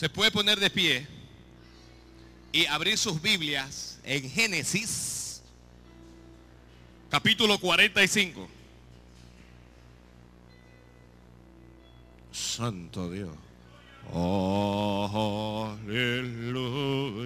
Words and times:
Se 0.00 0.08
puede 0.08 0.30
poner 0.30 0.58
de 0.58 0.70
pie 0.70 1.06
y 2.52 2.64
abrir 2.64 2.96
sus 2.96 3.20
Biblias 3.20 3.98
en 4.02 4.30
Génesis, 4.30 5.42
capítulo 7.10 7.58
45. 7.58 8.48
Santo 12.32 13.10
Dios. 13.10 13.28
Oh, 14.10 15.76
aleluya. 15.84 17.20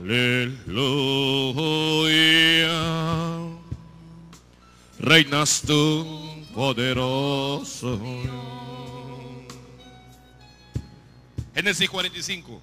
Aleluya. 0.00 1.23
Reinas 5.04 5.60
tú, 5.60 6.06
poderoso. 6.54 8.00
Génesis 11.54 11.90
45. 11.90 12.58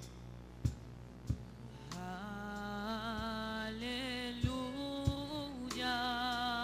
Aleluya. 3.62 4.24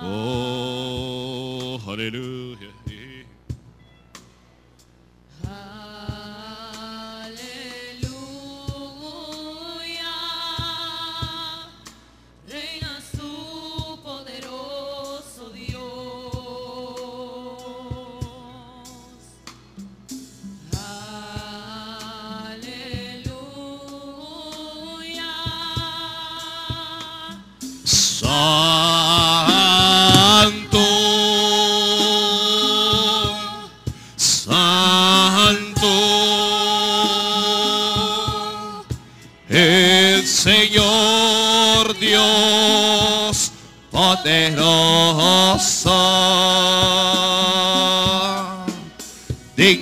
Oh, 0.02 1.80
aleluya. 1.86 2.67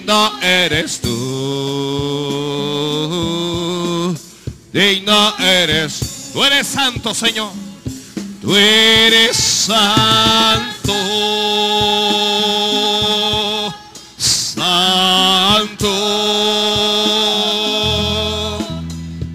Digno 0.06 0.38
eres 0.40 1.00
tú, 1.00 1.10
digno 4.72 5.36
eres, 5.36 6.30
tú 6.32 6.44
eres 6.44 6.64
santo, 6.64 7.12
Señor. 7.12 7.50
Tú 8.40 8.54
eres 8.54 9.36
santo, 9.36 10.94
santo, 14.16 15.08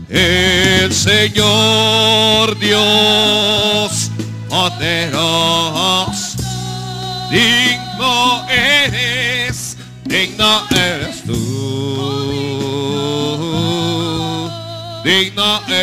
el 0.07 0.93
Señor 0.93 2.57
Dios 2.59 3.20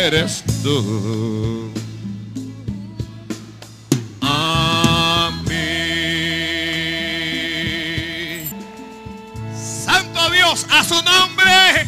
eres 0.05 0.43
tú. 0.63 1.71
Amén. 4.21 5.59
Santo 9.53 10.29
Dios, 10.31 10.65
a 10.69 10.83
su 10.83 10.95
nombre. 10.95 11.87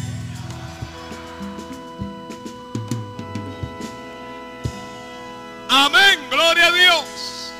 Amén, 5.68 6.18
gloria 6.30 6.66
a 6.66 6.72
Dios. 6.72 7.52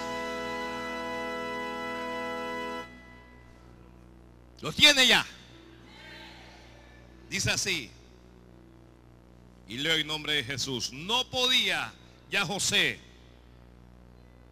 Lo 4.61 4.73
tiene 4.73 5.07
ya. 5.07 5.25
Dice 7.31 7.51
así. 7.51 7.91
Y 9.73 9.79
leo 9.79 9.97
en 9.97 10.07
nombre 10.07 10.35
de 10.35 10.45
Jesús. 10.45 10.93
No 10.93 11.25
podía 11.31 11.95
ya 12.31 12.45
José 12.45 13.01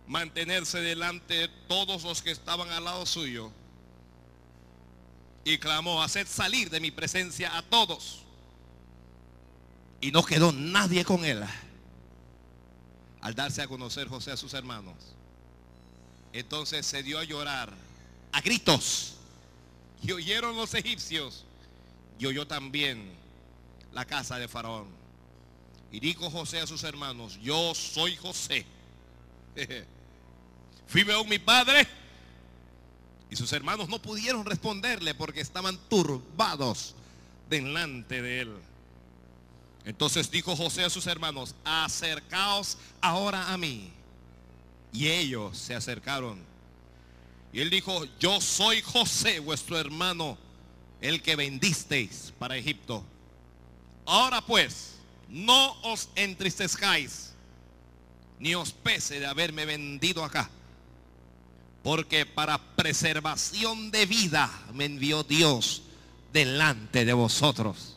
mantenerse 0.07 0.81
delante 0.81 1.35
de 1.35 1.49
todos 1.69 2.05
los 2.05 2.23
que 2.23 2.31
estaban 2.31 2.71
al 2.71 2.85
lado 2.85 3.05
suyo. 3.05 3.53
Y 5.45 5.59
clamó, 5.59 6.03
haced 6.03 6.27
salir 6.27 6.71
de 6.71 6.81
mi 6.81 6.91
presencia 6.91 7.55
a 7.55 7.61
todos. 7.61 8.23
Y 10.01 10.11
no 10.11 10.25
quedó 10.25 10.53
nadie 10.53 11.05
con 11.05 11.23
él. 11.27 11.45
Al 13.21 13.35
darse 13.35 13.61
a 13.61 13.69
conocer 13.69 14.09
José 14.09 14.33
a 14.33 14.39
sus 14.39 14.55
hermanos. 14.55 14.95
Entonces 16.33 16.87
se 16.87 17.03
dio 17.03 17.19
a 17.19 17.25
llorar 17.25 17.71
a 18.33 18.41
gritos. 18.41 19.17
Y 20.03 20.13
oyeron 20.13 20.57
los 20.57 20.73
egipcios. 20.73 21.45
Y 22.19 22.25
oyó 22.25 22.47
también 22.47 23.13
la 23.93 24.07
casa 24.07 24.39
de 24.39 24.49
Faraón. 24.49 25.00
Y 25.93 26.01
dijo 26.01 26.31
José 26.31 26.61
a 26.61 26.67
sus 26.67 26.85
hermanos, 26.85 27.39
yo 27.43 27.75
soy 27.75 28.17
José. 28.17 28.65
Fui 30.87 31.03
veo 31.03 31.25
mi 31.25 31.39
padre. 31.39 31.87
Y 33.31 33.37
sus 33.37 33.53
hermanos 33.53 33.89
no 33.89 34.01
pudieron 34.01 34.45
responderle 34.45 35.15
porque 35.15 35.41
estaban 35.41 35.79
turbados 35.89 36.95
delante 37.49 38.23
de 38.23 38.41
él. 38.41 38.53
Entonces 39.85 40.31
dijo 40.31 40.57
José 40.57 40.85
a 40.85 40.91
sus 40.91 41.07
hermanos, 41.07 41.55
acercaos 41.65 42.77
ahora 43.01 43.53
a 43.53 43.57
mí. 43.57 43.91
Y 44.93 45.09
ellos 45.09 45.57
se 45.57 45.75
acercaron. 45.75 46.41
Y 47.53 47.61
él 47.61 47.71
dijo, 47.71 48.05
yo 48.19 48.41
soy 48.41 48.83
José, 48.83 49.41
vuestro 49.41 49.79
hermano, 49.79 50.39
el 51.01 51.23
que 51.23 51.37
vendisteis 51.37 52.33
para 52.39 52.57
Egipto. 52.57 53.05
Ahora 54.07 54.41
pues, 54.41 55.00
no 55.31 55.77
os 55.83 56.11
entristezcáis, 56.17 57.33
ni 58.39 58.55
os 58.55 58.73
pese 58.73 59.21
de 59.21 59.27
haberme 59.27 59.65
vendido 59.65 60.25
acá. 60.25 60.51
Porque 61.83 62.27
para 62.27 62.59
preservación 62.59 63.91
de 63.91 64.05
vida 64.07 64.51
me 64.75 64.85
envió 64.85 65.23
Dios 65.23 65.83
delante 66.33 67.05
de 67.05 67.13
vosotros. 67.13 67.97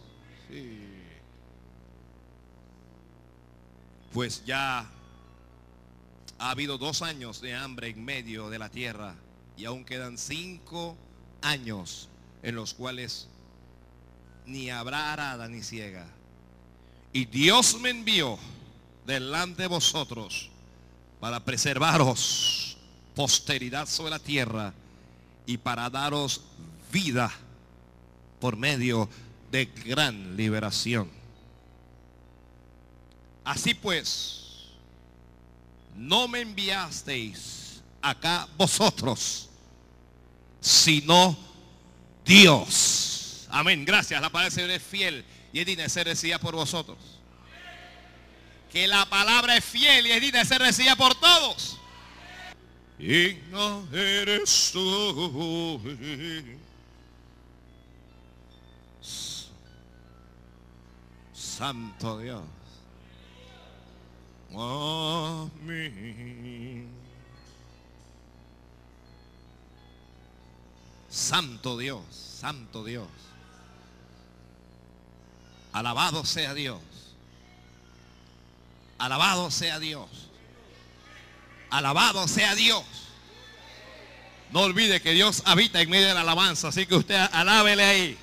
Pues 4.13 4.45
ya 4.45 4.85
ha 6.37 6.51
habido 6.51 6.77
dos 6.77 7.01
años 7.01 7.41
de 7.41 7.55
hambre 7.55 7.89
en 7.89 8.05
medio 8.05 8.49
de 8.49 8.59
la 8.59 8.69
tierra 8.69 9.15
y 9.57 9.65
aún 9.65 9.85
quedan 9.85 10.17
cinco 10.17 10.95
años 11.41 12.09
en 12.43 12.55
los 12.55 12.73
cuales 12.73 13.27
ni 14.45 14.69
habrá 14.69 15.13
arada 15.13 15.47
ni 15.47 15.63
ciega. 15.63 16.05
Y 17.13 17.25
Dios 17.25 17.79
me 17.79 17.91
envió 17.91 18.39
delante 19.05 19.61
de 19.61 19.67
vosotros 19.67 20.49
para 21.19 21.39
preservaros 21.39 22.75
posteridad 23.15 23.87
sobre 23.87 24.09
la 24.09 24.19
tierra 24.19 24.73
y 25.45 25.57
para 25.57 25.91
daros 25.91 26.41
vida 26.91 27.31
por 28.39 28.57
medio 28.57 29.07
de 29.51 29.65
gran 29.65 30.35
liberación. 30.35 31.07
Así 33.43 33.75
pues, 33.75 34.71
no 35.95 36.27
me 36.27 36.41
enviasteis 36.41 37.81
acá 38.01 38.47
vosotros, 38.57 39.49
sino 40.59 41.37
Dios. 42.25 43.47
Amén. 43.51 43.85
Gracias. 43.85 44.19
La 44.19 44.29
palabra 44.31 44.49
del 44.49 44.53
Señor 44.53 44.71
es 44.71 44.81
fiel 44.81 45.25
y 45.53 45.59
es 45.59 45.95
recibida 45.95 46.39
por 46.39 46.55
vosotros. 46.55 46.97
Que 48.71 48.87
la 48.87 49.05
palabra 49.05 49.55
es 49.55 49.63
fiel 49.63 50.07
y 50.07 50.11
es 50.41 50.49
recibida 50.57 50.95
por 50.95 51.13
todos. 51.15 51.79
Y 52.97 53.37
no 53.51 53.87
eres 53.93 54.71
tú. 54.73 55.79
Santo 61.33 62.19
Dios. 62.19 62.41
Oh, 64.53 65.49
a 65.51 65.65
mí. 65.65 66.87
Santo 71.09 71.77
Dios, 71.77 72.03
Santo 72.09 72.83
Dios. 72.83 73.07
Alabado 75.73 76.23
sea 76.23 76.53
Dios. 76.53 76.79
Alabado 78.99 79.51
sea 79.51 79.79
Dios. 79.79 80.07
Alabado 81.69 82.27
sea 82.27 82.55
Dios. 82.55 82.83
No 84.51 84.61
olvide 84.61 85.01
que 85.01 85.11
Dios 85.11 85.41
habita 85.45 85.81
en 85.81 85.89
medio 85.89 86.07
de 86.07 86.13
la 86.13 86.21
alabanza, 86.21 86.67
así 86.67 86.85
que 86.85 86.95
usted 86.95 87.15
alábele 87.31 87.83
ahí. 87.83 88.17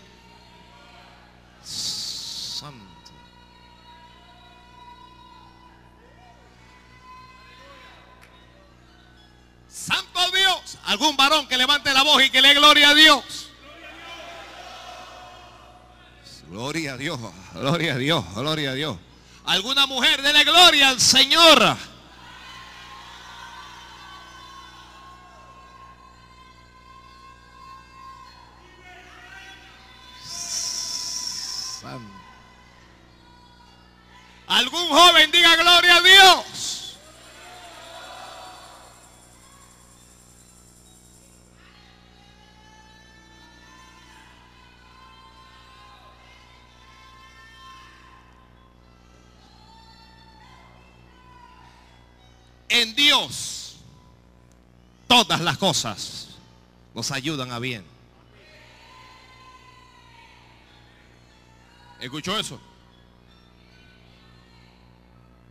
Gloria 16.60 16.92
a 16.92 16.96
Dios, 16.98 17.18
gloria 17.54 17.94
a 17.94 17.96
Dios, 17.96 18.22
gloria 18.34 18.72
a 18.72 18.74
Dios. 18.74 18.98
Alguna 19.46 19.86
mujer, 19.86 20.20
dele 20.20 20.44
gloria 20.44 20.90
al 20.90 21.00
Señor. 21.00 21.58
Algún 34.46 34.88
joven 34.88 35.30
diga 35.30 35.56
gloria 35.56 35.96
a 35.96 36.00
Dios. 36.02 36.49
En 52.80 52.94
Dios 52.94 53.76
todas 55.06 55.42
las 55.42 55.58
cosas 55.58 56.28
nos 56.94 57.10
ayudan 57.10 57.52
a 57.52 57.58
bien. 57.58 57.84
¿Escuchó 62.00 62.38
eso? 62.38 62.58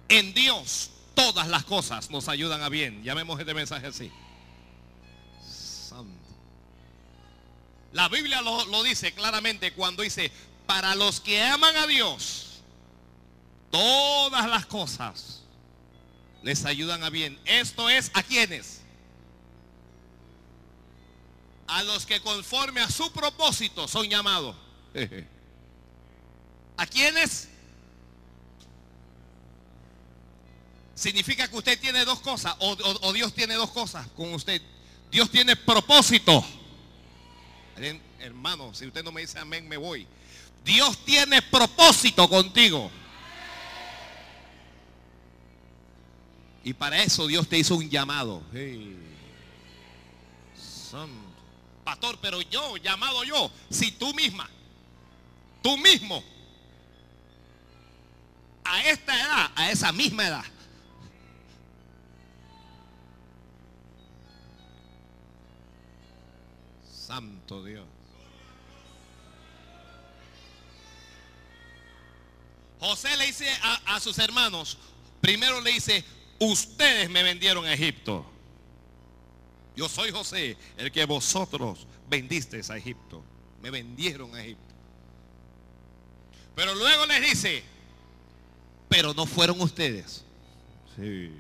En 0.07 0.33
Dios 0.33 0.89
todas 1.13 1.47
las 1.49 1.65
cosas 1.65 2.09
nos 2.09 2.27
ayudan 2.29 2.63
a 2.63 2.69
bien. 2.69 3.03
Llamemos 3.03 3.39
este 3.39 3.53
mensaje 3.53 3.85
así. 3.85 4.11
Santo. 5.47 6.17
La 7.93 8.09
Biblia 8.09 8.41
lo, 8.41 8.65
lo 8.65 8.81
dice 8.81 9.13
claramente 9.13 9.73
cuando 9.73 10.01
dice, 10.01 10.31
para 10.65 10.95
los 10.95 11.19
que 11.19 11.43
aman 11.43 11.75
a 11.75 11.85
Dios, 11.85 12.63
todas 13.69 14.49
las 14.49 14.65
cosas 14.65 15.43
les 16.43 16.65
ayudan 16.65 17.03
a 17.03 17.09
bien. 17.09 17.37
Esto 17.45 17.89
es 17.89 18.11
a 18.13 18.23
quienes? 18.23 18.81
A 21.67 21.83
los 21.83 22.05
que 22.05 22.19
conforme 22.21 22.81
a 22.81 22.89
su 22.89 23.11
propósito 23.11 23.87
son 23.87 24.09
llamados. 24.09 24.55
¿A 26.77 26.85
quiénes? 26.87 27.47
Significa 30.95 31.47
que 31.47 31.55
usted 31.55 31.79
tiene 31.79 32.03
dos 32.05 32.19
cosas, 32.19 32.55
o, 32.59 32.71
o- 32.73 33.07
o 33.07 33.13
Dios 33.13 33.33
tiene 33.33 33.53
dos 33.53 33.71
cosas 33.71 34.07
con 34.15 34.33
usted. 34.33 34.61
Dios 35.11 35.29
tiene 35.31 35.55
propósito. 35.55 36.43
Her- 37.77 38.01
Hermano, 38.19 38.73
si 38.73 38.85
usted 38.85 39.01
no 39.03 39.11
me 39.13 39.21
dice 39.21 39.39
amén, 39.39 39.67
me 39.67 39.77
voy. 39.77 40.05
Dios 40.65 40.97
tiene 41.05 41.41
propósito 41.41 42.27
contigo. 42.27 42.91
Y 46.63 46.73
para 46.73 47.01
eso 47.01 47.27
Dios 47.27 47.47
te 47.47 47.57
hizo 47.57 47.75
un 47.75 47.89
llamado. 47.89 48.43
Hey. 48.53 48.97
Santo. 50.55 51.29
Pastor, 51.83 52.19
pero 52.21 52.41
yo, 52.41 52.77
llamado 52.77 53.23
yo, 53.23 53.51
si 53.69 53.91
tú 53.91 54.13
misma, 54.13 54.47
tú 55.63 55.77
mismo, 55.77 56.23
a 58.63 58.83
esta 58.83 59.15
edad, 59.15 59.51
a 59.55 59.71
esa 59.71 59.91
misma 59.91 60.27
edad, 60.27 60.45
Santo 66.91 67.63
Dios. 67.63 67.87
José 72.79 73.17
le 73.17 73.25
dice 73.25 73.49
a, 73.63 73.95
a 73.95 73.99
sus 73.99 74.19
hermanos, 74.19 74.77
primero 75.21 75.59
le 75.59 75.71
dice, 75.71 76.05
ustedes 76.39 77.09
me 77.09 77.23
vendieron 77.23 77.65
a 77.65 77.73
Egipto. 77.73 78.25
Yo 79.75 79.87
soy 79.87 80.11
José, 80.11 80.57
el 80.77 80.91
que 80.91 81.05
vosotros 81.05 81.87
vendisteis 82.09 82.69
a 82.69 82.77
Egipto. 82.77 83.23
Me 83.61 83.69
vendieron 83.69 84.33
a 84.35 84.43
Egipto. 84.43 84.73
Pero 86.55 86.75
luego 86.75 87.05
les 87.05 87.21
dice, 87.21 87.63
pero 88.89 89.13
no 89.13 89.25
fueron 89.25 89.61
ustedes. 89.61 90.25
Sí. 90.97 91.31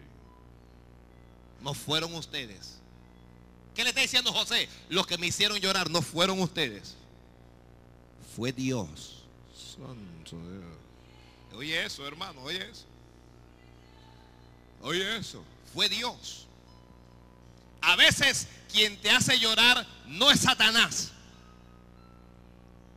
No 1.61 1.73
fueron 1.73 2.13
ustedes. 2.15 2.79
¿Qué 3.75 3.83
le 3.83 3.89
está 3.89 4.01
diciendo 4.01 4.31
José? 4.31 4.69
Los 4.89 5.05
que 5.07 5.17
me 5.17 5.27
hicieron 5.27 5.57
llorar 5.59 5.89
no 5.89 6.01
fueron 6.01 6.41
ustedes. 6.41 6.95
Fue 8.35 8.51
Dios. 8.51 9.23
Santo 9.53 10.37
Dios. 10.37 10.77
Oye 11.53 11.85
eso, 11.85 12.07
hermano, 12.07 12.41
oye 12.43 12.69
eso. 12.69 12.85
Oye 14.81 15.17
eso. 15.17 15.43
Fue 15.73 15.89
Dios. 15.89 16.47
A 17.81 17.95
veces 17.95 18.47
quien 18.71 18.99
te 19.01 19.09
hace 19.11 19.39
llorar 19.39 19.85
no 20.05 20.31
es 20.31 20.41
Satanás. 20.41 21.11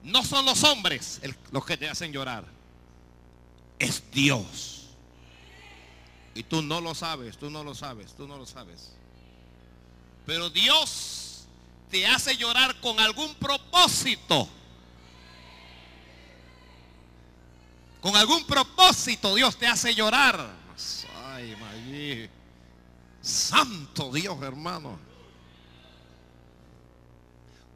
No 0.03 0.25
son 0.25 0.45
los 0.45 0.65
hombres 0.65 1.21
los 1.51 1.65
que 1.65 1.77
te 1.77 1.89
hacen 1.89 2.13
llorar. 2.13 2.45
Es 3.79 4.03
Dios. 4.11 4.87
Y 6.35 6.43
tú 6.43 6.63
no 6.63 6.81
lo 6.81 6.95
sabes, 6.95 7.37
tú 7.37 7.51
no 7.51 7.63
lo 7.63 7.75
sabes, 7.75 8.15
tú 8.15 8.27
no 8.27 8.39
lo 8.39 8.47
sabes. 8.47 8.93
Pero 10.27 10.51
Dios 10.51 11.45
te 11.91 12.07
hace 12.07 12.37
llorar 12.37 12.81
con 12.81 12.99
algún 12.99 13.35
propósito. 13.35 14.49
Con 18.01 18.17
algún 18.17 18.45
propósito 18.45 19.35
Dios 19.35 19.57
te 19.57 19.67
hace 19.67 19.95
llorar. 19.95 20.63
Santo 23.21 24.13
Dios, 24.13 24.41
hermano. 24.43 24.99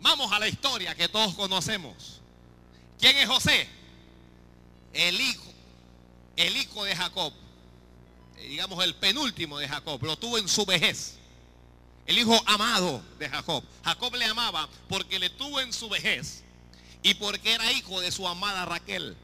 Vamos 0.01 0.31
a 0.33 0.39
la 0.39 0.49
historia 0.49 0.95
que 0.95 1.09
todos 1.09 1.35
conocemos. 1.35 2.21
¿Quién 2.99 3.17
es 3.17 3.29
José? 3.29 3.69
El 4.93 5.21
hijo, 5.21 5.53
el 6.37 6.57
hijo 6.57 6.85
de 6.85 6.97
Jacob. 6.97 7.33
Eh, 8.37 8.49
Digamos 8.49 8.83
el 8.85 8.95
penúltimo 8.95 9.59
de 9.59 9.69
Jacob. 9.69 10.03
Lo 10.03 10.17
tuvo 10.17 10.39
en 10.39 10.49
su 10.49 10.65
vejez. 10.67 11.17
El 12.07 12.19
hijo 12.19 12.41
amado 12.47 13.03
de 13.19 13.29
Jacob. 13.29 13.65
Jacob 13.85 14.15
le 14.15 14.25
amaba 14.25 14.69
porque 14.89 15.19
le 15.19 15.31
tuvo 15.31 15.61
en 15.61 15.73
su 15.73 15.89
vejez 15.89 16.45
y 17.03 17.15
porque 17.15 17.55
era 17.55 17.73
hijo 17.73 18.01
de 18.01 18.13
su 18.13 18.27
amada 18.27 18.65
Raquel. 18.65 19.17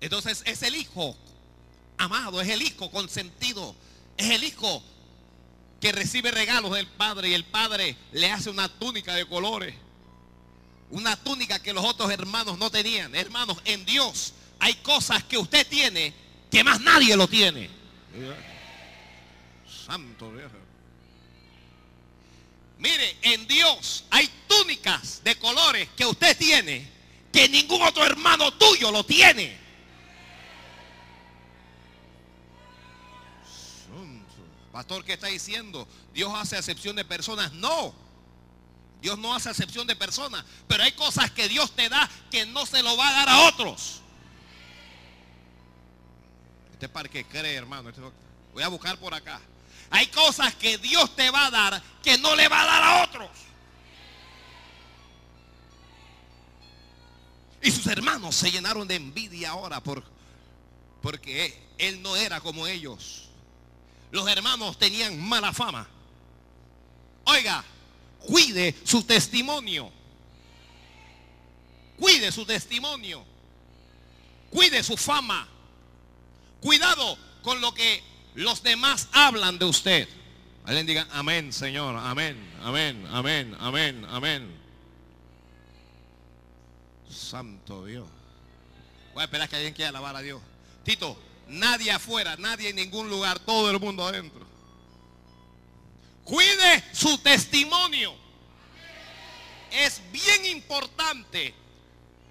Entonces 0.00 0.42
es 0.46 0.62
el 0.62 0.74
hijo 0.74 1.16
amado, 1.98 2.40
es 2.40 2.48
el 2.48 2.62
hijo 2.62 2.90
consentido, 2.90 3.74
es 4.16 4.30
el 4.30 4.44
hijo 4.44 4.82
que 5.80 5.92
recibe 5.92 6.30
regalos 6.30 6.72
del 6.72 6.86
padre 6.86 7.28
y 7.28 7.34
el 7.34 7.44
padre 7.44 7.96
le 8.12 8.30
hace 8.30 8.50
una 8.50 8.68
túnica 8.68 9.14
de 9.14 9.26
colores. 9.26 9.74
Una 10.90 11.16
túnica 11.16 11.60
que 11.60 11.72
los 11.72 11.84
otros 11.84 12.10
hermanos 12.10 12.56
no 12.58 12.70
tenían. 12.70 13.14
Hermanos, 13.14 13.58
en 13.64 13.84
Dios 13.84 14.32
hay 14.60 14.74
cosas 14.76 15.24
que 15.24 15.36
usted 15.36 15.66
tiene 15.66 16.14
que 16.50 16.62
más 16.62 16.80
nadie 16.80 17.16
lo 17.16 17.26
tiene. 17.26 17.68
Santo 19.86 20.32
Dios. 20.34 20.50
Mire, 22.78 23.16
en 23.22 23.46
Dios 23.46 24.04
hay 24.10 24.30
túnicas 24.46 25.22
de 25.24 25.36
colores 25.36 25.88
que 25.96 26.06
usted 26.06 26.36
tiene 26.36 26.88
que 27.32 27.48
ningún 27.48 27.82
otro 27.82 28.04
hermano 28.06 28.52
tuyo 28.54 28.90
lo 28.90 29.04
tiene. 29.04 29.63
Pastor, 34.74 35.04
¿qué 35.04 35.12
está 35.12 35.28
diciendo? 35.28 35.86
¿Dios 36.12 36.32
hace 36.34 36.56
acepción 36.56 36.96
de 36.96 37.04
personas? 37.04 37.52
No. 37.52 37.94
Dios 39.00 39.16
no 39.16 39.32
hace 39.32 39.48
acepción 39.48 39.86
de 39.86 39.94
personas. 39.94 40.44
Pero 40.66 40.82
hay 40.82 40.90
cosas 40.90 41.30
que 41.30 41.48
Dios 41.48 41.70
te 41.76 41.88
da 41.88 42.10
que 42.28 42.44
no 42.44 42.66
se 42.66 42.82
lo 42.82 42.96
va 42.96 43.08
a 43.08 43.12
dar 43.12 43.28
a 43.28 43.42
otros. 43.42 44.00
Este 46.72 46.88
parque 46.88 47.24
cree, 47.24 47.54
hermano. 47.54 47.90
Este- 47.90 48.02
voy 48.52 48.64
a 48.64 48.68
buscar 48.68 48.98
por 48.98 49.14
acá. 49.14 49.40
Hay 49.90 50.08
cosas 50.08 50.52
que 50.56 50.76
Dios 50.78 51.14
te 51.14 51.30
va 51.30 51.46
a 51.46 51.50
dar 51.52 51.82
que 52.02 52.18
no 52.18 52.34
le 52.34 52.48
va 52.48 52.62
a 52.62 52.66
dar 52.66 52.82
a 52.82 53.04
otros. 53.04 53.30
Y 57.62 57.70
sus 57.70 57.86
hermanos 57.86 58.34
se 58.34 58.50
llenaron 58.50 58.88
de 58.88 58.96
envidia 58.96 59.50
ahora 59.50 59.80
por, 59.80 60.02
porque 61.00 61.62
él 61.78 62.02
no 62.02 62.16
era 62.16 62.40
como 62.40 62.66
ellos. 62.66 63.24
Los 64.14 64.28
hermanos 64.28 64.78
tenían 64.78 65.20
mala 65.20 65.52
fama. 65.52 65.88
Oiga, 67.24 67.64
cuide 68.20 68.72
su 68.84 69.02
testimonio. 69.02 69.90
Cuide 71.98 72.30
su 72.30 72.46
testimonio. 72.46 73.24
Cuide 74.50 74.84
su 74.84 74.96
fama. 74.96 75.48
Cuidado 76.60 77.18
con 77.42 77.60
lo 77.60 77.74
que 77.74 78.04
los 78.36 78.62
demás 78.62 79.08
hablan 79.10 79.58
de 79.58 79.64
usted. 79.64 80.08
Alguien 80.64 80.86
diga, 80.86 81.08
amén, 81.10 81.52
Señor, 81.52 81.96
amén, 81.96 82.36
amén, 82.62 83.04
amén, 83.10 83.56
amén, 83.58 84.06
amén. 84.08 84.48
Santo 87.10 87.84
Dios. 87.84 88.06
Voy 89.12 89.22
a 89.22 89.24
esperar 89.24 89.48
que 89.48 89.56
alguien 89.56 89.74
quiera 89.74 89.88
alabar 89.88 90.14
a 90.14 90.20
Dios. 90.20 90.40
Tito, 90.84 91.18
nadie 91.48 91.90
afuera, 91.90 92.36
nadie 92.36 92.70
en 92.70 92.76
ningún 92.76 93.08
lugar, 93.08 93.38
todo 93.40 93.70
el 93.70 93.78
mundo 93.78 94.06
adentro. 94.06 94.44
Cuide 96.24 96.84
su 96.92 97.18
testimonio. 97.18 98.14
Es 99.70 100.00
bien 100.12 100.46
importante 100.46 101.54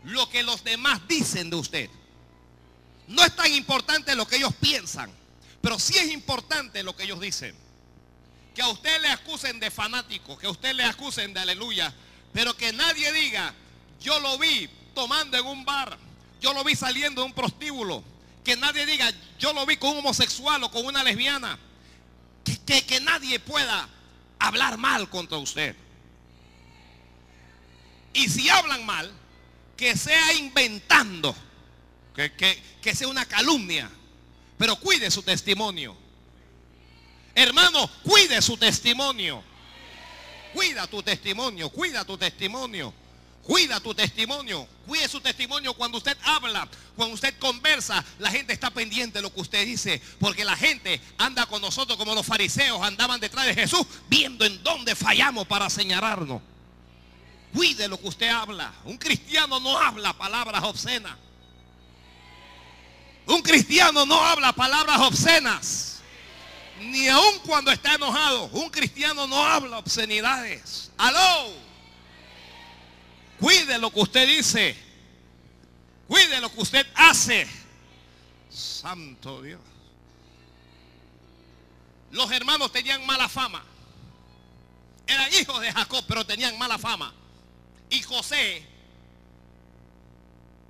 lo 0.04 0.30
que 0.30 0.44
los 0.44 0.64
demás 0.64 1.08
dicen 1.08 1.50
de 1.50 1.56
usted. 1.56 1.90
No 3.08 3.24
es 3.24 3.36
tan 3.36 3.52
importante 3.54 4.16
lo 4.16 4.26
que 4.26 4.38
ellos 4.38 4.54
piensan, 4.60 5.12
pero 5.62 5.78
sí 5.78 5.98
es 5.98 6.12
importante 6.12 6.84
lo 6.84 6.96
que 6.96 7.04
ellos 7.04 7.20
dicen. 7.20 7.56
Que 8.56 8.62
a 8.62 8.70
usted 8.70 9.02
le 9.02 9.10
acusen 9.10 9.60
de 9.60 9.72
fanático, 9.72 10.38
que 10.38 10.48
a 10.48 10.52
usted 10.52 10.74
le 10.74 10.84
acusen 10.84 11.34
de 11.34 11.40
aleluya, 11.42 11.94
pero 12.34 12.56
que 12.56 12.72
nadie 12.72 13.12
diga, 13.12 13.54
yo 14.00 14.20
lo 14.20 14.38
vi 14.38 14.70
tomando 14.96 15.38
en 15.38 15.46
un 15.46 15.66
bar, 15.66 15.98
yo 16.40 16.54
lo 16.54 16.64
vi 16.64 16.76
saliendo 16.76 17.22
de 17.22 17.28
un 17.28 17.34
prostíbulo, 17.34 18.04
que 18.44 18.56
nadie 18.58 18.86
diga, 18.86 19.12
yo 19.40 19.54
lo 19.54 19.66
vi 19.66 19.78
con 19.78 19.92
un 19.92 19.98
homosexual 20.00 20.64
o 20.64 20.72
con 20.72 20.86
una 20.86 21.04
lesbiana, 21.04 21.58
que, 22.66 22.86
que- 22.86 23.00
nadie 23.00 23.40
pueda 23.40 23.88
hablar 24.40 24.78
mal 24.78 25.10
contra 25.10 25.38
usted. 25.38 25.76
Y 28.14 28.30
si 28.30 28.50
hablan 28.50 28.86
mal, 28.86 29.12
que 29.78 29.96
sea 29.98 30.34
inventando, 30.34 31.36
que, 32.16 32.32
que- 32.34 32.62
que 32.82 32.96
sea 32.96 33.08
una 33.08 33.26
calumnia, 33.26 33.90
pero 34.58 34.76
cuide 34.76 35.10
su 35.10 35.24
testimonio. 35.24 35.98
Hermano, 37.36 37.90
cuide 38.04 38.42
su 38.42 38.58
testimonio. 38.58 39.44
Cuida 40.54 40.86
tu 40.86 41.02
testimonio, 41.02 41.70
cuida 41.70 42.06
tu 42.06 42.16
testimonio. 42.18 42.94
Cuida 43.44 43.80
tu 43.82 43.94
testimonio. 43.94 44.68
Cuide 44.88 45.08
su 45.10 45.20
testimonio 45.20 45.74
cuando 45.74 45.98
usted 45.98 46.18
habla, 46.24 46.68
cuando 46.96 47.16
usted 47.16 47.38
conversa. 47.40 48.04
La 48.20 48.32
gente 48.32 48.54
está 48.54 48.70
pendiente 48.70 49.20
de 49.20 49.22
lo 49.22 49.34
que 49.34 49.42
usted 49.42 49.66
dice. 49.66 50.02
Porque 50.20 50.46
la 50.46 50.56
gente 50.56 51.02
anda 51.18 51.46
con 51.46 51.62
nosotros 51.62 51.98
como 51.98 52.16
los 52.16 52.26
fariseos 52.26 52.82
andaban 52.82 53.20
detrás 53.20 53.46
de 53.46 53.54
Jesús, 53.54 53.86
viendo 54.10 54.46
en 54.46 54.64
dónde 54.64 54.96
fallamos 54.96 55.46
para 55.46 55.70
señalarnos. 55.70 56.42
Cuide 57.54 57.88
lo 57.88 58.00
que 58.00 58.08
usted 58.08 58.30
habla. 58.30 58.74
Un 58.86 58.98
cristiano 58.98 59.60
no 59.60 59.78
habla 59.78 60.14
palabras 60.14 60.64
obscenas. 60.64 61.18
Un 63.26 63.42
cristiano 63.42 64.06
no 64.06 64.24
habla 64.24 64.54
palabras 64.54 65.00
obscenas. 65.02 66.02
Ni 66.80 67.10
aun 67.10 67.40
cuando 67.40 67.72
está 67.72 67.96
enojado. 67.96 68.46
Un 68.54 68.70
cristiano 68.70 69.28
no 69.28 69.44
habla 69.44 69.80
obscenidades. 69.80 70.92
Aló. 70.98 71.63
Cuide 73.40 73.78
lo 73.78 73.92
que 73.92 74.00
usted 74.00 74.28
dice. 74.28 74.76
Cuide 76.08 76.40
lo 76.40 76.52
que 76.52 76.62
usted 76.62 76.88
hace. 76.96 77.48
Santo 78.50 79.42
Dios. 79.42 79.60
Los 82.12 82.32
hermanos 82.32 82.72
tenían 82.72 83.06
mala 83.06 83.28
fama. 83.28 83.64
Eran 85.08 85.34
hijos 85.34 85.60
de 85.62 85.72
Jacob, 85.72 86.06
pero 86.08 86.26
tenían 86.26 86.58
mala 86.58 86.78
fama. 86.78 87.14
Y 87.90 88.02
José 88.02 88.66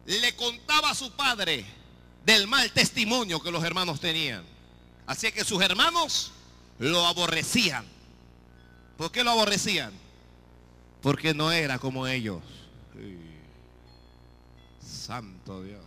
le 0.05 0.36
contaba 0.36 0.91
a 0.91 0.96
su 0.96 1.12
padre 1.12 1.65
del 2.25 2.48
mal 2.48 2.72
testimonio 2.72 3.41
que 3.41 3.51
los 3.51 3.63
hermanos 3.63 4.00
tenían. 4.00 4.43
Así 5.05 5.32
que 5.32 5.43
sus 5.43 5.62
hermanos 5.62 6.32
lo 6.79 7.05
aborrecían. 7.05 7.86
¿Por 8.98 9.12
qué 9.12 9.24
lo 9.24 9.32
aborrecían? 9.32 9.91
Porque 11.01 11.34
no 11.34 11.51
era 11.51 11.79
como 11.79 12.08
ellos. 12.08 12.41
Santo 14.82 15.64
Dios. 15.64 15.84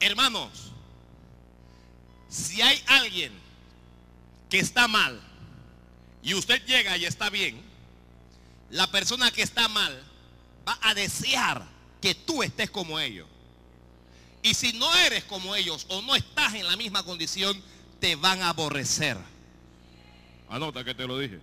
Hermanos, 0.00 0.72
si 2.28 2.60
hay 2.62 2.82
alguien 2.86 3.32
que 4.48 4.58
está 4.58 4.88
mal 4.88 5.20
y 6.22 6.34
usted 6.34 6.64
llega 6.66 6.96
y 6.96 7.04
está 7.04 7.30
bien, 7.30 7.60
la 8.70 8.90
persona 8.90 9.30
que 9.30 9.42
está 9.42 9.68
mal 9.68 10.02
va 10.66 10.78
a 10.82 10.94
desear 10.94 11.66
que 12.00 12.14
tú 12.14 12.42
estés 12.42 12.70
como 12.70 12.98
ellos. 12.98 13.28
Y 14.42 14.54
si 14.54 14.72
no 14.72 14.92
eres 14.96 15.24
como 15.24 15.54
ellos 15.54 15.86
o 15.88 16.02
no 16.02 16.16
estás 16.16 16.54
en 16.54 16.66
la 16.66 16.76
misma 16.76 17.04
condición, 17.04 17.62
te 18.00 18.16
van 18.16 18.42
a 18.42 18.48
aborrecer. 18.48 19.16
Anota 20.48 20.84
que 20.84 20.94
te 20.94 21.06
lo 21.06 21.18
dije. 21.18 21.38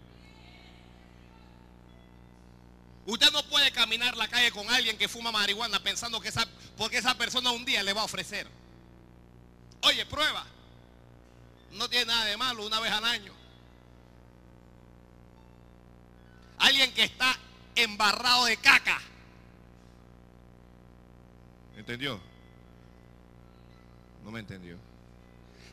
Usted 3.09 3.31
no 3.31 3.41
puede 3.45 3.71
caminar 3.71 4.15
la 4.15 4.27
calle 4.27 4.51
con 4.51 4.69
alguien 4.69 4.95
que 4.95 5.07
fuma 5.07 5.31
marihuana 5.31 5.81
pensando 5.81 6.21
que 6.21 6.29
esa, 6.29 6.47
porque 6.77 6.99
esa 6.99 7.15
persona 7.17 7.49
un 7.49 7.65
día 7.65 7.81
le 7.81 7.91
va 7.91 8.01
a 8.01 8.03
ofrecer. 8.03 8.47
Oye, 9.81 10.05
prueba. 10.05 10.45
No 11.71 11.89
tiene 11.89 12.05
nada 12.05 12.25
de 12.25 12.37
malo 12.37 12.67
una 12.67 12.79
vez 12.79 12.91
al 12.91 13.03
año. 13.03 13.33
Alguien 16.59 16.93
que 16.93 17.05
está 17.05 17.35
embarrado 17.73 18.45
de 18.45 18.57
caca. 18.57 19.01
¿Entendió? 21.77 22.19
No 24.23 24.29
me 24.29 24.41
entendió. 24.41 24.77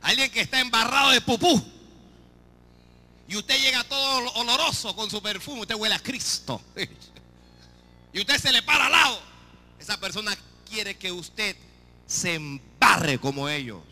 Alguien 0.01 0.31
que 0.31 0.41
está 0.41 0.59
embarrado 0.59 1.11
de 1.11 1.21
pupú. 1.21 1.63
Y 3.29 3.37
usted 3.37 3.61
llega 3.61 3.85
todo 3.85 4.33
oloroso 4.37 4.97
con 4.97 5.11
su 5.11 5.21
perfume. 5.21 5.61
Usted 5.61 5.75
huele 5.75 5.97
a 5.97 6.03
Cristo. 6.03 6.63
Y 8.17 8.21
usted 8.21 8.39
se 8.39 8.51
le 8.51 8.63
para 8.63 8.87
al 8.87 8.93
lado. 8.93 9.21
Esa 9.79 10.01
persona 10.01 10.35
quiere 10.71 10.97
que 10.97 11.13
usted 11.13 11.55
se 12.07 12.37
embarre 12.37 13.19
como 13.19 13.47
ellos. 13.47 13.83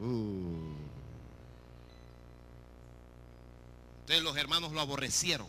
Uh. 0.00 0.74
Entonces 4.00 4.24
los 4.24 4.36
hermanos 4.36 4.72
lo 4.72 4.80
aborrecieron. 4.80 5.46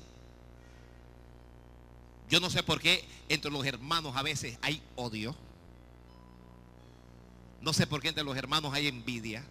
Yo 2.30 2.40
no 2.40 2.52
sé 2.52 2.62
por 2.62 2.80
qué 2.80 3.04
entre 3.30 3.50
los 3.50 3.66
hermanos 3.66 4.16
a 4.16 4.22
veces 4.22 4.60
hay 4.62 4.80
odio. 4.96 5.36
No 7.62 7.74
sé 7.74 7.88
por 7.88 8.00
qué 8.04 8.10
entre 8.10 8.24
los 8.24 8.38
hermanos 8.38 8.76
hay 8.76 8.86
envidia. 8.86 9.44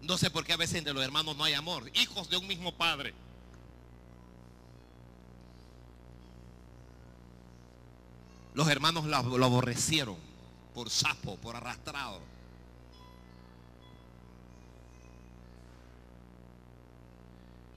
No 0.00 0.16
sé 0.16 0.30
por 0.30 0.42
qué 0.46 0.54
a 0.54 0.56
veces 0.56 0.76
entre 0.76 0.94
los 0.94 1.04
hermanos 1.04 1.36
no 1.36 1.44
hay 1.44 1.52
amor. 1.52 1.90
Hijos 1.92 2.30
de 2.30 2.38
un 2.38 2.46
mismo 2.46 2.74
padre. 2.74 3.12
Los 8.56 8.68
hermanos 8.68 9.04
lo, 9.04 9.44
aborrecieron 9.44 10.16
por 10.74 10.88
sapo, 10.88 11.36
por 11.36 11.54
arrastrado. 11.56 12.22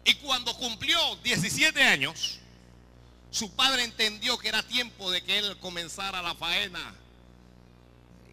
Y 0.06 0.14
cuando 0.16 0.56
cumplió 0.56 1.18
17 1.18 1.84
años, 1.84 2.40
su 3.30 3.52
padre 3.52 3.84
entendió 3.84 4.38
que 4.38 4.48
era 4.48 4.64
tiempo 4.64 5.12
de 5.12 5.22
que 5.22 5.40
él 5.40 5.58
comenzara 5.58 6.22
la 6.22 6.34
faena 6.34 6.96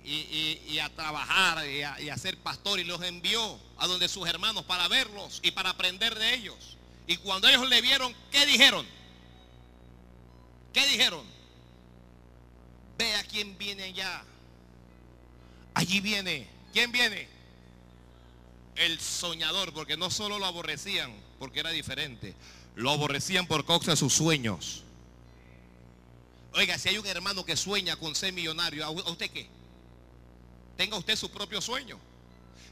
y 0.05 0.79
a 0.79 0.89
trabajar 0.91 1.69
y 1.69 1.83
a, 1.83 2.01
y 2.01 2.11
a 2.11 2.17
ser 2.17 2.39
pastor 2.39 2.79
y 2.79 2.85
los 2.85 3.03
envió 3.03 3.59
a 3.77 3.89
donde 3.89 4.09
sus 4.09 4.29
hermanos 4.29 4.65
para 4.67 4.87
verlos 4.87 5.41
y 5.43 5.51
para 5.51 5.71
aprender 5.71 6.15
de 6.15 6.35
ellos. 6.35 6.77
Y 7.09 7.17
cuando 7.17 7.49
ellos 7.49 7.69
le 7.69 7.81
vieron, 7.81 8.15
¿qué 8.31 8.47
dijeron? 8.47 8.87
¿Qué 10.73 10.87
dijeron? 10.87 11.36
Ve 12.99 13.15
a 13.15 13.25
quién 13.25 13.57
viene 13.59 13.85
allá. 13.85 14.23
Allí 15.75 16.01
viene. 16.01 16.49
¿Quién 16.73 16.91
viene? 16.93 17.29
El 18.77 19.01
soñador, 19.01 19.73
porque 19.73 19.97
no 19.97 20.11
solo 20.11 20.39
lo 20.39 20.47
aborrecían, 20.47 21.13
porque 21.39 21.61
era 21.61 21.71
diferente. 21.71 22.35
Lo 22.75 22.91
aborrecían 22.91 23.47
por 23.47 23.65
causa 23.65 23.93
de 23.93 23.97
sus 23.97 24.13
sueños. 24.13 24.83
Oiga, 26.55 26.79
si 26.79 26.89
hay 26.91 26.99
un 26.99 27.07
hermano 27.07 27.45
que 27.45 27.57
sueña 27.57 27.97
con 27.97 28.15
ser 28.15 28.33
millonario, 28.33 28.85
¿a 28.85 28.91
u- 28.91 29.01
a 29.01 29.11
usted 29.11 29.31
qué? 29.31 29.47
Tenga 30.77 30.97
usted 30.97 31.17
su 31.17 31.31
propio 31.31 31.61
sueño. 31.61 31.99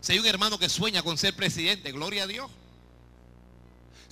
Si 0.00 0.12
hay 0.12 0.18
un 0.18 0.26
hermano 0.26 0.58
que 0.58 0.68
sueña 0.68 1.02
con 1.02 1.16
ser 1.18 1.34
presidente, 1.34 1.92
gloria 1.92 2.24
a 2.24 2.26
Dios. 2.26 2.50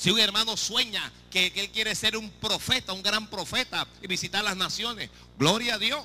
Si 0.02 0.10
un 0.10 0.18
hermano 0.18 0.56
sueña 0.56 1.12
que, 1.30 1.52
él 1.54 1.70
quiere 1.70 1.94
ser 1.94 2.16
un 2.16 2.28
profeta, 2.28 2.92
un 2.92 3.04
gran 3.04 3.30
profeta 3.30 3.86
y 4.02 4.08
visitar 4.08 4.42
las 4.42 4.56
naciones, 4.56 5.10
gloria 5.38 5.76
a 5.76 5.78
Dios. 5.78 6.04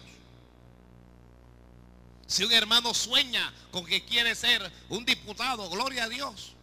Si 2.28 2.44
un 2.44 2.52
hermano 2.52 2.94
sueña 2.94 3.52
con 3.72 3.88
que 3.88 4.06
quiere 4.06 4.36
ser 4.36 4.72
un 4.90 5.04
diputado, 5.04 5.68
gloria 5.72 6.04
a 6.04 6.10
Dios. 6.10 6.54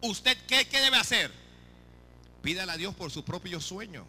¿Usted 0.00 0.38
qué, 0.46 0.68
qué 0.68 0.80
debe 0.80 0.96
hacer? 0.96 1.32
Pídale 2.40 2.70
a 2.70 2.76
Dios 2.76 2.94
por 2.94 3.10
su 3.10 3.24
propio 3.24 3.60
sueño. 3.60 4.06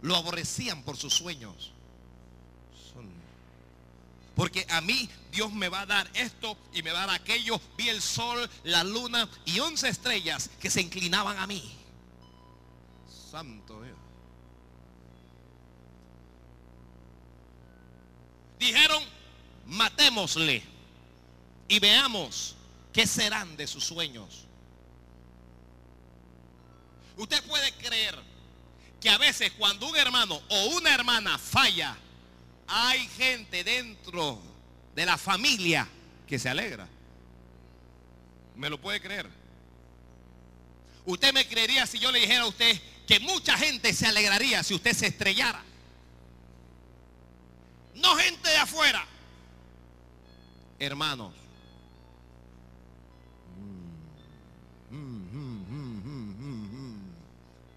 Lo 0.00 0.16
aborrecían 0.16 0.82
por 0.84 0.96
sus 0.96 1.12
sueños. 1.12 1.70
Porque 4.36 4.66
a 4.68 4.82
mí 4.82 5.08
Dios 5.32 5.50
me 5.50 5.70
va 5.70 5.80
a 5.80 5.86
dar 5.86 6.10
esto 6.12 6.58
y 6.74 6.82
me 6.82 6.92
va 6.92 7.04
a 7.04 7.06
dar 7.06 7.20
aquello. 7.20 7.58
Vi 7.78 7.88
el 7.88 8.02
sol, 8.02 8.48
la 8.64 8.84
luna 8.84 9.28
y 9.46 9.58
once 9.60 9.88
estrellas 9.88 10.50
que 10.60 10.70
se 10.70 10.82
inclinaban 10.82 11.38
a 11.38 11.46
mí. 11.46 11.74
Santo 13.30 13.82
Dios. 13.82 13.96
Dijeron, 18.58 19.02
matémosle 19.64 20.62
y 21.68 21.78
veamos 21.78 22.56
qué 22.92 23.06
serán 23.06 23.56
de 23.56 23.66
sus 23.66 23.84
sueños. 23.84 24.44
Usted 27.16 27.42
puede 27.44 27.72
creer 27.72 28.18
que 29.00 29.08
a 29.08 29.16
veces 29.16 29.52
cuando 29.52 29.88
un 29.88 29.96
hermano 29.96 30.42
o 30.48 30.66
una 30.76 30.94
hermana 30.94 31.38
falla, 31.38 31.96
hay 32.68 33.06
gente 33.08 33.64
dentro 33.64 34.40
de 34.94 35.06
la 35.06 35.16
familia 35.18 35.86
que 36.26 36.38
se 36.38 36.48
alegra. 36.48 36.88
¿Me 38.56 38.70
lo 38.70 38.80
puede 38.80 39.00
creer? 39.00 39.28
Usted 41.04 41.32
me 41.32 41.46
creería 41.46 41.86
si 41.86 41.98
yo 41.98 42.10
le 42.10 42.20
dijera 42.20 42.42
a 42.42 42.46
usted 42.48 42.80
que 43.06 43.20
mucha 43.20 43.56
gente 43.56 43.92
se 43.92 44.06
alegraría 44.06 44.62
si 44.62 44.74
usted 44.74 44.92
se 44.92 45.06
estrellara. 45.06 45.62
No 47.94 48.16
gente 48.16 48.48
de 48.48 48.56
afuera. 48.56 49.06
Hermanos. 50.78 51.32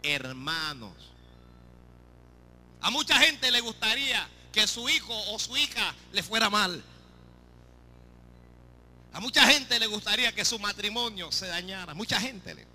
Hermanos. 0.02 0.94
A 2.82 2.90
mucha 2.90 3.18
gente 3.20 3.52
le 3.52 3.62
gustaría 3.62 4.28
que 4.52 4.66
su 4.68 4.88
hijo 4.90 5.14
o 5.32 5.40
su 5.40 5.56
hija 5.58 5.94
le 6.12 6.24
fuera 6.24 6.50
mal. 6.50 6.84
A 9.14 9.20
mucha 9.20 9.46
gente 9.48 9.80
le 9.80 9.88
gustaría 9.88 10.34
que 10.34 10.46
su 10.46 10.60
matrimonio 10.60 11.32
se 11.32 11.48
dañara. 11.48 11.94
Mucha 11.94 12.20
gente 12.20 12.54
le. 12.56 12.68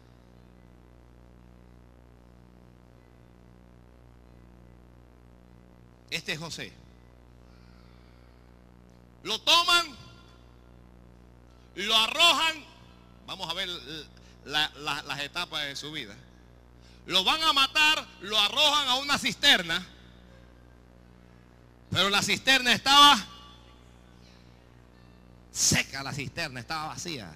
Este 6.11 6.33
es 6.33 6.39
José. 6.39 6.73
Lo 9.23 9.41
toman, 9.41 9.87
lo 11.77 11.97
arrojan. 11.97 12.65
Vamos 13.27 13.49
a 13.51 13.55
ver 13.55 13.69
la- 14.45 14.71
la- 14.77 15.03
las 15.03 15.21
etapas 15.21 15.65
de 15.65 15.77
su 15.77 15.91
vida. 15.93 16.15
Lo 17.07 17.25
van 17.25 17.43
a 17.43 17.53
matar, 17.53 18.07
lo 18.21 18.39
arrojan 18.39 18.89
a 18.89 18.95
una 18.97 19.19
cisterna. 19.19 19.85
Pero 21.95 22.11
la 22.11 22.23
cisterna 22.23 22.73
estaba 22.73 23.25
seca, 25.53 26.03
la 26.03 26.13
cisterna 26.13 26.59
estaba 26.59 26.89
vacía. 26.89 27.33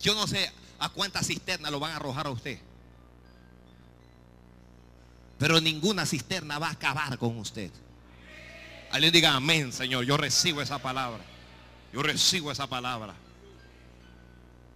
Yo 0.00 0.12
no 0.16 0.26
sé 0.26 0.50
a 0.80 0.88
cuántas 0.88 1.28
cisternas 1.28 1.70
lo 1.70 1.78
van 1.78 1.92
a 1.92 1.96
arrojar 1.96 2.26
a 2.26 2.30
usted. 2.30 2.58
Pero 5.38 5.60
ninguna 5.60 6.04
cisterna 6.04 6.58
va 6.58 6.66
a 6.66 6.72
acabar 6.72 7.16
con 7.16 7.38
usted. 7.38 7.70
Alguien 8.90 9.12
diga 9.12 9.36
amén, 9.36 9.72
Señor. 9.72 10.04
Yo 10.04 10.16
recibo 10.16 10.60
esa 10.60 10.80
palabra. 10.80 11.22
Yo 11.92 12.02
recibo 12.02 12.50
esa 12.50 12.66
palabra. 12.66 13.14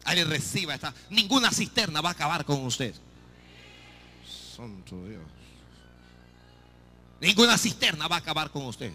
Alguien 0.04 0.30
reciba 0.30 0.76
esta. 0.76 0.94
Ninguna 1.10 1.50
cisterna 1.50 2.00
va 2.00 2.10
a 2.10 2.12
acabar 2.12 2.44
con 2.44 2.64
usted. 2.64 2.94
Santo 4.56 5.04
Dios. 5.04 5.41
Ninguna 7.22 7.56
cisterna 7.56 8.08
va 8.08 8.16
a 8.16 8.18
acabar 8.18 8.50
con 8.50 8.66
usted. 8.66 8.92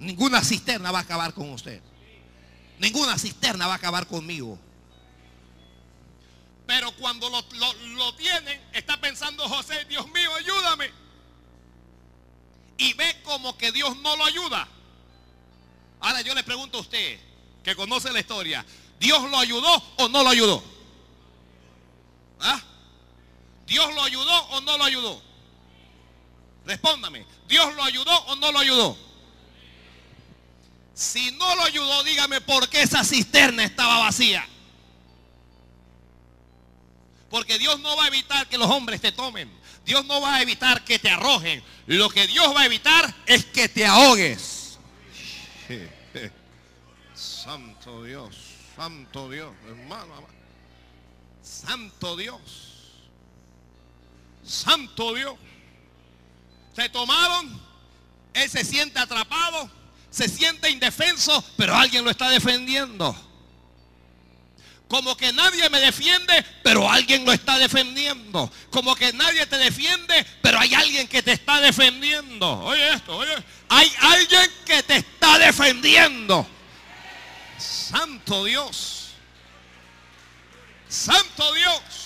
Ninguna 0.00 0.42
cisterna 0.42 0.90
va 0.90 0.98
a 0.98 1.02
acabar 1.02 1.32
con 1.32 1.50
usted. 1.50 1.80
Ninguna 2.80 3.16
cisterna 3.16 3.68
va 3.68 3.74
a 3.74 3.76
acabar 3.76 4.08
conmigo. 4.08 4.58
Pero 6.66 6.90
cuando 6.96 7.30
lo, 7.30 7.40
lo- 7.52 7.72
lo 7.96 8.14
tienen, 8.16 8.60
está 8.72 9.00
pensando 9.00 9.48
José, 9.48 9.84
Dios 9.84 10.04
mío, 10.08 10.34
ayúdame. 10.34 10.90
Y 12.76 12.92
ve 12.94 13.22
como 13.22 13.56
que 13.56 13.70
Dios 13.70 13.96
no 13.98 14.16
lo 14.16 14.24
ayuda. 14.24 14.66
Ahora 16.00 16.22
yo 16.22 16.34
le 16.34 16.42
pregunto 16.42 16.78
a 16.78 16.80
usted, 16.80 17.20
que 17.62 17.76
conoce 17.76 18.12
la 18.12 18.18
historia, 18.18 18.66
¿Dios 18.98 19.30
lo 19.30 19.38
ayudó 19.38 19.80
o 19.98 20.08
no 20.08 20.24
lo 20.24 20.28
ayudó? 20.28 20.62
¿Ah? 22.40 22.60
¿Dios 23.68 23.94
lo 23.94 24.02
ayudó 24.02 24.42
o 24.48 24.60
no 24.60 24.76
lo 24.76 24.82
ayudó? 24.84 25.27
Respóndame, 26.68 27.24
¿Dios 27.48 27.74
lo 27.76 27.82
ayudó 27.82 28.14
o 28.26 28.36
no 28.36 28.52
lo 28.52 28.58
ayudó? 28.58 28.98
Si 30.92 31.32
no 31.32 31.56
lo 31.56 31.62
ayudó, 31.62 32.04
dígame 32.04 32.42
por 32.42 32.68
qué 32.68 32.82
esa 32.82 33.02
cisterna 33.04 33.64
estaba 33.64 34.00
vacía. 34.00 34.46
Porque 37.30 37.58
Dios 37.58 37.80
no 37.80 37.96
va 37.96 38.04
a 38.04 38.08
evitar 38.08 38.46
que 38.48 38.58
los 38.58 38.68
hombres 38.68 39.00
te 39.00 39.12
tomen. 39.12 39.50
Dios 39.86 40.04
no 40.04 40.20
va 40.20 40.34
a 40.34 40.42
evitar 40.42 40.84
que 40.84 40.98
te 40.98 41.08
arrojen. 41.08 41.64
Lo 41.86 42.10
que 42.10 42.26
Dios 42.26 42.54
va 42.54 42.60
a 42.60 42.66
evitar 42.66 43.14
es 43.24 43.46
que 43.46 43.70
te 43.70 43.86
ahogues. 43.86 44.78
Santo 47.14 48.04
Dios, 48.04 48.36
Santo 48.76 49.30
Dios, 49.30 49.54
hermano. 49.66 50.28
Santo 51.42 52.14
Dios. 52.14 52.40
Santo 54.44 55.14
Dios. 55.14 55.34
Se 56.78 56.88
tomaron, 56.90 57.60
él 58.32 58.48
se 58.48 58.64
siente 58.64 59.00
atrapado, 59.00 59.68
se 60.10 60.28
siente 60.28 60.70
indefenso, 60.70 61.44
pero 61.56 61.74
alguien 61.74 62.04
lo 62.04 62.10
está 62.12 62.30
defendiendo. 62.30 63.16
Como 64.86 65.16
que 65.16 65.32
nadie 65.32 65.68
me 65.70 65.80
defiende, 65.80 66.46
pero 66.62 66.88
alguien 66.88 67.24
lo 67.24 67.32
está 67.32 67.58
defendiendo. 67.58 68.48
Como 68.70 68.94
que 68.94 69.12
nadie 69.12 69.44
te 69.46 69.58
defiende, 69.58 70.24
pero 70.40 70.60
hay 70.60 70.72
alguien 70.72 71.08
que 71.08 71.20
te 71.20 71.32
está 71.32 71.60
defendiendo. 71.60 72.48
Oye 72.60 72.92
esto, 72.92 73.16
oye. 73.16 73.34
Hay 73.70 73.92
alguien 74.00 74.48
que 74.64 74.80
te 74.84 74.98
está 74.98 75.36
defendiendo. 75.36 76.46
Santo 77.58 78.44
Dios. 78.44 79.08
Santo 80.88 81.52
Dios. 81.54 81.97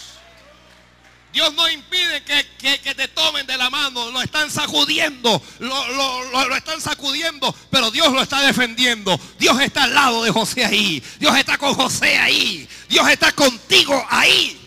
Dios 1.32 1.52
no 1.54 1.68
impide 1.70 2.22
que, 2.24 2.46
que- 2.58 2.80
que 2.80 2.94
te 2.94 3.08
tomen 3.08 3.46
de 3.46 3.56
la 3.56 3.70
mano, 3.70 4.10
lo 4.10 4.20
están 4.20 4.50
sacudiendo, 4.50 5.42
lo, 5.60 5.88
lo- 5.88 6.24
lo- 6.30 6.48
lo 6.48 6.56
están 6.56 6.80
sacudiendo, 6.80 7.54
pero 7.70 7.90
Dios 7.90 8.12
lo 8.12 8.20
está 8.22 8.40
defendiendo. 8.42 9.18
Dios 9.38 9.58
está 9.60 9.84
al 9.84 9.94
lado 9.94 10.22
de 10.24 10.30
José 10.30 10.64
ahí, 10.64 11.02
Dios 11.18 11.36
está 11.36 11.56
con 11.56 11.74
José 11.74 12.18
ahí, 12.18 12.68
Dios 12.88 13.08
está 13.08 13.32
contigo 13.32 14.04
ahí. 14.10 14.58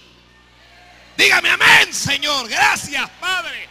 Dígame 1.18 1.50
amén, 1.50 1.94
Señor, 1.94 2.48
gracias, 2.50 3.10
Padre. 3.22 3.70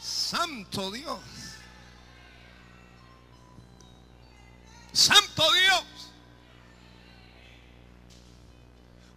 Santo 0.00 0.90
Dios. 0.90 1.18
Santo 4.92 5.42
Dios. 5.52 5.84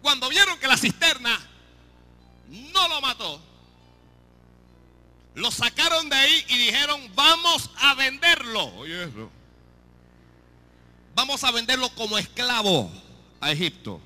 Cuando 0.04 0.28
vieron 0.28 0.58
que 0.58 0.68
la 0.68 0.76
cisterna 0.76 1.40
no 2.50 2.88
lo 2.88 3.00
mató, 3.00 3.40
lo 5.34 5.50
sacaron 5.50 6.10
de 6.10 6.14
ahí 6.14 6.44
y 6.46 6.58
dijeron, 6.58 7.10
vamos 7.14 7.70
a 7.78 7.94
venderlo. 7.94 8.66
Oye. 8.76 9.08
Vamos 11.14 11.42
a 11.42 11.50
venderlo 11.52 11.88
como 11.94 12.18
esclavo 12.18 12.92
a 13.40 13.50
Egipto. 13.50 13.98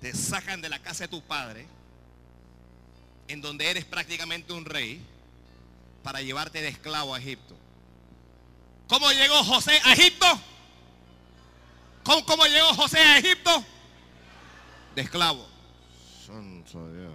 Te 0.00 0.14
sacan 0.14 0.62
de 0.62 0.70
la 0.70 0.78
casa 0.78 1.04
de 1.04 1.08
tu 1.08 1.20
padre, 1.20 1.66
en 3.28 3.42
donde 3.42 3.70
eres 3.70 3.84
prácticamente 3.84 4.54
un 4.54 4.64
rey, 4.64 5.02
para 6.02 6.22
llevarte 6.22 6.62
de 6.62 6.68
esclavo 6.68 7.14
a 7.14 7.18
Egipto. 7.18 7.54
¿Cómo 8.88 9.12
llegó 9.12 9.44
José 9.44 9.78
a 9.84 9.92
Egipto? 9.92 10.26
¿Cómo, 12.04 12.24
cómo 12.24 12.46
llegó 12.46 12.68
José 12.68 13.00
a 13.00 13.18
Egipto? 13.18 13.66
De 14.94 15.02
esclavo. 15.02 15.46
Santo 16.26 16.92
Dios. 16.92 17.12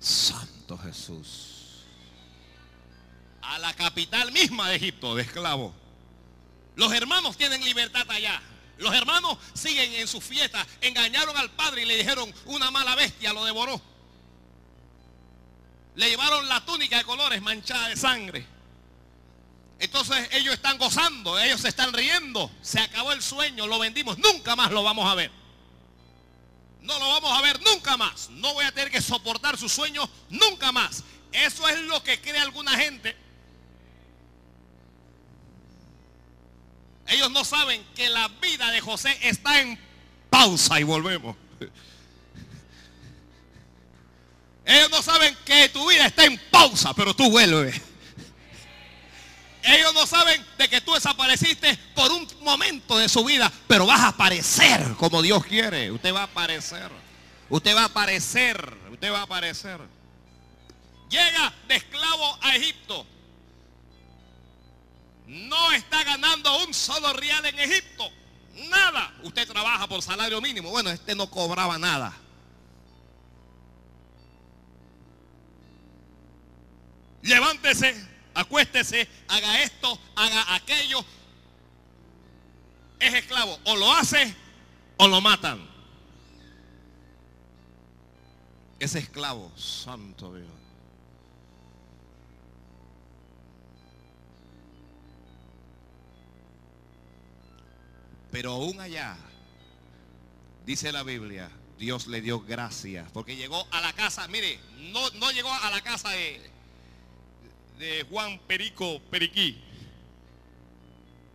Santo 0.00 0.78
Jesús. 0.78 1.84
A 3.42 3.58
la 3.58 3.74
capital 3.74 4.32
misma 4.32 4.68
de 4.68 4.76
Egipto, 4.76 5.14
de 5.14 5.22
esclavo. 5.22 5.74
Los 6.74 6.92
hermanos 6.92 7.36
tienen 7.36 7.64
libertad 7.64 8.08
allá. 8.10 8.40
Los 8.78 8.94
hermanos 8.94 9.38
siguen 9.54 9.92
en 9.94 10.06
su 10.06 10.20
fiesta. 10.20 10.66
Engañaron 10.80 11.36
al 11.36 11.50
padre 11.50 11.82
y 11.82 11.86
le 11.86 11.96
dijeron 11.96 12.32
una 12.46 12.70
mala 12.70 12.94
bestia 12.94 13.32
lo 13.32 13.44
devoró. 13.44 13.80
Le 15.94 16.10
llevaron 16.10 16.46
la 16.48 16.64
túnica 16.64 16.98
de 16.98 17.04
colores 17.04 17.40
manchada 17.40 17.88
de 17.88 17.96
sangre. 17.96 18.55
Entonces 19.78 20.28
ellos 20.32 20.54
están 20.54 20.78
gozando, 20.78 21.38
ellos 21.38 21.60
se 21.60 21.68
están 21.68 21.92
riendo. 21.92 22.50
Se 22.62 22.80
acabó 22.80 23.12
el 23.12 23.22
sueño, 23.22 23.66
lo 23.66 23.78
vendimos, 23.78 24.18
nunca 24.18 24.56
más 24.56 24.70
lo 24.70 24.82
vamos 24.82 25.10
a 25.10 25.14
ver. 25.14 25.30
No 26.80 26.98
lo 26.98 27.08
vamos 27.08 27.32
a 27.32 27.42
ver 27.42 27.60
nunca 27.62 27.96
más. 27.96 28.30
No 28.30 28.54
voy 28.54 28.64
a 28.64 28.72
tener 28.72 28.90
que 28.90 29.02
soportar 29.02 29.58
su 29.58 29.68
sueño 29.68 30.08
nunca 30.30 30.72
más. 30.72 31.02
Eso 31.32 31.68
es 31.68 31.80
lo 31.80 32.02
que 32.02 32.20
cree 32.20 32.38
alguna 32.38 32.76
gente. 32.76 33.16
Ellos 37.08 37.30
no 37.30 37.44
saben 37.44 37.84
que 37.94 38.08
la 38.08 38.28
vida 38.28 38.70
de 38.70 38.80
José 38.80 39.16
está 39.22 39.60
en 39.60 39.78
pausa 40.30 40.80
y 40.80 40.84
volvemos. 40.84 41.36
Ellos 44.64 44.90
no 44.90 45.02
saben 45.02 45.36
que 45.44 45.68
tu 45.68 45.88
vida 45.88 46.06
está 46.06 46.24
en 46.24 46.38
pausa, 46.50 46.92
pero 46.94 47.14
tú 47.14 47.30
vuelves. 47.30 47.80
Ellos 49.66 49.92
no 49.94 50.06
saben 50.06 50.46
de 50.56 50.68
que 50.68 50.80
tú 50.80 50.94
desapareciste 50.94 51.76
por 51.94 52.12
un 52.12 52.28
momento 52.42 52.96
de 52.98 53.08
su 53.08 53.24
vida, 53.24 53.52
pero 53.66 53.84
vas 53.84 54.00
a 54.00 54.08
aparecer 54.08 54.94
como 54.96 55.22
Dios 55.22 55.44
quiere. 55.44 55.90
Usted 55.90 56.14
va 56.14 56.20
a 56.20 56.24
aparecer. 56.24 56.88
Usted 57.48 57.74
va 57.74 57.82
a 57.82 57.86
aparecer. 57.86 58.78
Usted 58.92 59.12
va 59.12 59.20
a 59.20 59.22
aparecer. 59.22 59.80
Llega 61.10 61.52
de 61.66 61.76
esclavo 61.76 62.38
a 62.42 62.54
Egipto. 62.54 63.06
No 65.26 65.72
está 65.72 66.04
ganando 66.04 66.64
un 66.64 66.72
solo 66.72 67.12
real 67.14 67.44
en 67.46 67.58
Egipto. 67.58 68.08
Nada. 68.68 69.12
Usted 69.24 69.48
trabaja 69.48 69.88
por 69.88 70.00
salario 70.00 70.40
mínimo. 70.40 70.70
Bueno, 70.70 70.90
este 70.90 71.16
no 71.16 71.28
cobraba 71.28 71.76
nada. 71.76 72.16
Levántese, 77.22 78.15
acuéstese, 78.36 79.08
haga 79.28 79.62
esto, 79.62 79.98
haga 80.14 80.54
aquello. 80.54 81.04
Es 83.00 83.14
esclavo. 83.14 83.58
O 83.64 83.76
lo 83.76 83.92
hace 83.92 84.34
o 84.98 85.08
lo 85.08 85.20
matan. 85.20 85.66
Es 88.78 88.94
esclavo, 88.94 89.50
santo 89.56 90.34
Dios. 90.34 90.48
Pero 98.30 98.52
aún 98.52 98.78
allá, 98.80 99.16
dice 100.66 100.92
la 100.92 101.02
Biblia, 101.02 101.50
Dios 101.78 102.06
le 102.06 102.20
dio 102.20 102.40
gracias. 102.40 103.10
Porque 103.12 103.34
llegó 103.34 103.66
a 103.70 103.80
la 103.80 103.94
casa, 103.94 104.28
mire, 104.28 104.60
no, 104.92 105.08
no 105.12 105.30
llegó 105.30 105.50
a 105.50 105.70
la 105.70 105.80
casa 105.80 106.10
de, 106.10 106.55
de 107.78 108.06
Juan 108.10 108.38
Perico 108.46 109.00
Periquí. 109.10 109.60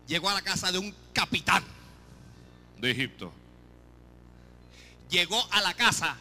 Llegó 0.08 0.30
a 0.30 0.34
la 0.34 0.42
casa 0.42 0.72
de 0.72 0.78
un 0.78 0.94
capitán 1.14 1.64
de 2.80 2.92
Egipto. 2.92 3.32
Llegó 5.10 5.46
a 5.52 5.62
la 5.62 5.74
casa 5.74 6.18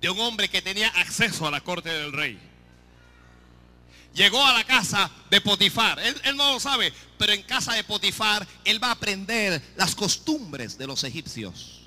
de 0.00 0.10
un 0.10 0.18
hombre 0.20 0.48
que 0.48 0.62
tenía 0.62 0.88
acceso 0.88 1.46
a 1.46 1.50
la 1.50 1.60
corte 1.60 1.88
del 1.88 2.12
rey. 2.12 2.38
Llegó 4.14 4.44
a 4.44 4.52
la 4.52 4.64
casa 4.64 5.10
de 5.30 5.40
Potifar. 5.40 5.98
Él, 5.98 6.20
él, 6.24 6.36
no 6.36 6.52
lo 6.52 6.60
sabe, 6.60 6.92
pero 7.18 7.32
en 7.32 7.42
casa 7.42 7.74
de 7.74 7.84
Potifar 7.84 8.46
él 8.64 8.82
va 8.82 8.88
a 8.88 8.92
aprender 8.92 9.60
las 9.76 9.94
costumbres 9.94 10.78
de 10.78 10.86
los 10.86 11.02
egipcios. 11.04 11.82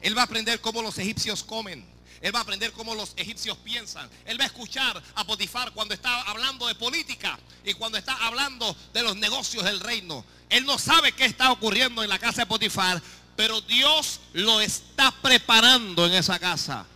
Él 0.00 0.16
va 0.16 0.22
a 0.22 0.24
aprender 0.24 0.60
cómo 0.60 0.82
los 0.82 0.98
egipcios 0.98 1.42
comen. 1.42 1.95
Él 2.20 2.34
va 2.34 2.40
a 2.40 2.42
aprender 2.42 2.72
cómo 2.72 2.94
los 2.94 3.12
egipcios 3.16 3.56
piensan. 3.58 4.08
Él 4.24 4.38
va 4.40 4.44
a 4.44 4.48
escuchar 4.48 5.02
a 5.14 5.24
Potifar 5.24 5.72
cuando 5.72 5.94
está 5.94 6.22
hablando 6.22 6.66
de 6.66 6.74
política 6.74 7.38
y 7.64 7.74
cuando 7.74 7.98
está 7.98 8.14
hablando 8.26 8.76
de 8.92 9.02
los 9.02 9.16
negocios 9.16 9.64
del 9.64 9.80
reino. 9.80 10.24
Él 10.48 10.64
no 10.64 10.78
sabe 10.78 11.12
qué 11.12 11.24
está 11.24 11.52
ocurriendo 11.52 12.02
en 12.02 12.08
la 12.08 12.18
casa 12.18 12.42
de 12.42 12.46
Potifar, 12.46 13.02
pero 13.36 13.60
Dios 13.62 14.20
lo 14.32 14.60
está 14.60 15.10
preparando 15.22 16.06
en 16.06 16.14
esa 16.14 16.38
casa. 16.38 16.86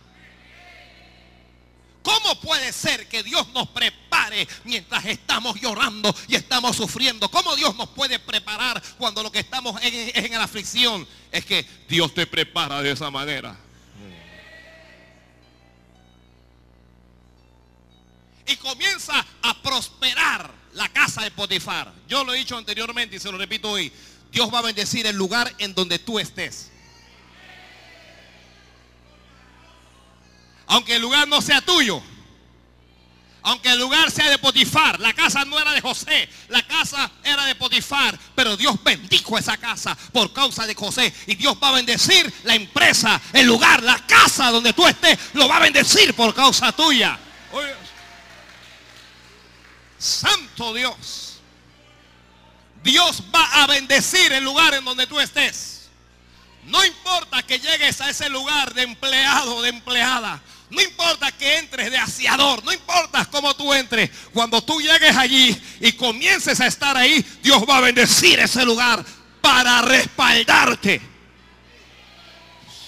¿Cómo 2.03 2.41
puede 2.41 2.73
ser 2.73 3.07
que 3.07 3.21
Dios 3.21 3.47
nos 3.53 3.69
prepare 3.69 4.47
mientras 4.63 5.05
estamos 5.05 5.59
llorando 5.61 6.13
y 6.27 6.35
estamos 6.35 6.75
sufriendo? 6.75 7.29
¿Cómo 7.29 7.55
Dios 7.55 7.75
nos 7.75 7.89
puede 7.89 8.17
preparar 8.17 8.81
cuando 8.97 9.21
lo 9.21 9.31
que 9.31 9.39
estamos 9.39 9.79
en, 9.83 10.25
en 10.25 10.31
la 10.31 10.43
aflicción? 10.43 11.07
Es 11.31 11.45
que 11.45 11.63
Dios 11.87 12.13
te 12.13 12.25
prepara 12.25 12.81
de 12.81 12.91
esa 12.91 13.11
manera. 13.11 13.55
Y 18.51 18.57
comienza 18.57 19.25
a 19.41 19.61
prosperar 19.61 20.51
la 20.73 20.89
casa 20.89 21.21
de 21.21 21.31
Potifar. 21.31 21.93
Yo 22.07 22.23
lo 22.23 22.33
he 22.33 22.37
dicho 22.37 22.57
anteriormente 22.57 23.15
y 23.15 23.19
se 23.19 23.31
lo 23.31 23.37
repito 23.37 23.69
hoy. 23.69 23.91
Dios 24.31 24.53
va 24.53 24.59
a 24.59 24.63
bendecir 24.63 25.05
el 25.07 25.15
lugar 25.15 25.53
en 25.57 25.73
donde 25.73 25.99
tú 25.99 26.19
estés. 26.19 26.69
Aunque 30.67 30.95
el 30.95 31.01
lugar 31.01 31.27
no 31.27 31.41
sea 31.41 31.61
tuyo. 31.61 32.01
Aunque 33.43 33.69
el 33.69 33.79
lugar 33.79 34.11
sea 34.11 34.29
de 34.29 34.37
Potifar, 34.37 34.99
la 34.99 35.13
casa 35.13 35.43
no 35.45 35.59
era 35.59 35.71
de 35.71 35.81
José, 35.81 36.29
la 36.49 36.61
casa 36.67 37.09
era 37.23 37.43
de 37.45 37.55
Potifar, 37.55 38.17
pero 38.35 38.55
Dios 38.55 38.75
bendijo 38.83 39.35
esa 39.35 39.57
casa 39.57 39.97
por 40.13 40.31
causa 40.31 40.67
de 40.67 40.75
José 40.75 41.11
y 41.25 41.33
Dios 41.33 41.57
va 41.61 41.69
a 41.69 41.71
bendecir 41.71 42.31
la 42.43 42.53
empresa, 42.53 43.19
el 43.33 43.47
lugar, 43.47 43.81
la 43.81 43.97
casa 44.05 44.51
donde 44.51 44.73
tú 44.73 44.85
estés, 44.85 45.17
lo 45.33 45.47
va 45.47 45.57
a 45.57 45.61
bendecir 45.61 46.13
por 46.13 46.35
causa 46.35 46.71
tuya. 46.71 47.17
Santo 50.01 50.73
Dios. 50.73 51.39
Dios 52.83 53.23
va 53.33 53.61
a 53.61 53.67
bendecir 53.67 54.31
el 54.33 54.43
lugar 54.43 54.73
en 54.73 54.83
donde 54.83 55.05
tú 55.05 55.19
estés. 55.19 55.89
No 56.65 56.83
importa 56.83 57.43
que 57.43 57.59
llegues 57.59 58.01
a 58.01 58.09
ese 58.09 58.27
lugar 58.27 58.73
de 58.73 58.81
empleado, 58.81 59.61
de 59.61 59.69
empleada. 59.69 60.41
No 60.71 60.81
importa 60.81 61.31
que 61.31 61.59
entres 61.59 61.91
de 61.91 61.97
aseador, 61.97 62.63
no 62.63 62.73
importa 62.73 63.25
cómo 63.25 63.55
tú 63.55 63.73
entres. 63.73 64.09
Cuando 64.33 64.63
tú 64.63 64.81
llegues 64.81 65.15
allí 65.15 65.55
y 65.79 65.91
comiences 65.91 66.59
a 66.61 66.65
estar 66.65 66.97
ahí, 66.97 67.23
Dios 67.43 67.63
va 67.69 67.77
a 67.77 67.81
bendecir 67.81 68.39
ese 68.39 68.65
lugar 68.65 69.05
para 69.39 69.83
respaldarte. 69.83 70.99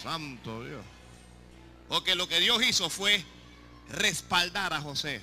Santo 0.01 0.63
Dios. 0.63 0.81
Porque 1.89 2.15
lo 2.15 2.27
que 2.27 2.39
Dios 2.39 2.63
hizo 2.63 2.89
fue 2.89 3.23
respaldar 3.89 4.73
a 4.73 4.81
José. 4.81 5.21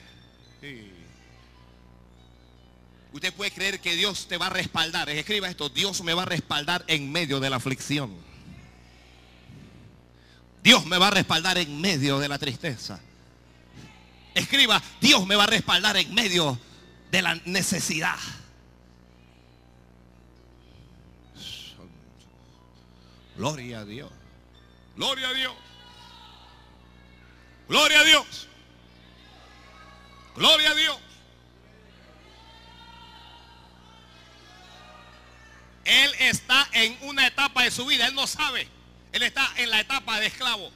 Usted 3.13 3.35
puede 3.35 3.51
creer 3.51 3.81
que 3.81 3.97
Dios 3.97 4.29
te 4.29 4.37
va 4.37 4.47
a 4.47 4.51
respaldar. 4.51 5.11
Escriba 5.11 5.49
esto, 5.49 5.69
Dios 5.69 6.03
me 6.03 6.15
va 6.15 6.23
a 6.23 6.27
respaldar 6.27 6.85
en 6.87 7.11
medio 7.11 7.41
de 7.41 7.51
la 7.51 7.57
aflicción. 7.57 8.15
Dios 10.63 10.87
me 10.87 10.99
va 10.99 11.09
a 11.09 11.11
respaldar 11.11 11.59
en 11.59 11.81
medio 11.81 12.19
de 12.19 12.29
la 12.29 12.39
tristeza. 12.39 13.01
Escriba, 14.35 14.81
Dios 15.01 15.27
me 15.27 15.35
va 15.35 15.45
a 15.45 15.49
respaldar 15.49 15.97
en 15.97 16.15
medio 16.15 16.59
de 17.11 17.23
la 17.23 17.35
necesidad. 17.47 18.19
Gloria 23.37 23.81
a 23.81 23.85
Dios. 23.85 24.11
Gloria 24.97 25.31
a 25.31 25.33
Dios. 25.33 25.55
Gloria 27.69 28.01
a 28.01 28.05
Dios. 28.05 28.49
Gloria 30.37 30.71
a 30.71 30.75
Dios. 30.75 31.10
Él 35.91 36.15
está 36.21 36.69
en 36.73 36.97
una 37.03 37.27
etapa 37.27 37.65
de 37.65 37.73
su 37.73 37.85
vida, 37.85 38.07
él 38.07 38.15
no 38.15 38.29
sabe. 38.29 38.69
Él 39.11 39.25
está 39.25 39.53
en 39.57 39.71
la 39.71 39.81
etapa 39.81 40.21
de 40.21 40.27
esclavo. 40.27 40.71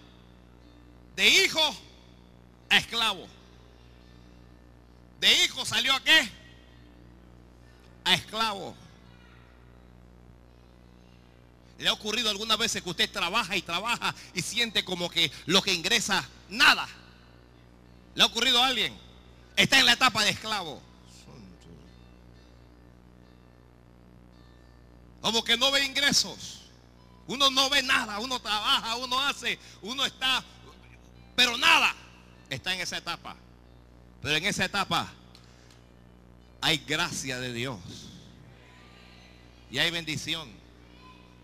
De 1.15 1.29
hijo 1.29 1.61
a 2.69 2.79
esclavo. 2.79 3.29
De 5.21 5.45
hijo 5.45 5.65
salió 5.65 5.95
a 5.95 6.03
qué? 6.03 6.29
A 8.05 8.15
esclavo. 8.15 8.75
¿Le 11.79 11.89
ha 11.89 11.93
ocurrido 11.93 12.29
algunas 12.29 12.59
veces 12.59 12.83
que 12.83 12.91
usted 12.91 13.09
trabaja 13.09 13.57
y 13.57 13.63
trabaja 13.63 14.13
y 14.35 14.43
siente 14.43 14.85
como 14.85 15.09
que 15.09 15.31
lo 15.47 15.63
que 15.63 15.73
ingresa, 15.73 16.29
nada? 16.49 16.89
¿Le 18.17 18.23
ha 18.25 18.27
ocurrido 18.27 18.61
a 18.61 18.67
alguien? 18.67 18.99
Está 19.55 19.79
en 19.79 19.87
la 19.87 19.93
etapa 19.93 20.25
de 20.25 20.31
esclavo. 20.31 20.83
Como 25.25 25.43
que 25.43 25.57
no 25.57 25.71
ve 25.71 25.83
ingresos. 25.83 26.61
Uno 27.27 27.49
no 27.49 27.71
ve 27.71 27.83
nada, 27.83 28.19
uno 28.19 28.39
trabaja, 28.41 28.95
uno 28.97 29.19
hace, 29.19 29.59
uno 29.81 30.05
está, 30.05 30.45
pero 31.35 31.57
nada 31.57 31.95
está 32.51 32.75
en 32.75 32.83
esa 32.83 32.99
etapa. 32.99 33.35
Pero 34.21 34.37
en 34.37 34.45
esa 34.45 34.67
etapa 34.67 35.11
hay 36.61 36.77
gracia 36.77 37.41
de 37.41 37.55
Dios. 37.55 37.81
Y 39.71 39.79
hay 39.79 39.91
bendición. 39.91 40.47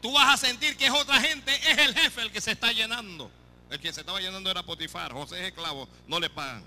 Tú 0.02 0.12
vas 0.12 0.34
a 0.34 0.46
sentir 0.46 0.76
que 0.76 0.84
es 0.84 0.92
otra 0.92 1.18
gente, 1.18 1.50
es 1.72 1.78
el 1.78 1.94
jefe 1.94 2.20
el 2.20 2.30
que 2.30 2.42
se 2.42 2.50
está 2.50 2.72
llenando. 2.72 3.30
El 3.70 3.80
que 3.80 3.94
se 3.94 4.00
estaba 4.00 4.20
llenando 4.20 4.50
era 4.50 4.62
Potifar. 4.62 5.14
José 5.14 5.40
es 5.40 5.46
esclavo, 5.46 5.88
no 6.06 6.20
le 6.20 6.28
pagan. 6.28 6.62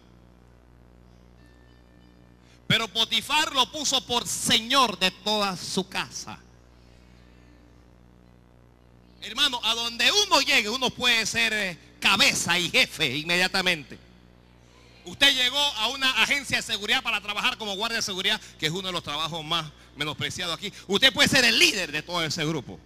Pero 2.65 2.87
Potifar 2.87 3.53
lo 3.53 3.71
puso 3.71 4.03
por 4.03 4.27
señor 4.27 4.97
de 4.97 5.11
toda 5.11 5.55
su 5.55 5.87
casa. 5.87 6.39
Hermano, 9.23 9.59
a 9.63 9.73
donde 9.73 10.11
uno 10.25 10.41
llegue, 10.41 10.69
uno 10.69 10.89
puede 10.89 11.25
ser 11.25 11.53
eh, 11.53 11.77
cabeza 12.01 12.59
y 12.59 12.69
jefe 12.69 13.17
inmediatamente. 13.17 13.97
Usted 15.05 15.33
llegó 15.33 15.57
a 15.57 15.87
una 15.87 16.09
agencia 16.21 16.57
de 16.57 16.63
seguridad 16.63 17.01
para 17.01 17.21
trabajar 17.21 17.57
como 17.57 17.75
guardia 17.75 17.97
de 17.97 18.01
seguridad, 18.01 18.39
que 18.59 18.65
es 18.65 18.71
uno 18.71 18.87
de 18.87 18.91
los 18.91 19.03
trabajos 19.03 19.43
más 19.43 19.71
menospreciados 19.95 20.57
aquí. 20.57 20.73
Usted 20.87 21.13
puede 21.13 21.29
ser 21.29 21.45
el 21.45 21.57
líder 21.57 21.91
de 21.91 22.01
todo 22.01 22.23
ese 22.23 22.45
grupo. 22.45 22.77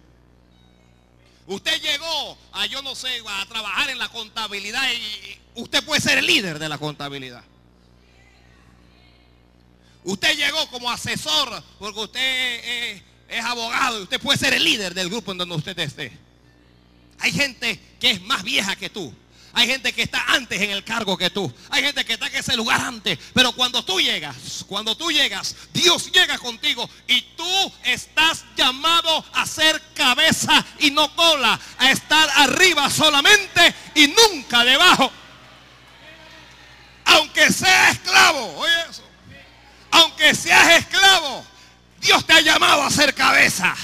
Usted 1.48 1.80
llegó 1.80 2.38
a, 2.52 2.66
yo 2.66 2.82
no 2.82 2.94
sé, 2.94 3.08
a 3.26 3.46
trabajar 3.46 3.90
en 3.90 3.98
la 3.98 4.08
contabilidad 4.08 4.82
y 4.92 5.38
usted 5.60 5.84
puede 5.84 6.00
ser 6.00 6.18
el 6.18 6.26
líder 6.26 6.60
de 6.60 6.68
la 6.68 6.78
contabilidad. 6.78 7.42
Usted 10.04 10.36
llegó 10.36 10.70
como 10.70 10.88
asesor 10.88 11.62
porque 11.80 12.00
usted 12.00 12.64
es, 12.64 13.02
es 13.28 13.44
abogado 13.44 13.98
y 13.98 14.02
usted 14.04 14.20
puede 14.20 14.38
ser 14.38 14.54
el 14.54 14.62
líder 14.62 14.94
del 14.94 15.08
grupo 15.08 15.32
en 15.32 15.38
donde 15.38 15.56
usted 15.56 15.76
esté. 15.80 16.27
Hay 17.20 17.32
gente 17.32 17.80
que 18.00 18.12
es 18.12 18.22
más 18.22 18.42
vieja 18.42 18.76
que 18.76 18.90
tú. 18.90 19.14
Hay 19.54 19.66
gente 19.66 19.92
que 19.92 20.02
está 20.02 20.22
antes 20.28 20.60
en 20.60 20.70
el 20.70 20.84
cargo 20.84 21.16
que 21.16 21.30
tú. 21.30 21.52
Hay 21.70 21.82
gente 21.82 22.04
que 22.04 22.12
está 22.12 22.26
en 22.28 22.36
ese 22.36 22.56
lugar 22.56 22.80
antes. 22.80 23.18
Pero 23.34 23.52
cuando 23.52 23.84
tú 23.84 24.00
llegas, 24.00 24.64
cuando 24.68 24.96
tú 24.96 25.10
llegas, 25.10 25.56
Dios 25.72 26.12
llega 26.12 26.38
contigo 26.38 26.88
y 27.06 27.20
tú 27.36 27.72
estás 27.82 28.44
llamado 28.56 29.24
a 29.32 29.46
ser 29.46 29.82
cabeza 29.94 30.64
y 30.78 30.90
no 30.90 31.14
cola. 31.16 31.58
A 31.78 31.90
estar 31.90 32.28
arriba 32.36 32.88
solamente 32.90 33.74
y 33.94 34.08
nunca 34.08 34.64
debajo. 34.64 35.10
Aunque 37.06 37.50
seas 37.52 37.94
esclavo, 37.94 38.58
oye 38.58 38.72
eso. 38.90 39.02
Aunque 39.90 40.34
seas 40.34 40.78
esclavo, 40.78 41.44
Dios 42.00 42.24
te 42.26 42.34
ha 42.34 42.40
llamado 42.40 42.82
a 42.82 42.90
ser 42.90 43.14
cabeza. 43.14 43.74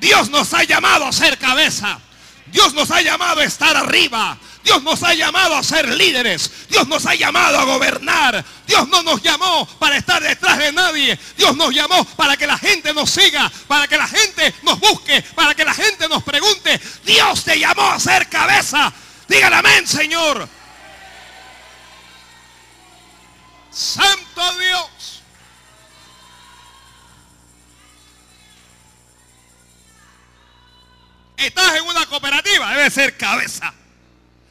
Dios 0.00 0.30
nos 0.30 0.52
ha 0.54 0.64
llamado 0.64 1.06
a 1.06 1.12
ser 1.12 1.38
cabeza. 1.38 2.00
Dios 2.46 2.74
nos 2.74 2.90
ha 2.90 3.00
llamado 3.00 3.40
a 3.40 3.44
estar 3.44 3.76
arriba. 3.76 4.38
Dios 4.62 4.82
nos 4.82 5.02
ha 5.02 5.12
llamado 5.12 5.56
a 5.56 5.62
ser 5.62 5.88
líderes. 5.88 6.50
Dios 6.68 6.88
nos 6.88 7.04
ha 7.06 7.14
llamado 7.14 7.58
a 7.58 7.64
gobernar. 7.64 8.44
Dios 8.66 8.88
no 8.88 9.02
nos 9.02 9.22
llamó 9.22 9.66
para 9.78 9.96
estar 9.98 10.22
detrás 10.22 10.58
de 10.58 10.72
nadie. 10.72 11.18
Dios 11.36 11.54
nos 11.56 11.72
llamó 11.74 12.04
para 12.16 12.36
que 12.36 12.46
la 12.46 12.56
gente 12.56 12.94
nos 12.94 13.10
siga, 13.10 13.50
para 13.68 13.86
que 13.86 13.98
la 13.98 14.08
gente 14.08 14.54
nos 14.62 14.80
busque, 14.80 15.22
para 15.34 15.54
que 15.54 15.64
la 15.64 15.74
gente 15.74 16.08
nos 16.08 16.22
pregunte. 16.22 16.80
Dios 17.04 17.44
te 17.44 17.58
llamó 17.58 17.90
a 17.90 18.00
ser 18.00 18.28
cabeza. 18.28 18.92
Dígale 19.28 19.56
amén, 19.56 19.86
Señor. 19.86 20.48
Santo 23.70 24.58
Dios. 24.58 25.13
Estás 31.46 31.76
en 31.76 31.84
una 31.84 32.06
cooperativa, 32.06 32.74
debe 32.74 32.90
ser 32.90 33.16
cabeza. 33.16 33.72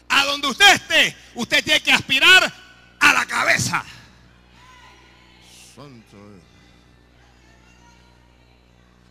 A 0.09 0.25
donde 0.25 0.47
usted 0.47 0.75
esté, 0.75 1.17
usted 1.33 1.63
tiene 1.63 1.81
que 1.81 1.91
aspirar 1.91 2.53
a 2.99 3.13
la 3.13 3.25
cabeza. 3.25 3.83
Santo. 5.75 6.17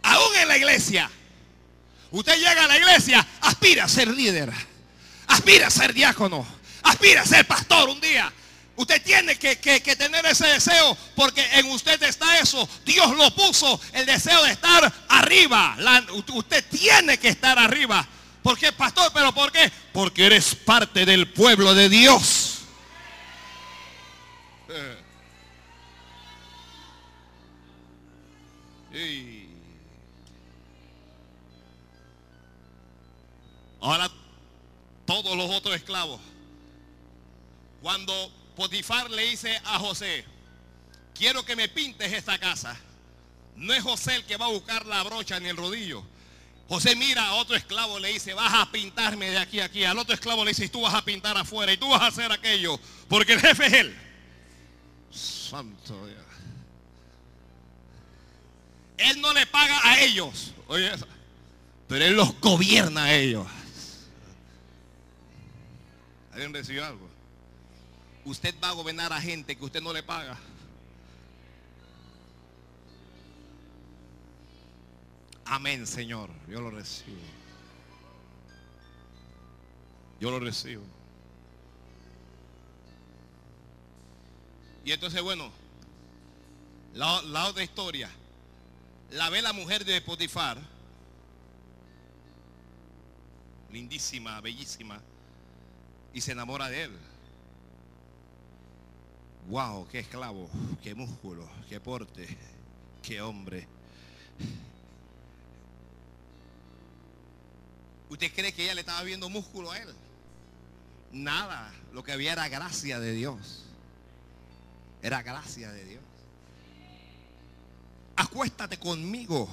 Aún 0.05 0.37
en 0.37 0.49
la 0.49 0.57
iglesia. 0.57 1.11
Usted 2.13 2.37
llega 2.37 2.65
a 2.65 2.69
la 2.69 2.77
iglesia, 2.77 3.27
aspira 3.41 3.85
a 3.85 3.89
ser 3.89 4.09
líder. 4.09 4.53
Aspira 5.27 5.67
a 5.67 5.71
ser 5.71 5.93
diácono. 5.93 6.47
Aspira 6.85 7.23
a 7.23 7.27
ser 7.27 7.47
pastor 7.47 7.89
un 7.89 8.01
día. 8.01 8.33
Usted 8.75 9.03
tiene 9.03 9.39
que, 9.39 9.59
que, 9.59 9.97
tener 9.97 10.25
ese 10.27 10.47
deseo 10.47 10.97
porque 11.15 11.45
en 11.55 11.71
usted 11.71 12.03
está 12.03 12.39
eso. 12.39 12.69
Dios 12.85 13.17
lo 13.17 13.35
puso, 13.35 13.81
el 13.93 14.07
deseo 14.07 14.43
de 14.45 14.53
estar 14.53 14.93
arriba. 15.09 15.77
Usted 16.33 16.65
tiene 16.71 17.19
que 17.19 17.29
estar 17.29 17.59
arriba. 17.59 18.07
¿Por 18.43 18.59
qué, 18.59 18.73
pastor? 18.73 19.13
¿Pero 19.13 19.33
por 19.33 19.53
qué? 19.53 19.71
Porque 19.93 20.27
eres 20.27 20.55
parte 20.55 21.05
del 21.05 21.31
pueblo 21.33 21.75
de 21.75 21.89
Dios. 21.89 22.63
Y 28.95 29.49
ahora 33.81 34.11
todos 35.05 35.37
los 35.37 35.51
otros 35.51 35.77
esclavos. 35.77 36.21
Cuando 37.83 38.42
Potifar 38.57 39.11
le 39.11 39.23
dice 39.23 39.61
a 39.65 39.79
José, 39.79 40.25
quiero 41.15 41.45
que 41.45 41.57
me 41.57 41.69
pintes 41.69 42.13
esta 42.13 42.39
casa. 42.39 42.79
No 43.57 43.73
es 43.73 43.83
José 43.83 44.17
el 44.17 44.25
que 44.25 44.37
va 44.37 44.47
a 44.47 44.51
buscar 44.51 44.87
la 44.87 45.03
brocha 45.03 45.39
ni 45.41 45.49
el 45.49 45.57
rodillo. 45.57 46.05
José 46.69 46.97
mira 46.97 47.27
a 47.27 47.35
otro 47.35 47.55
esclavo, 47.55 47.99
le 47.99 48.09
dice, 48.09 48.33
vas 48.35 48.55
a 48.55 48.71
pintarme 48.71 49.31
de 49.31 49.39
aquí 49.39 49.61
a 49.61 49.67
aquí. 49.67 49.85
Al 49.85 49.99
otro 49.99 50.15
esclavo 50.15 50.45
le 50.45 50.53
dice, 50.53 50.69
tú 50.69 50.83
vas 50.83 50.95
a 50.95 51.05
pintar 51.05 51.37
afuera 51.37 51.73
y 51.73 51.77
tú 51.77 51.89
vas 51.89 52.01
a 52.01 52.07
hacer 52.07 52.33
aquello. 52.33 52.79
Porque 53.09 53.35
el 53.35 53.41
jefe 53.41 53.67
es 53.67 53.73
él. 53.75 53.97
Santo 55.11 56.07
Dios. 56.07 56.23
Él 58.97 59.21
no 59.21 59.33
le 59.35 59.47
paga 59.47 59.81
a 59.85 60.01
ellos. 60.01 60.53
Oye, 60.69 60.91
pero 61.89 62.05
él 62.07 62.15
los 62.15 62.41
gobierna 62.41 63.05
a 63.05 63.15
ellos. 63.15 63.47
¿Alguien 66.33 66.55
recibió 66.55 66.87
algo? 66.87 67.12
Usted 68.25 68.55
va 68.63 68.69
a 68.69 68.73
gobernar 68.73 69.13
a 69.13 69.21
gente 69.21 69.57
que 69.57 69.65
usted 69.65 69.83
no 69.83 69.93
le 69.93 70.03
paga. 70.03 70.39
Amén, 75.45 75.87
Señor. 75.87 76.31
Yo 76.49 76.61
lo 76.61 76.71
recibo. 76.71 77.19
Yo 80.21 80.31
lo 80.31 80.39
recibo. 80.39 80.83
Y 84.85 84.93
entonces, 84.93 85.21
bueno, 85.21 85.51
la, 86.95 87.47
otra 87.47 87.63
historia. 87.63 88.11
La 89.11 89.31
ve 89.31 89.43
la 89.43 89.53
mujer 89.53 89.85
de 89.85 90.01
Potifar. 90.01 90.59
Lindísima, 93.71 94.41
bellísima. 94.41 95.01
Y 96.15 96.21
se 96.21 96.33
enamora 96.33 96.69
de 96.69 96.85
él. 96.85 96.99
Wow, 99.49 99.89
qué 99.89 100.01
esclavo, 100.01 100.49
qué 100.83 100.95
músculo, 100.95 101.49
qué 101.69 101.81
porte, 101.81 102.27
qué 103.03 103.21
hombre. 103.21 103.67
¿Usted 108.09 108.33
cree 108.33 108.53
que 108.53 108.65
ella 108.65 108.75
le 108.75 108.81
estaba 108.81 109.03
viendo 109.03 109.29
músculo 109.29 109.71
a 109.73 109.79
él? 109.79 109.89
Nada, 111.13 111.73
lo 111.93 112.03
que 112.05 112.13
había 112.13 112.33
era 112.33 112.49
gracia 112.49 113.01
de 113.01 113.13
Dios. 113.13 113.65
Era 115.03 115.23
gracia 115.23 115.73
de 115.73 115.85
Dios. 115.85 116.03
Acuéstate 118.17 118.79
conmigo. 118.79 119.49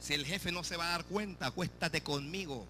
Si 0.00 0.14
el 0.14 0.24
jefe 0.24 0.50
no 0.50 0.64
se 0.64 0.76
va 0.76 0.86
a 0.86 0.90
dar 0.92 1.04
cuenta, 1.04 1.46
acuéstate 1.46 2.02
conmigo. 2.02 2.66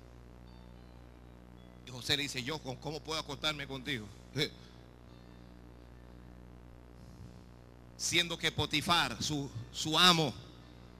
Y 1.87 1.91
José 1.91 2.17
le 2.17 2.25
dice, 2.25 2.43
yo, 2.43 2.59
¿cómo 2.59 3.01
puedo 3.01 3.21
acostarme 3.21 3.67
contigo? 3.67 4.07
Siendo 8.03 8.37
que 8.37 8.51
Potifar, 8.51 9.23
su, 9.23 9.49
su 9.73 9.97
amo, 9.97 10.35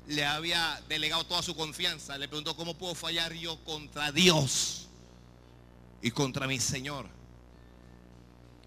le 0.07 0.25
había 0.25 0.81
delegado 0.89 1.25
toda 1.25 1.43
su 1.43 1.57
confianza. 1.57 2.17
Le 2.17 2.29
preguntó, 2.29 2.55
¿cómo 2.55 2.75
puedo 2.75 2.95
fallar 2.95 3.33
yo 3.33 3.57
contra 3.65 4.13
Dios 4.13 4.87
y 6.01 6.13
contra 6.13 6.47
mi 6.47 6.61
Señor? 6.61 7.09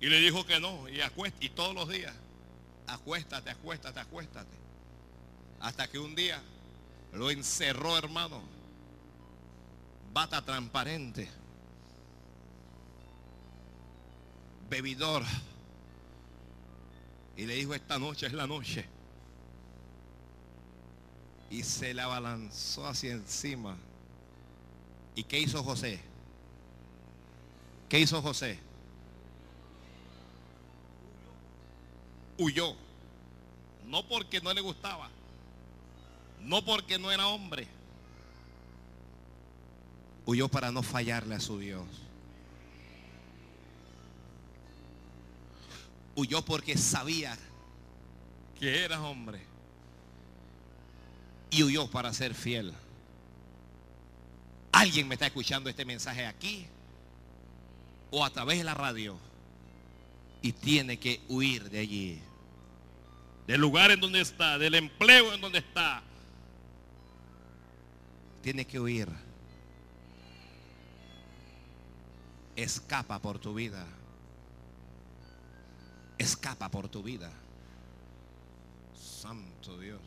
Y 0.01 0.07
le 0.07 0.19
dijo 0.19 0.45
que 0.45 0.59
no, 0.59 0.89
y, 0.89 0.99
acuéstate, 0.99 1.45
y 1.45 1.49
todos 1.49 1.73
los 1.73 1.87
días, 1.87 2.13
acuéstate, 2.87 3.51
acuéstate, 3.51 4.01
acuéstate. 4.01 4.57
Hasta 5.61 5.87
que 5.87 5.97
un 5.97 6.13
día 6.13 6.43
lo 7.13 7.31
encerró, 7.31 7.97
hermano. 7.97 8.41
Bata 10.11 10.41
transparente. 10.43 11.29
Bebidor. 14.69 15.23
Y 17.37 17.45
le 17.45 17.55
dijo, 17.55 17.73
esta 17.73 17.99
noche 17.99 18.27
es 18.27 18.33
la 18.33 18.47
noche 18.47 18.85
y 21.49 21.63
se 21.63 21.93
le 21.93 22.01
abalanzó 22.01 22.87
hacia 22.87 23.11
encima 23.11 23.77
¿Y 25.15 25.23
qué 25.23 25.39
hizo 25.39 25.63
José? 25.63 25.99
¿Qué 27.87 27.99
hizo 27.99 28.21
José? 28.21 28.59
Huyó. 32.37 32.75
No 33.85 34.05
porque 34.05 34.41
no 34.41 34.53
le 34.53 34.59
gustaba. 34.59 35.09
No 36.41 36.65
porque 36.65 36.99
no 36.99 37.11
era 37.11 37.27
hombre. 37.27 37.65
Huyó 40.25 40.49
para 40.49 40.69
no 40.71 40.83
fallarle 40.83 41.35
a 41.35 41.39
su 41.39 41.59
Dios. 41.59 41.87
Huyó 46.15 46.43
porque 46.43 46.77
sabía 46.77 47.37
que 48.59 48.83
era 48.83 49.01
hombre. 49.01 49.41
Y 51.51 51.63
huyó 51.63 51.89
para 51.89 52.13
ser 52.13 52.33
fiel. 52.33 52.73
Alguien 54.71 55.07
me 55.07 55.15
está 55.15 55.27
escuchando 55.27 55.69
este 55.69 55.85
mensaje 55.85 56.25
aquí 56.25 56.65
o 58.11 58.23
a 58.23 58.29
través 58.29 58.57
de 58.57 58.63
la 58.63 58.73
radio 58.73 59.17
y 60.41 60.51
tiene 60.51 60.99
que 60.99 61.21
huir 61.27 61.69
de 61.69 61.79
allí. 61.79 62.19
Del 63.47 63.61
lugar 63.61 63.91
en 63.91 63.99
donde 63.99 64.21
está, 64.21 64.57
del 64.57 64.75
empleo 64.75 65.33
en 65.33 65.41
donde 65.41 65.59
está. 65.59 66.01
Tiene 68.41 68.65
que 68.65 68.79
huir. 68.79 69.09
Escapa 72.55 73.19
por 73.19 73.39
tu 73.39 73.53
vida. 73.53 73.85
Escapa 76.45 76.69
por 76.69 76.87
tu 76.87 77.01
vida. 77.01 77.31
Santo 78.95 79.79
Dios. 79.79 79.99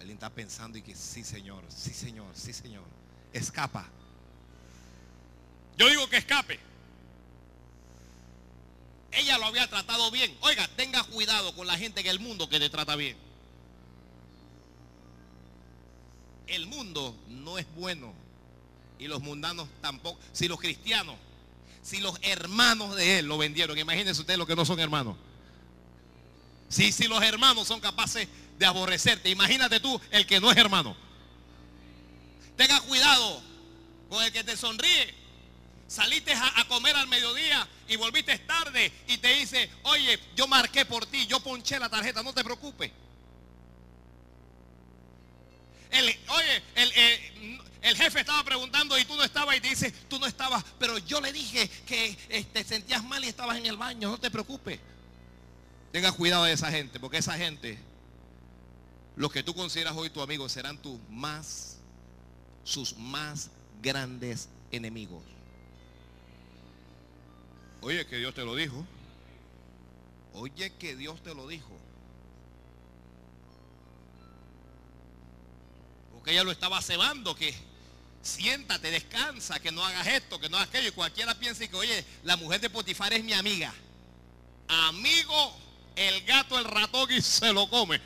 Alguien 0.00 0.16
está 0.16 0.28
pensando 0.28 0.76
y 0.76 0.82
que 0.82 0.96
sí, 0.96 1.22
Señor, 1.22 1.62
sí, 1.68 1.90
Señor, 1.90 2.26
sí, 2.34 2.52
Señor. 2.52 2.82
Escapa. 3.32 3.86
Yo 5.78 5.88
digo 5.88 6.08
que 6.08 6.16
escape. 6.16 6.58
Ella 9.12 9.38
lo 9.38 9.46
había 9.46 9.70
tratado 9.70 10.10
bien. 10.10 10.36
Oiga, 10.40 10.66
tenga 10.74 11.04
cuidado 11.04 11.54
con 11.54 11.68
la 11.68 11.78
gente 11.78 12.00
en 12.00 12.08
el 12.08 12.18
mundo 12.18 12.48
que 12.48 12.58
te 12.58 12.68
trata 12.68 12.96
bien. 12.96 13.16
El 16.48 16.66
mundo 16.66 17.14
no 17.28 17.56
es 17.56 17.72
bueno. 17.76 18.12
Y 18.98 19.06
los 19.06 19.22
mundanos 19.22 19.68
tampoco. 19.80 20.18
Si 20.32 20.48
los 20.48 20.58
cristianos, 20.58 21.14
si 21.82 22.00
los 22.00 22.18
hermanos 22.22 22.96
de 22.96 23.20
él 23.20 23.26
lo 23.26 23.38
vendieron, 23.38 23.78
imagínense 23.78 24.20
ustedes 24.20 24.38
los 24.38 24.46
que 24.46 24.56
no 24.56 24.64
son 24.64 24.80
hermanos. 24.80 25.16
Si, 26.68 26.92
si 26.92 27.08
los 27.08 27.22
hermanos 27.22 27.66
son 27.66 27.80
capaces 27.80 28.28
de 28.58 28.66
aborrecerte, 28.66 29.30
imagínate 29.30 29.80
tú 29.80 30.00
el 30.10 30.26
que 30.26 30.40
no 30.40 30.50
es 30.50 30.56
hermano. 30.56 30.96
Tenga 32.56 32.80
cuidado 32.82 33.42
con 34.08 34.22
el 34.22 34.30
que 34.32 34.44
te 34.44 34.56
sonríe. 34.56 35.14
Saliste 35.88 36.32
a, 36.32 36.64
comer 36.68 36.94
al 36.94 37.08
mediodía 37.08 37.66
y 37.88 37.96
volviste 37.96 38.38
tarde 38.40 38.92
y 39.08 39.18
te 39.18 39.34
dice, 39.34 39.68
oye, 39.84 40.20
yo 40.36 40.46
marqué 40.46 40.84
por 40.84 41.04
ti, 41.06 41.26
yo 41.26 41.40
ponché 41.40 41.80
la 41.80 41.88
tarjeta, 41.88 42.22
no 42.22 42.32
te 42.32 42.44
preocupes. 42.44 42.92
Oye, 45.92 46.62
el, 46.76 46.92
el, 46.92 47.60
el, 47.82 47.96
jefe 47.96 48.20
estaba 48.20 48.42
preguntando 48.44 48.98
y 48.98 49.04
tú 49.04 49.16
no 49.16 49.24
estabas 49.24 49.56
y 49.56 49.60
te 49.60 49.68
dice, 49.68 49.90
tú 50.08 50.18
no 50.18 50.26
estabas, 50.26 50.64
pero 50.78 50.98
yo 50.98 51.20
le 51.20 51.32
dije 51.32 51.68
que 51.86 52.16
te 52.28 52.38
este, 52.38 52.64
sentías 52.64 53.02
mal 53.04 53.24
y 53.24 53.28
estabas 53.28 53.58
en 53.58 53.66
el 53.66 53.76
baño, 53.76 54.10
no 54.10 54.18
te 54.18 54.30
preocupes. 54.30 54.78
Tenga 55.92 56.12
cuidado 56.12 56.44
de 56.44 56.52
esa 56.52 56.70
gente, 56.70 57.00
porque 57.00 57.18
esa 57.18 57.36
gente, 57.36 57.78
los 59.16 59.32
que 59.32 59.42
tú 59.42 59.54
consideras 59.54 59.96
hoy 59.96 60.10
tu 60.10 60.22
amigo, 60.22 60.48
serán 60.48 60.78
tus 60.78 60.98
más, 61.08 61.78
sus 62.64 62.96
más 62.96 63.50
grandes 63.82 64.48
enemigos. 64.70 65.22
Oye, 67.80 68.06
que 68.06 68.18
Dios 68.18 68.34
te 68.34 68.44
lo 68.44 68.54
dijo. 68.54 68.86
Oye, 70.34 70.72
que 70.74 70.96
Dios 70.96 71.22
te 71.22 71.34
lo 71.34 71.48
dijo. 71.48 71.70
Porque 76.12 76.32
ella 76.32 76.44
lo 76.44 76.50
estaba 76.52 76.80
cebando, 76.82 77.34
que 77.34 77.54
siéntate, 78.22 78.90
descansa, 78.90 79.60
que 79.60 79.72
no 79.72 79.84
hagas 79.84 80.06
esto, 80.06 80.38
que 80.38 80.48
no 80.48 80.56
hagas 80.56 80.68
aquello. 80.68 80.88
Y 80.88 80.92
cualquiera 80.92 81.34
piensa 81.34 81.66
que, 81.66 81.76
oye, 81.76 82.04
la 82.24 82.36
mujer 82.36 82.60
de 82.60 82.70
Potifar 82.70 83.12
es 83.12 83.24
mi 83.24 83.32
amiga. 83.32 83.72
Amigo, 84.68 85.56
el 85.96 86.22
gato, 86.24 86.58
el 86.58 86.64
ratón 86.64 87.10
y 87.12 87.20
se 87.20 87.52
lo 87.52 87.68
come. 87.68 88.00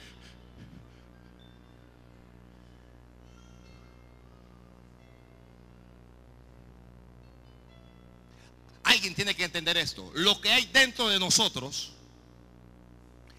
Alguien 8.84 9.14
tiene 9.14 9.34
que 9.34 9.44
entender 9.44 9.76
esto. 9.76 10.10
Lo 10.14 10.40
que 10.40 10.52
hay 10.52 10.66
dentro 10.66 11.08
de 11.08 11.18
nosotros, 11.18 11.92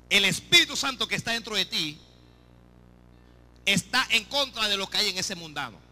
el 0.10 0.26
Espíritu 0.26 0.76
Santo 0.76 1.08
que 1.08 1.16
está 1.16 1.32
dentro 1.32 1.56
de 1.56 1.66
ti, 1.66 2.00
está 3.66 4.08
en 4.10 4.26
contra 4.26 4.68
de 4.68 4.78
lo 4.78 4.90
que 4.90 4.98
hay 4.98 5.10
en 5.10 5.18
ese 5.18 5.36
mundano. 5.36 5.85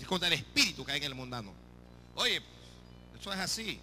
Es 0.00 0.06
contra 0.06 0.28
el 0.28 0.34
espíritu 0.34 0.84
que 0.84 0.92
hay 0.92 0.98
en 0.98 1.04
el 1.04 1.14
mundano. 1.14 1.52
Oye, 2.16 2.42
eso 3.18 3.32
es 3.32 3.38
así. 3.38 3.80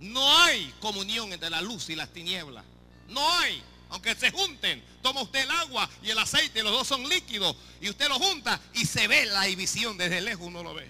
No 0.00 0.38
hay 0.38 0.72
comunión 0.80 1.32
entre 1.32 1.50
la 1.50 1.60
luz 1.60 1.90
y 1.90 1.96
las 1.96 2.10
tinieblas. 2.10 2.64
No 3.08 3.20
hay. 3.38 3.62
Aunque 3.90 4.14
se 4.14 4.30
junten, 4.30 4.82
toma 5.02 5.22
usted 5.22 5.40
el 5.40 5.50
agua 5.50 5.88
y 6.02 6.10
el 6.10 6.18
aceite, 6.18 6.62
los 6.62 6.72
dos 6.72 6.86
son 6.86 7.08
líquidos, 7.08 7.56
y 7.80 7.90
usted 7.90 8.08
lo 8.08 8.20
junta 8.20 8.60
y 8.72 8.86
se 8.86 9.08
ve 9.08 9.26
la 9.26 9.42
división 9.42 9.98
desde 9.98 10.20
lejos, 10.20 10.46
uno 10.46 10.62
lo 10.62 10.74
ve. 10.74 10.88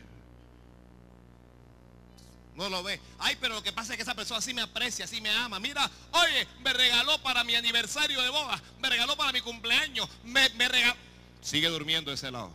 No 2.57 2.69
lo 2.69 2.83
ve. 2.83 3.01
Ay, 3.19 3.39
pero 3.41 3.55
lo 3.55 3.63
que 3.63 3.73
pasa 3.73 3.95
es 3.95 3.97
que 3.97 4.03
esa 4.03 4.15
persona 4.15 4.43
sí 4.43 4.53
me 4.53 4.61
aprecia, 4.61 5.07
sí 5.07 5.23
me 5.23 5.31
ama. 5.31 5.59
Mira, 5.59 5.91
oye, 6.11 6.47
me 6.63 6.75
regaló 6.75 7.21
para 7.23 7.43
mi 7.43 7.55
aniversario 7.55 8.21
de 8.21 8.29
boda, 8.29 8.63
me 8.79 8.91
regaló 8.91 9.17
para 9.17 9.33
mi 9.33 9.41
cumpleaños, 9.41 10.07
me, 10.25 10.51
me 10.51 10.69
regaló. 10.69 11.10
Sigue 11.43 11.69
durmiendo 11.69 12.13
ese 12.13 12.31
lado. 12.31 12.51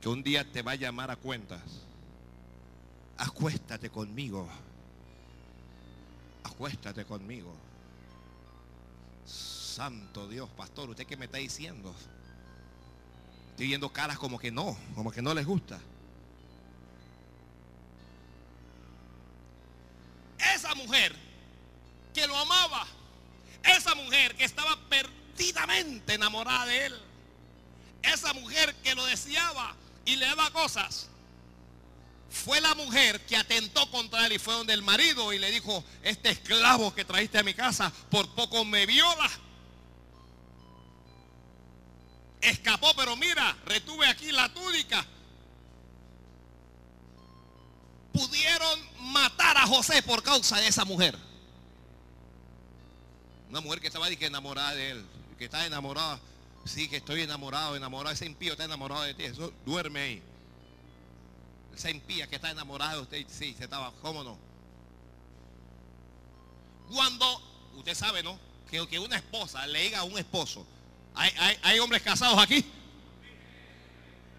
Que 0.00 0.08
un 0.08 0.22
día 0.22 0.50
te 0.50 0.62
va 0.62 0.72
a 0.72 0.76
llamar 0.76 1.10
a 1.10 1.16
cuentas. 1.16 1.60
Acuéstate 3.16 3.90
conmigo. 3.90 4.48
Acuéstate 6.44 7.04
conmigo. 7.04 7.54
Santo 9.26 10.28
Dios, 10.28 10.48
pastor, 10.56 10.90
¿usted 10.90 11.06
qué 11.06 11.16
me 11.16 11.26
está 11.26 11.38
diciendo? 11.38 11.94
Estoy 13.50 13.68
viendo 13.68 13.92
caras 13.92 14.18
como 14.18 14.38
que 14.38 14.50
no, 14.50 14.76
como 14.94 15.10
que 15.10 15.22
no 15.22 15.34
les 15.34 15.46
gusta. 15.46 15.80
esa 20.54 20.74
mujer 20.74 21.14
que 22.14 22.26
lo 22.26 22.36
amaba, 22.36 22.86
esa 23.64 23.94
mujer 23.94 24.34
que 24.36 24.44
estaba 24.44 24.76
perdidamente 25.36 26.14
enamorada 26.14 26.66
de 26.66 26.86
él, 26.86 27.00
esa 28.02 28.32
mujer 28.34 28.74
que 28.76 28.94
lo 28.94 29.04
deseaba 29.06 29.74
y 30.04 30.16
le 30.16 30.26
daba 30.26 30.50
cosas, 30.50 31.08
fue 32.30 32.60
la 32.60 32.74
mujer 32.74 33.20
que 33.26 33.36
atentó 33.36 33.90
contra 33.90 34.26
él 34.26 34.32
y 34.32 34.38
fue 34.38 34.54
donde 34.54 34.72
el 34.72 34.82
marido 34.82 35.32
y 35.32 35.38
le 35.38 35.50
dijo, 35.50 35.84
este 36.02 36.30
esclavo 36.30 36.94
que 36.94 37.04
trajiste 37.04 37.38
a 37.38 37.42
mi 37.42 37.54
casa 37.54 37.92
por 38.10 38.28
poco 38.34 38.64
me 38.64 38.86
viola. 38.86 39.30
Escapó, 42.40 42.92
pero 42.96 43.16
mira, 43.16 43.56
retuve 43.66 44.06
aquí 44.06 44.32
la 44.32 44.52
túnica 44.52 45.06
pudieron 48.12 48.78
matar 49.12 49.56
a 49.56 49.66
José 49.66 50.02
por 50.02 50.22
causa 50.22 50.58
de 50.58 50.66
esa 50.68 50.84
mujer. 50.84 51.16
Una 53.48 53.60
mujer 53.60 53.80
que 53.80 53.86
estaba 53.86 54.08
enamorada 54.08 54.74
de 54.74 54.90
él, 54.90 55.06
que 55.42 55.46
está 55.46 55.66
enamorada. 55.66 56.20
Sí, 56.64 56.88
que 56.88 56.98
estoy 56.98 57.22
enamorado, 57.22 57.74
enamorado. 57.74 58.14
Ese 58.14 58.26
impío 58.26 58.52
está 58.52 58.62
enamorado 58.62 59.02
de 59.02 59.12
ti. 59.12 59.24
Eso 59.24 59.52
duerme 59.66 60.00
ahí. 60.00 60.22
Esa 61.74 61.90
impía 61.90 62.28
que 62.28 62.36
está 62.36 62.52
enamorada 62.52 62.94
de 62.94 63.00
usted, 63.00 63.26
sí, 63.28 63.52
se 63.58 63.64
estaba, 63.64 63.92
¿cómo 64.02 64.22
no? 64.22 64.38
Cuando, 66.92 67.42
usted 67.74 67.92
sabe, 67.92 68.22
¿no? 68.22 68.38
Que, 68.70 68.86
que 68.86 69.00
una 69.00 69.16
esposa 69.16 69.66
le 69.66 69.82
diga 69.82 69.98
a 69.98 70.04
un 70.04 70.16
esposo, 70.16 70.64
¿hay, 71.12 71.32
hay, 71.36 71.58
hay 71.62 71.78
hombres 71.80 72.02
casados 72.02 72.38
aquí? 72.40 72.64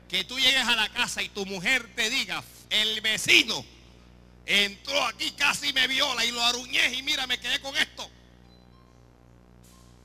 Que 0.08 0.24
tú 0.24 0.40
llegues 0.40 0.66
a 0.66 0.76
la 0.78 0.88
casa 0.88 1.22
y 1.22 1.28
tu 1.28 1.46
mujer 1.46 1.94
te 1.98 2.10
diga, 2.10 2.42
el 2.70 3.02
vecino 3.02 3.66
entró 4.46 5.04
aquí, 5.08 5.32
casi 5.32 5.74
me 5.74 5.86
viola 5.88 6.24
y 6.24 6.32
lo 6.32 6.42
aruñé 6.42 6.94
y 6.94 7.04
mira, 7.04 7.28
me 7.28 7.40
quedé 7.40 7.60
con 7.60 7.76
esto. 7.76 8.10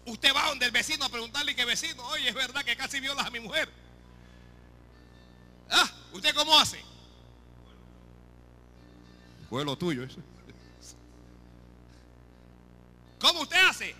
Usted 0.08 0.34
va 0.34 0.48
donde 0.48 0.64
el 0.66 0.72
vecino 0.72 1.04
a 1.04 1.08
preguntarle 1.10 1.54
que 1.54 1.64
vecino, 1.64 2.02
oye, 2.06 2.28
es 2.28 2.34
verdad 2.34 2.64
que 2.64 2.76
casi 2.76 2.98
violas 2.98 3.26
a 3.26 3.30
mi 3.30 3.40
mujer. 3.40 3.68
Ah, 5.70 5.90
¿usted 6.12 6.34
cómo 6.34 6.58
hace? 6.58 6.82
Fue 9.50 9.64
lo 9.64 9.76
tuyo 9.76 10.04
eso. 10.04 10.18
¿Cómo 13.20 13.42
usted 13.42 13.58
hace? 13.68 13.94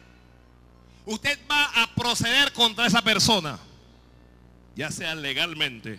Usted 1.04 1.38
va 1.50 1.82
a 1.82 1.94
proceder 1.94 2.52
contra 2.52 2.86
esa 2.86 3.02
persona. 3.02 3.59
ya 4.74 4.92
sea 4.92 5.14
legalmente, 5.16 5.98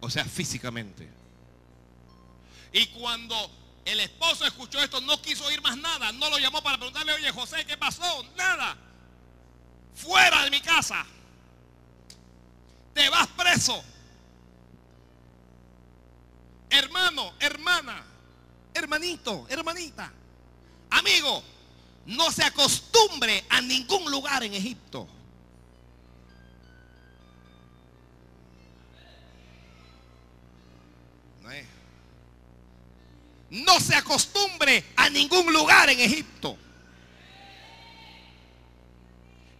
o 0.00 0.10
sea 0.10 0.26
físicamente. 0.26 1.08
Y 2.70 2.86
cuando 2.88 3.50
el 3.84 4.00
esposo 4.00 4.46
escuchó 4.46 4.80
esto, 4.80 5.00
no 5.00 5.20
quiso 5.20 5.44
oír 5.44 5.60
más 5.60 5.76
nada, 5.76 6.12
no 6.12 6.30
lo 6.30 6.38
llamó 6.38 6.62
para 6.62 6.76
preguntarle, 6.78 7.12
oye 7.14 7.30
José, 7.32 7.64
¿qué 7.66 7.76
pasó? 7.76 8.24
Nada. 8.36 8.76
Fuera 9.94 10.44
de 10.44 10.50
mi 10.50 10.60
casa. 10.60 11.04
Te 12.94 13.08
vas 13.08 13.26
preso. 13.28 13.82
Hermano, 16.70 17.34
hermana, 17.38 18.02
hermanito, 18.72 19.46
hermanita, 19.50 20.10
amigo, 20.90 21.42
no 22.06 22.30
se 22.30 22.44
acostumbre 22.44 23.44
a 23.50 23.60
ningún 23.60 24.10
lugar 24.10 24.42
en 24.42 24.54
Egipto. 24.54 25.06
No, 31.42 31.50
es- 31.50 31.66
no 33.52 33.78
se 33.80 33.94
acostumbre 33.94 34.82
a 34.96 35.10
ningún 35.10 35.52
lugar 35.52 35.90
en 35.90 36.00
Egipto. 36.00 36.56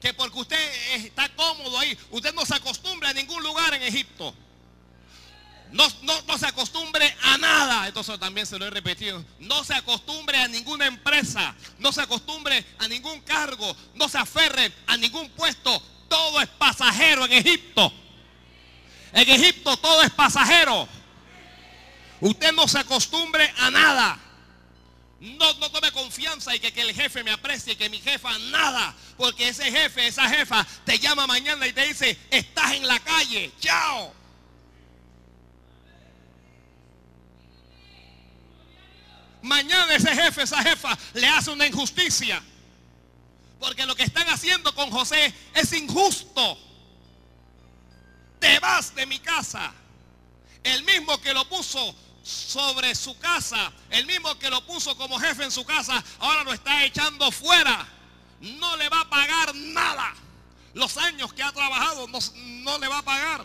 Que 0.00 0.14
porque 0.14 0.38
usted 0.38 0.94
está 0.94 1.28
cómodo 1.34 1.78
ahí, 1.78 1.96
usted 2.10 2.34
no 2.34 2.46
se 2.46 2.54
acostumbre 2.54 3.10
a 3.10 3.12
ningún 3.12 3.42
lugar 3.42 3.74
en 3.74 3.82
Egipto. 3.82 4.34
No, 5.72 5.86
no, 6.02 6.22
no 6.22 6.38
se 6.38 6.46
acostumbre 6.46 7.14
a 7.22 7.36
nada. 7.38 7.86
Entonces 7.86 8.18
también 8.18 8.46
se 8.46 8.58
lo 8.58 8.66
he 8.66 8.70
repetido. 8.70 9.24
No 9.38 9.62
se 9.64 9.74
acostumbre 9.74 10.38
a 10.38 10.48
ninguna 10.48 10.86
empresa. 10.86 11.54
No 11.78 11.92
se 11.92 12.02
acostumbre 12.02 12.64
a 12.78 12.88
ningún 12.88 13.20
cargo. 13.20 13.74
No 13.94 14.06
se 14.08 14.18
aferre 14.18 14.70
a 14.86 14.98
ningún 14.98 15.30
puesto. 15.30 15.82
Todo 16.08 16.42
es 16.42 16.48
pasajero 16.48 17.24
en 17.24 17.32
Egipto. 17.32 17.90
En 19.14 19.28
Egipto 19.28 19.76
todo 19.78 20.02
es 20.02 20.10
pasajero. 20.10 20.86
Usted 22.22 22.52
no 22.52 22.68
se 22.68 22.78
acostumbre 22.78 23.52
a 23.58 23.68
nada. 23.72 24.16
No, 25.18 25.56
tome 25.56 25.90
confianza 25.90 26.54
y 26.54 26.60
que, 26.60 26.72
que 26.72 26.82
el 26.82 26.94
jefe 26.94 27.24
me 27.24 27.32
aprecie, 27.32 27.76
que 27.76 27.90
mi 27.90 27.98
jefa 27.98 28.38
nada. 28.38 28.94
Porque 29.16 29.48
ese 29.48 29.64
jefe, 29.72 30.06
esa 30.06 30.28
jefa 30.28 30.64
te 30.84 31.00
llama 31.00 31.26
mañana 31.26 31.66
y 31.66 31.72
te 31.72 31.84
dice, 31.84 32.16
estás 32.30 32.74
en 32.74 32.86
la 32.86 33.00
calle. 33.00 33.50
Chao. 33.58 34.14
Mañana 39.42 39.92
ese 39.96 40.14
jefe, 40.14 40.42
esa 40.42 40.62
jefa 40.62 40.96
le 41.14 41.26
hace 41.26 41.50
una 41.50 41.66
injusticia. 41.66 42.40
Porque 43.58 43.84
lo 43.84 43.96
que 43.96 44.04
están 44.04 44.28
haciendo 44.28 44.72
con 44.76 44.92
José 44.92 45.34
es 45.54 45.72
injusto. 45.72 46.56
Te 48.38 48.60
vas 48.60 48.94
de 48.94 49.06
mi 49.06 49.18
casa. 49.18 49.74
El 50.62 50.84
mismo 50.84 51.20
que 51.20 51.34
lo 51.34 51.48
puso 51.48 51.96
sobre 52.22 52.94
su 52.94 53.18
casa, 53.18 53.72
el 53.90 54.06
mismo 54.06 54.38
que 54.38 54.50
lo 54.50 54.64
puso 54.64 54.96
como 54.96 55.18
jefe 55.18 55.44
en 55.44 55.50
su 55.50 55.64
casa, 55.64 56.02
ahora 56.18 56.44
lo 56.44 56.52
está 56.52 56.84
echando 56.84 57.30
fuera. 57.30 57.86
No 58.40 58.76
le 58.76 58.88
va 58.88 59.00
a 59.00 59.08
pagar 59.08 59.54
nada. 59.54 60.14
Los 60.74 60.96
años 60.96 61.32
que 61.32 61.42
ha 61.42 61.52
trabajado 61.52 62.08
no, 62.08 62.18
no 62.36 62.78
le 62.78 62.88
va 62.88 62.98
a 62.98 63.02
pagar. 63.02 63.44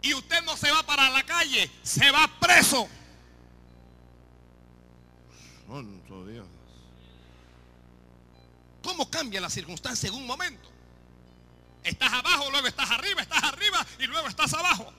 Y 0.00 0.14
usted 0.14 0.42
no 0.44 0.56
se 0.56 0.70
va 0.70 0.82
para 0.84 1.10
la 1.10 1.24
calle, 1.24 1.70
se 1.82 2.10
va 2.10 2.30
preso. 2.40 2.88
Santo 5.66 6.26
Dios. 6.26 6.46
¿Cómo 8.82 9.10
cambia 9.10 9.40
la 9.40 9.50
circunstancia 9.50 10.08
en 10.08 10.14
un 10.14 10.26
momento? 10.26 10.67
Estás 11.84 12.12
abajo, 12.12 12.50
luego 12.50 12.66
estás 12.66 12.90
arriba, 12.90 13.22
estás 13.22 13.42
arriba 13.42 13.86
y 13.98 14.06
luego 14.06 14.28
estás 14.28 14.52
abajo. 14.54 14.92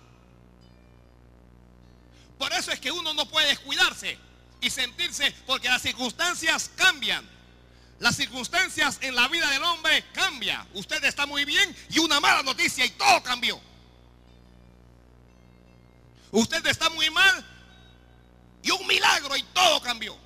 Por 2.37 2.51
eso 2.53 2.71
es 2.71 2.79
que 2.79 2.91
uno 2.91 3.13
no 3.13 3.27
puede 3.27 3.47
descuidarse 3.47 4.17
y 4.61 4.69
sentirse, 4.69 5.31
porque 5.45 5.67
las 5.67 5.81
circunstancias 5.81 6.71
cambian. 6.75 7.27
Las 7.99 8.15
circunstancias 8.15 8.97
en 9.01 9.13
la 9.13 9.27
vida 9.27 9.49
del 9.51 9.61
hombre 9.63 10.05
cambian. 10.13 10.65
Usted 10.73 11.03
está 11.03 11.25
muy 11.25 11.43
bien 11.43 11.75
y 11.89 11.99
una 11.99 12.19
mala 12.21 12.43
noticia 12.43 12.85
y 12.85 12.91
todo 12.91 13.21
cambió. 13.21 13.59
Usted 16.31 16.65
está 16.67 16.89
muy 16.89 17.09
mal 17.09 17.45
y 18.63 18.71
un 18.71 18.87
milagro 18.87 19.35
y 19.35 19.43
todo 19.43 19.81
cambió. 19.81 20.17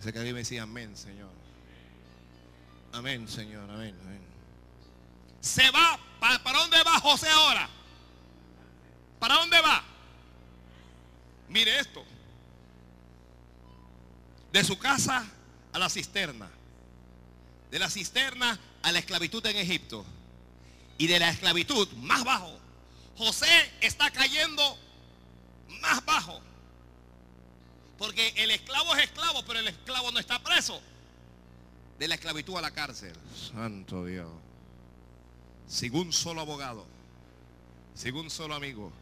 Ese 0.00 0.12
que 0.12 0.18
a 0.18 0.22
mí 0.22 0.32
me 0.32 0.40
decía 0.40 0.62
amén, 0.62 0.96
Señor. 0.96 1.30
Amén, 2.92 3.28
Señor, 3.28 3.70
amén, 3.70 3.94
amén. 4.02 4.20
Se 5.40 5.70
va, 5.70 5.98
¿para, 6.18 6.42
para 6.42 6.58
dónde 6.58 6.82
va 6.82 6.98
José 7.00 7.28
ahora? 7.28 7.68
¿Para 9.18 9.34
dónde 9.34 9.60
va? 9.60 9.84
Mire 11.48 11.78
esto. 11.78 12.04
De 14.52 14.64
su 14.64 14.78
casa 14.78 15.26
a 15.72 15.78
la 15.78 15.88
cisterna. 15.88 16.48
De 17.70 17.78
la 17.78 17.90
cisterna 17.90 18.58
a 18.82 18.92
la 18.92 18.98
esclavitud 18.98 19.44
en 19.46 19.56
Egipto. 19.56 20.04
Y 20.98 21.06
de 21.06 21.18
la 21.18 21.30
esclavitud 21.30 21.88
más 21.98 22.24
bajo. 22.24 22.58
José 23.16 23.72
está 23.80 24.10
cayendo 24.10 24.78
más 25.80 26.04
bajo. 26.04 26.40
Porque 27.98 28.32
el 28.36 28.50
esclavo 28.50 28.94
es 28.94 29.04
esclavo, 29.04 29.42
pero 29.46 29.60
el 29.60 29.68
esclavo 29.68 30.10
no 30.10 30.18
está 30.18 30.38
preso. 30.42 30.80
De 31.98 32.08
la 32.08 32.14
esclavitud 32.16 32.56
a 32.56 32.60
la 32.60 32.70
cárcel. 32.70 33.14
Santo 33.52 34.04
Dios. 34.04 34.28
Sin 35.66 35.94
un 35.96 36.12
solo 36.12 36.42
abogado. 36.42 36.84
Sin 37.94 38.14
un 38.14 38.30
solo 38.30 38.54
amigo. 38.54 38.92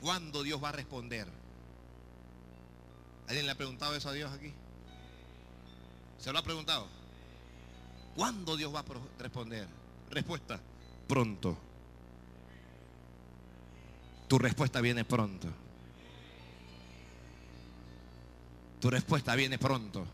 ¿Cuándo 0.00 0.42
Dios 0.44 0.62
va 0.62 0.68
a 0.68 0.72
responder? 0.72 1.26
¿Alguien 3.26 3.46
le 3.46 3.52
ha 3.52 3.56
preguntado 3.56 3.94
eso 3.96 4.08
a 4.08 4.12
Dios 4.12 4.32
aquí? 4.32 4.52
¿Se 6.18 6.32
lo 6.32 6.38
ha 6.38 6.42
preguntado? 6.42 6.86
¿Cuándo 8.16 8.56
Dios 8.56 8.74
va 8.74 8.80
a 8.80 8.84
responder? 9.18 9.68
Respuesta, 10.10 10.60
pronto. 11.06 11.58
Tu 14.28 14.38
respuesta 14.38 14.80
viene 14.80 15.04
pronto. 15.04 15.52
Tu 18.78 18.90
respuesta 18.90 19.34
viene 19.34 19.56
pronto. 19.56 20.06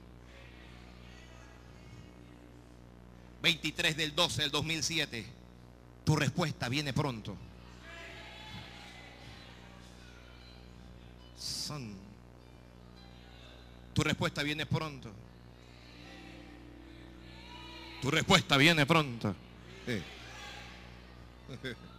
23 3.43 3.95
del 3.95 4.13
12 4.13 4.41
del 4.41 4.51
2007. 4.51 5.25
Tu 6.05 6.17
respuesta 6.17 6.69
viene 6.69 6.93
pronto. 6.93 7.37
Son. 11.37 11.95
Tu 13.93 14.03
respuesta 14.03 14.43
viene 14.43 14.65
pronto. 14.65 15.13
Tu 18.01 18.11
respuesta 18.11 18.57
viene 18.57 18.87
pronto. 18.87 19.35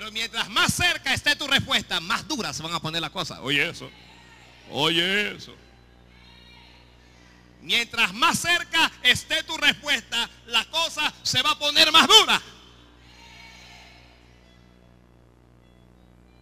Pero 0.00 0.12
mientras 0.12 0.48
más 0.48 0.72
cerca 0.72 1.12
esté 1.12 1.36
tu 1.36 1.46
respuesta, 1.46 2.00
más 2.00 2.26
duras 2.26 2.56
se 2.56 2.62
van 2.62 2.72
a 2.72 2.80
poner 2.80 3.02
las 3.02 3.10
cosas. 3.10 3.38
Oye 3.42 3.68
eso. 3.68 3.90
Oye 4.70 5.36
eso. 5.36 5.54
Mientras 7.60 8.14
más 8.14 8.38
cerca 8.38 8.90
esté 9.02 9.42
tu 9.42 9.54
respuesta, 9.58 10.30
la 10.46 10.64
cosa 10.70 11.12
se 11.22 11.42
va 11.42 11.50
a 11.50 11.58
poner 11.58 11.92
más 11.92 12.08
dura. 12.08 12.40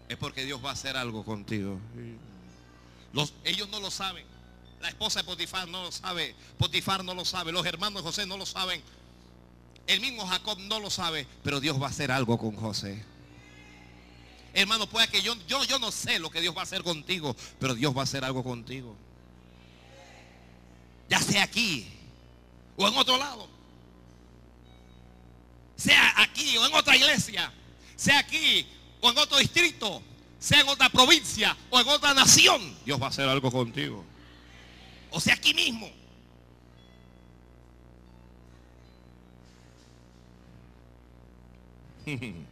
Es 0.09 0.17
porque 0.19 0.45
Dios 0.45 0.65
va 0.65 0.71
a 0.71 0.75
hacer 0.75 0.97
algo 0.97 1.25
contigo. 1.25 1.81
Los- 3.13 3.35
ellos 3.43 3.69
no 3.71 3.81
lo 3.81 3.91
saben. 3.91 4.25
La 4.81 4.89
esposa 4.89 5.19
de 5.19 5.25
Potifar 5.25 5.67
no 5.67 5.83
lo 5.83 5.91
sabe. 5.91 6.37
Potifar 6.59 7.05
no 7.05 7.13
lo 7.13 7.25
sabe. 7.25 7.51
Los 7.51 7.67
hermanos 7.67 8.05
de 8.05 8.07
José 8.09 8.25
no 8.25 8.37
lo 8.37 8.47
saben. 8.47 8.81
El 9.89 10.01
mismo 10.01 10.25
Jacob 10.29 10.61
no 10.61 10.79
lo 10.79 10.91
sabe. 10.91 11.27
Pero 11.43 11.59
Dios 11.59 11.83
va 11.83 11.89
a 11.89 11.91
hacer 11.91 12.13
algo 12.13 12.39
con 12.39 12.55
José. 12.55 13.05
Hermano, 14.59 14.89
puede 14.89 15.07
que 15.07 15.23
yo, 15.23 15.37
yo, 15.47 15.63
yo 15.63 15.79
no 15.79 15.93
sé 15.93 16.19
lo 16.19 16.31
que 16.31 16.41
Dios 16.41 16.53
va 16.53 16.63
a 16.63 16.65
hacer 16.65 16.83
contigo. 16.83 17.37
Pero 17.61 17.77
Dios 17.77 17.97
va 17.97 18.01
a 18.01 18.03
hacer 18.03 18.25
algo 18.25 18.43
contigo. 18.43 18.97
Ya 21.09 21.21
sea 21.21 21.45
aquí 21.45 21.87
o 22.77 22.89
en 22.89 22.97
otro 22.97 23.17
lado. 23.17 23.49
Sea 25.77 26.13
aquí 26.21 26.57
o 26.57 26.67
en 26.67 26.75
otra 26.75 26.97
iglesia. 26.97 27.53
Sea 27.95 28.19
aquí 28.19 28.67
o 29.01 29.13
en 29.13 29.19
otro 29.19 29.39
distrito. 29.39 30.03
Sea 30.41 30.63
en 30.63 30.69
otra 30.69 30.89
provincia 30.89 31.57
o 31.71 31.79
en 31.79 31.87
otra 31.87 32.13
nación. 32.13 32.77
Dios 32.85 33.01
va 33.01 33.07
a 33.07 33.11
hacer 33.11 33.29
algo 33.29 33.53
contigo. 33.53 34.05
O 35.11 35.21
sea, 35.21 35.35
aquí 35.35 35.55
mismo. 35.55 35.89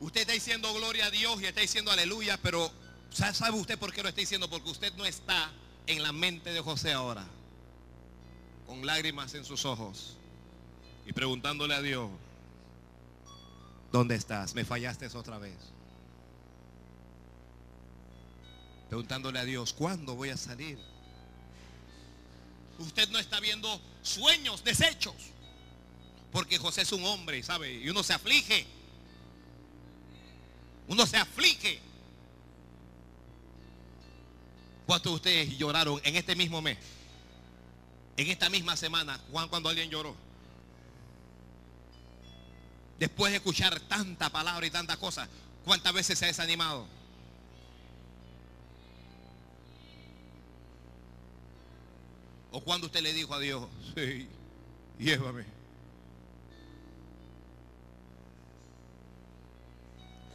Usted 0.00 0.20
está 0.20 0.32
diciendo 0.32 0.72
gloria 0.74 1.06
a 1.06 1.10
Dios 1.10 1.40
y 1.42 1.46
está 1.46 1.60
diciendo 1.60 1.90
aleluya, 1.90 2.38
pero 2.42 2.70
¿sabe 3.10 3.58
usted 3.58 3.78
por 3.78 3.92
qué 3.92 4.02
lo 4.02 4.08
está 4.08 4.20
diciendo? 4.20 4.48
Porque 4.48 4.70
usted 4.70 4.94
no 4.94 5.04
está 5.04 5.50
en 5.86 6.02
la 6.02 6.12
mente 6.12 6.52
de 6.52 6.60
José 6.60 6.92
ahora, 6.92 7.26
con 8.66 8.86
lágrimas 8.86 9.34
en 9.34 9.44
sus 9.44 9.64
ojos 9.64 10.16
y 11.06 11.12
preguntándole 11.12 11.74
a 11.74 11.82
Dios, 11.82 12.10
¿dónde 13.92 14.14
estás? 14.14 14.54
Me 14.54 14.64
fallaste 14.64 15.06
otra 15.08 15.38
vez. 15.38 15.56
Preguntándole 18.88 19.38
a 19.38 19.44
Dios, 19.44 19.74
¿cuándo 19.74 20.14
voy 20.14 20.30
a 20.30 20.36
salir? 20.36 20.78
Usted 22.78 23.08
no 23.10 23.18
está 23.18 23.40
viendo 23.40 23.80
sueños, 24.02 24.62
desechos. 24.62 25.14
Porque 26.32 26.58
José 26.58 26.82
es 26.82 26.92
un 26.92 27.04
hombre, 27.04 27.42
¿sabe? 27.42 27.72
Y 27.74 27.88
uno 27.88 28.02
se 28.02 28.12
aflige. 28.12 28.66
Uno 30.86 31.06
se 31.06 31.16
aflige. 31.16 31.80
¿Cuántos 34.86 35.12
de 35.12 35.16
ustedes 35.16 35.58
lloraron 35.58 36.00
en 36.04 36.16
este 36.16 36.34
mismo 36.34 36.62
mes? 36.62 36.78
En 38.16 38.28
esta 38.28 38.48
misma 38.48 38.76
semana, 38.76 39.20
Juan, 39.30 39.48
cuando 39.48 39.68
alguien 39.68 39.90
lloró. 39.90 40.16
Después 42.98 43.30
de 43.32 43.36
escuchar 43.36 43.78
tanta 43.80 44.30
palabra 44.30 44.66
y 44.66 44.70
tanta 44.70 44.96
cosa, 44.96 45.28
¿cuántas 45.64 45.92
veces 45.92 46.18
se 46.18 46.24
ha 46.24 46.28
desanimado? 46.28 46.86
¿O 52.50 52.60
cuando 52.60 52.86
usted 52.86 53.00
le 53.02 53.12
dijo 53.12 53.34
a 53.34 53.40
Dios, 53.40 53.68
sí, 53.94 54.28
llévame? 54.98 55.44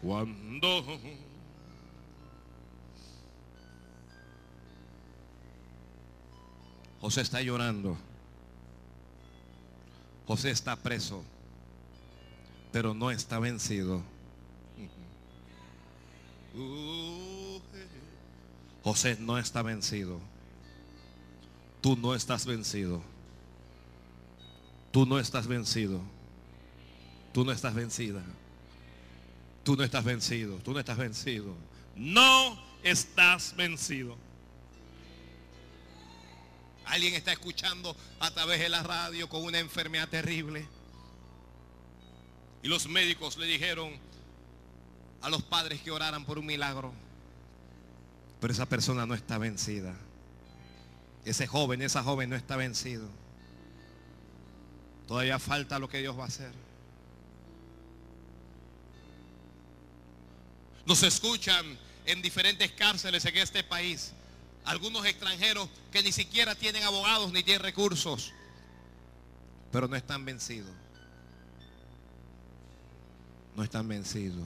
Cuando 0.01 0.83
José 7.03 7.19
está 7.19 7.41
llorando. 7.41 7.97
José 10.25 10.51
está 10.51 10.77
preso, 10.77 11.21
pero 12.71 12.93
no 12.93 13.11
está 13.11 13.39
vencido. 13.39 14.01
José 18.83 19.17
no 19.19 19.37
está 19.37 19.61
vencido. 19.63 20.21
Tú 21.83 21.97
no 21.97 22.15
estás 22.15 22.45
vencido. 22.45 23.03
Tú 24.89 25.05
no 25.05 25.19
estás 25.19 25.47
vencido. 25.47 25.99
Tú 27.33 27.43
no 27.43 27.51
estás 27.51 27.73
vencida. 27.73 28.23
Tú 29.65 29.75
no 29.75 29.83
estás 29.83 30.05
vencido. 30.05 30.55
Tú 30.59 30.71
no 30.71 30.79
estás 30.79 30.97
vencido. 30.97 31.53
No 31.97 32.57
estás 32.83 33.53
vencido. 33.57 34.15
Alguien 36.85 37.15
está 37.15 37.33
escuchando 37.33 37.97
a 38.21 38.31
través 38.31 38.61
de 38.61 38.69
la 38.69 38.81
radio 38.81 39.27
con 39.27 39.43
una 39.43 39.59
enfermedad 39.59 40.07
terrible. 40.07 40.65
Y 42.61 42.69
los 42.69 42.87
médicos 42.87 43.35
le 43.35 43.45
dijeron 43.45 43.91
a 45.21 45.29
los 45.29 45.43
padres 45.43 45.81
que 45.81 45.91
oraran 45.91 46.23
por 46.23 46.39
un 46.39 46.45
milagro. 46.45 46.93
Pero 48.39 48.53
esa 48.53 48.69
persona 48.69 49.05
no 49.05 49.15
está 49.15 49.37
vencida. 49.37 49.93
Ese 51.25 51.47
joven, 51.47 51.81
esa 51.81 52.03
joven 52.03 52.29
no 52.29 52.35
está 52.35 52.55
vencido. 52.55 53.07
Todavía 55.07 55.39
falta 55.39 55.79
lo 55.79 55.87
que 55.87 55.99
Dios 55.99 56.17
va 56.17 56.23
a 56.23 56.27
hacer. 56.27 56.51
Nos 60.85 61.01
escuchan 61.03 61.77
en 62.05 62.21
diferentes 62.21 62.71
cárceles 62.71 63.23
en 63.25 63.37
este 63.37 63.63
país. 63.63 64.11
Algunos 64.65 65.05
extranjeros 65.05 65.69
que 65.91 66.03
ni 66.03 66.11
siquiera 66.11 66.55
tienen 66.55 66.83
abogados 66.83 67.31
ni 67.31 67.43
tienen 67.43 67.63
recursos. 67.63 68.33
Pero 69.71 69.87
no 69.87 69.95
están 69.95 70.25
vencidos. 70.25 70.71
No 73.55 73.63
están 73.63 73.87
vencidos. 73.87 74.43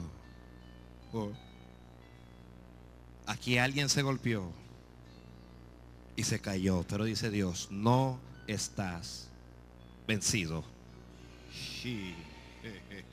Oh. 1.12 1.32
Aquí 3.26 3.58
alguien 3.58 3.88
se 3.88 4.02
golpeó 4.02 4.52
y 6.18 6.24
se 6.24 6.40
cayó. 6.40 6.84
Pero 6.88 7.04
dice 7.04 7.30
Dios, 7.30 7.68
no 7.70 8.18
estás 8.48 9.28
vencido. 10.08 10.64
Sí. 11.80 12.12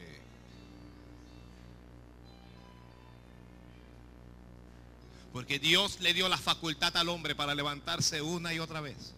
Porque 5.32 5.60
Dios 5.60 6.00
le 6.00 6.16
dio 6.16 6.28
la 6.28 6.40
facultad 6.40 6.98
al 6.98 7.10
hombre 7.10 7.36
para 7.36 7.54
levantarse 7.54 8.24
una 8.24 8.56
y 8.56 8.60
otra 8.60 8.82
vez. 8.82 9.14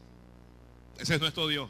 Ese 0.98 1.16
es 1.16 1.22
nuestro 1.22 1.48
Dios. 1.48 1.70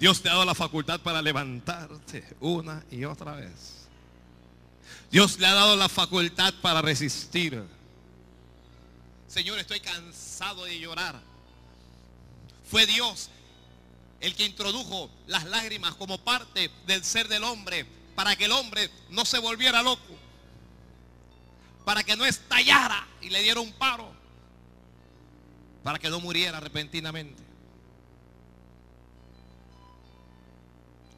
Dios 0.00 0.20
te 0.20 0.30
ha 0.30 0.32
dado 0.32 0.46
la 0.46 0.56
facultad 0.56 1.00
para 1.00 1.22
levantarte 1.22 2.24
una 2.40 2.84
y 2.90 3.04
otra 3.04 3.36
vez. 3.36 3.86
Dios 5.12 5.38
le 5.38 5.46
ha 5.46 5.54
dado 5.54 5.76
la 5.76 5.88
facultad 5.88 6.54
para 6.60 6.82
resistir. 6.82 7.77
Señor, 9.28 9.58
estoy 9.58 9.80
cansado 9.80 10.64
de 10.64 10.78
llorar. 10.80 11.20
Fue 12.70 12.86
Dios 12.86 13.30
el 14.20 14.34
que 14.34 14.44
introdujo 14.44 15.10
las 15.26 15.44
lágrimas 15.44 15.94
como 15.94 16.18
parte 16.18 16.70
del 16.86 17.04
ser 17.04 17.28
del 17.28 17.44
hombre 17.44 17.86
para 18.14 18.34
que 18.34 18.46
el 18.46 18.52
hombre 18.52 18.90
no 19.10 19.24
se 19.24 19.38
volviera 19.38 19.82
loco 19.82 20.18
para 21.88 22.04
que 22.04 22.16
no 22.16 22.26
estallara 22.26 23.08
y 23.22 23.30
le 23.30 23.40
diera 23.42 23.60
un 23.60 23.72
paro, 23.72 24.12
para 25.82 25.98
que 25.98 26.10
no 26.10 26.20
muriera 26.20 26.60
repentinamente. 26.60 27.42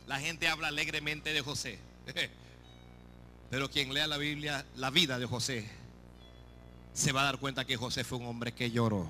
La 0.07 0.21
gente 0.21 0.47
habla 0.47 0.69
alegremente 0.69 1.33
de 1.33 1.41
José, 1.41 1.81
pero 3.51 3.69
quien 3.69 3.93
lea 3.93 4.07
la 4.07 4.17
Biblia, 4.17 4.65
la 4.77 4.91
vida 4.91 5.19
de 5.19 5.27
José, 5.27 5.69
se 6.93 7.13
va 7.13 7.23
a 7.23 7.25
dar 7.25 7.39
cuenta 7.39 7.65
que 7.65 7.77
José 7.77 8.05
fue 8.05 8.19
un 8.19 8.27
hombre 8.27 8.53
que 8.53 8.71
lloró. 8.71 9.07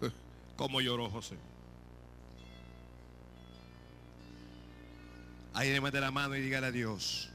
¿Cómo 0.56 0.80
lloró 0.80 1.10
José? 1.10 1.36
Ahí 5.52 5.72
le 5.72 5.80
mete 5.80 6.00
la 6.00 6.10
mano 6.10 6.36
y 6.36 6.40
dígale 6.40 6.68
a 6.68 6.70
Dios, 6.70 7.28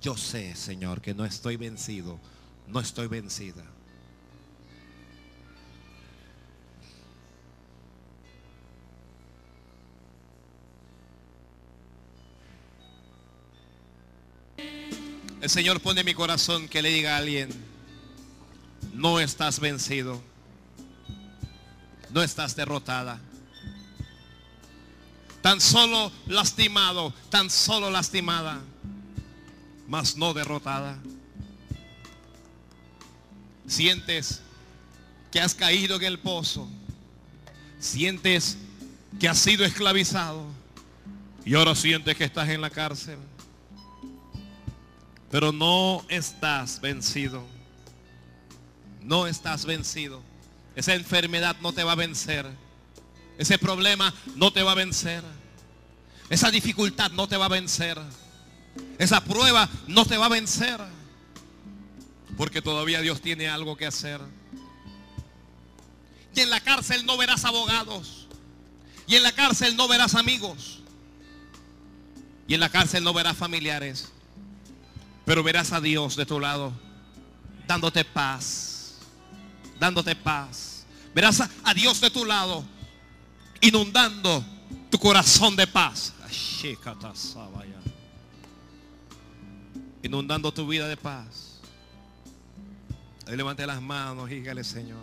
yo 0.00 0.16
sé, 0.16 0.56
Señor, 0.56 1.00
que 1.00 1.14
no 1.14 1.24
estoy 1.24 1.56
vencido, 1.56 2.18
no 2.66 2.80
estoy 2.80 3.06
vencida. 3.06 3.62
El 15.42 15.50
Señor 15.50 15.80
pone 15.80 16.00
en 16.00 16.06
mi 16.06 16.14
corazón 16.14 16.68
que 16.68 16.82
le 16.82 16.88
diga 16.88 17.14
a 17.14 17.18
alguien, 17.18 17.50
no 18.92 19.20
estás 19.20 19.58
vencido, 19.58 20.22
no 22.10 22.22
estás 22.22 22.54
derrotada. 22.54 23.20
Tan 25.40 25.60
solo 25.60 26.12
lastimado, 26.26 27.12
tan 27.28 27.50
solo 27.50 27.90
lastimada, 27.90 28.60
mas 29.88 30.16
no 30.16 30.32
derrotada. 30.32 30.98
Sientes 33.66 34.40
que 35.32 35.40
has 35.40 35.54
caído 35.54 35.96
en 35.96 36.04
el 36.04 36.18
pozo. 36.18 36.68
Sientes 37.80 38.58
que 39.18 39.28
has 39.28 39.38
sido 39.38 39.64
esclavizado. 39.64 40.46
Y 41.44 41.54
ahora 41.54 41.74
sientes 41.74 42.16
que 42.16 42.24
estás 42.24 42.48
en 42.50 42.60
la 42.60 42.70
cárcel. 42.70 43.18
Pero 45.30 45.50
no 45.50 46.04
estás 46.08 46.80
vencido. 46.80 47.44
No 49.04 49.26
estás 49.26 49.64
vencido. 49.64 50.22
Esa 50.74 50.94
enfermedad 50.94 51.56
no 51.60 51.72
te 51.72 51.84
va 51.84 51.92
a 51.92 51.96
vencer. 51.96 52.46
Ese 53.38 53.58
problema 53.58 54.12
no 54.36 54.52
te 54.52 54.62
va 54.62 54.72
a 54.72 54.76
vencer. 54.76 55.22
Esa 56.28 56.50
dificultad 56.50 57.10
no 57.12 57.28
te 57.28 57.36
va 57.36 57.46
a 57.46 57.48
vencer. 57.48 57.98
Esa 58.98 59.22
prueba 59.22 59.68
no 59.86 60.04
te 60.06 60.16
va 60.16 60.26
a 60.26 60.30
vencer. 60.30 60.80
Porque 62.36 62.62
todavía 62.62 63.00
Dios 63.00 63.20
tiene 63.20 63.48
algo 63.48 63.76
que 63.76 63.86
hacer. 63.86 64.20
Y 66.34 66.40
en 66.40 66.50
la 66.50 66.60
cárcel 66.60 67.04
no 67.04 67.16
verás 67.16 67.44
abogados. 67.44 68.26
Y 69.06 69.16
en 69.16 69.22
la 69.22 69.32
cárcel 69.32 69.76
no 69.76 69.88
verás 69.88 70.14
amigos. 70.14 70.80
Y 72.48 72.54
en 72.54 72.60
la 72.60 72.70
cárcel 72.70 73.04
no 73.04 73.12
verás 73.12 73.36
familiares. 73.36 74.10
Pero 75.24 75.42
verás 75.42 75.72
a 75.72 75.80
Dios 75.80 76.16
de 76.16 76.26
tu 76.26 76.40
lado. 76.40 76.72
Dándote 77.66 78.04
paz. 78.04 78.71
Dándote 79.82 80.14
paz. 80.14 80.86
Verás 81.12 81.40
a, 81.40 81.74
Dios 81.74 82.00
de 82.00 82.08
tu 82.08 82.24
lado, 82.24 82.64
inundando 83.60 84.44
tu 84.88 84.96
corazón 84.96 85.56
de 85.56 85.66
paz. 85.66 86.14
Inundando 90.04 90.54
tu 90.54 90.68
vida 90.68 90.86
de 90.86 90.96
paz. 90.96 91.58
Levante 93.26 93.66
las 93.66 93.82
manos 93.82 94.30
y 94.30 94.36
dígale, 94.36 94.62
Señor. 94.62 95.02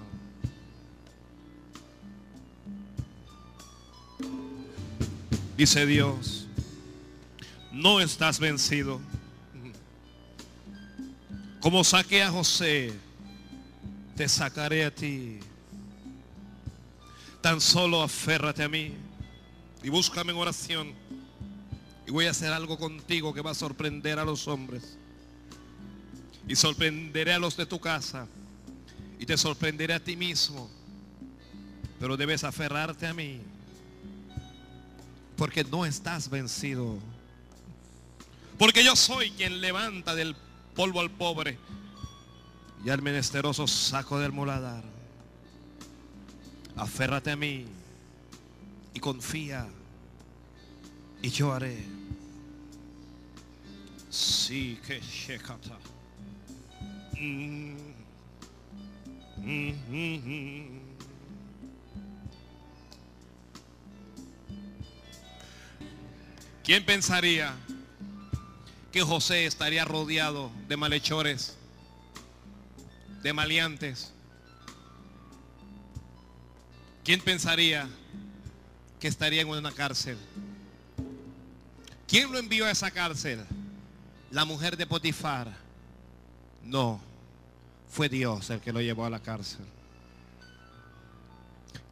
Dice 5.57 5.85
Dios, 5.85 6.47
no 7.73 7.99
estás 7.99 8.39
vencido. 8.39 9.01
Como 11.59 11.83
saqué 11.83 12.23
a 12.23 12.31
José, 12.31 13.08
te 14.19 14.27
sacaré 14.27 14.83
a 14.83 14.93
ti. 14.93 15.39
Tan 17.39 17.61
solo 17.61 18.03
aférrate 18.03 18.61
a 18.63 18.67
mí 18.67 18.93
y 19.81 19.87
búscame 19.87 20.33
en 20.33 20.37
oración. 20.37 20.93
Y 22.05 22.11
voy 22.11 22.25
a 22.25 22.31
hacer 22.31 22.51
algo 22.51 22.77
contigo 22.77 23.33
que 23.33 23.39
va 23.39 23.51
a 23.51 23.53
sorprender 23.53 24.19
a 24.19 24.25
los 24.25 24.45
hombres. 24.49 24.97
Y 26.49 26.57
sorprenderé 26.57 27.31
a 27.31 27.39
los 27.39 27.55
de 27.55 27.65
tu 27.65 27.79
casa. 27.79 28.27
Y 29.19 29.25
te 29.25 29.37
sorprenderé 29.37 29.93
a 29.93 30.03
ti 30.03 30.17
mismo. 30.17 30.69
Pero 31.97 32.17
debes 32.17 32.43
aferrarte 32.43 33.07
a 33.07 33.13
mí. 33.13 33.39
Porque 35.37 35.63
no 35.63 35.85
estás 35.85 36.29
vencido. 36.29 36.97
Porque 38.57 38.83
yo 38.83 38.97
soy 38.97 39.31
quien 39.31 39.61
levanta 39.61 40.13
del 40.13 40.35
polvo 40.75 40.99
al 40.99 41.09
pobre 41.09 41.57
y 42.83 42.89
al 42.89 43.01
menesteroso 43.01 43.67
saco 43.67 44.19
del 44.19 44.31
muladar. 44.31 44.83
Aférrate 46.75 47.31
a 47.31 47.35
mí 47.35 47.65
y 48.93 48.99
confía 48.99 49.67
y 51.21 51.29
yo 51.29 51.53
haré. 51.53 51.83
Sí 54.09 54.79
que 54.87 54.99
shekata. 55.01 55.77
¿Quién 66.63 66.85
pensaría 66.85 67.53
que 68.91 69.01
José 69.01 69.45
estaría 69.45 69.85
rodeado 69.85 70.51
de 70.67 70.77
malhechores, 70.77 71.58
de 73.21 73.33
maleantes? 73.33 74.11
¿Quién 77.03 77.21
pensaría 77.21 77.89
que 78.99 79.07
estaría 79.07 79.41
en 79.41 79.49
una 79.49 79.71
cárcel? 79.71 80.17
¿Quién 82.07 82.31
lo 82.31 82.37
envió 82.37 82.65
a 82.65 82.71
esa 82.71 82.91
cárcel? 82.91 83.45
La 84.31 84.45
mujer 84.45 84.77
de 84.77 84.85
Potifar. 84.85 85.55
No, 86.63 87.01
fue 87.89 88.09
Dios 88.09 88.49
el 88.49 88.59
que 88.61 88.71
lo 88.71 88.81
llevó 88.81 89.05
a 89.05 89.09
la 89.09 89.19
cárcel. 89.19 89.65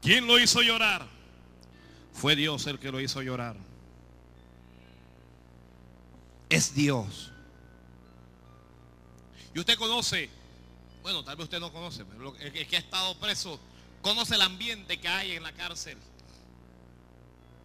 ¿Quién 0.01 0.27
lo 0.27 0.39
hizo 0.39 0.61
llorar? 0.61 1.07
Fue 2.13 2.35
Dios 2.35 2.65
el 2.67 2.79
que 2.79 2.91
lo 2.91 2.99
hizo 2.99 3.21
llorar. 3.21 3.55
Es 6.49 6.73
Dios. 6.73 7.31
Y 9.53 9.59
usted 9.59 9.77
conoce, 9.77 10.29
bueno, 11.07 11.23
tal 11.23 11.37
vez 11.37 11.45
usted 11.45 11.61
no 11.61 11.71
conoce, 11.71 12.03
pero 12.03 12.35
el 12.35 12.67
que 12.67 12.75
ha 12.75 12.79
estado 12.79 13.17
preso 13.17 13.57
conoce 14.01 14.35
el 14.35 14.41
ambiente 14.41 14.99
que 14.99 15.07
hay 15.07 15.31
en 15.31 15.43
la 15.43 15.53
cárcel. 15.53 15.97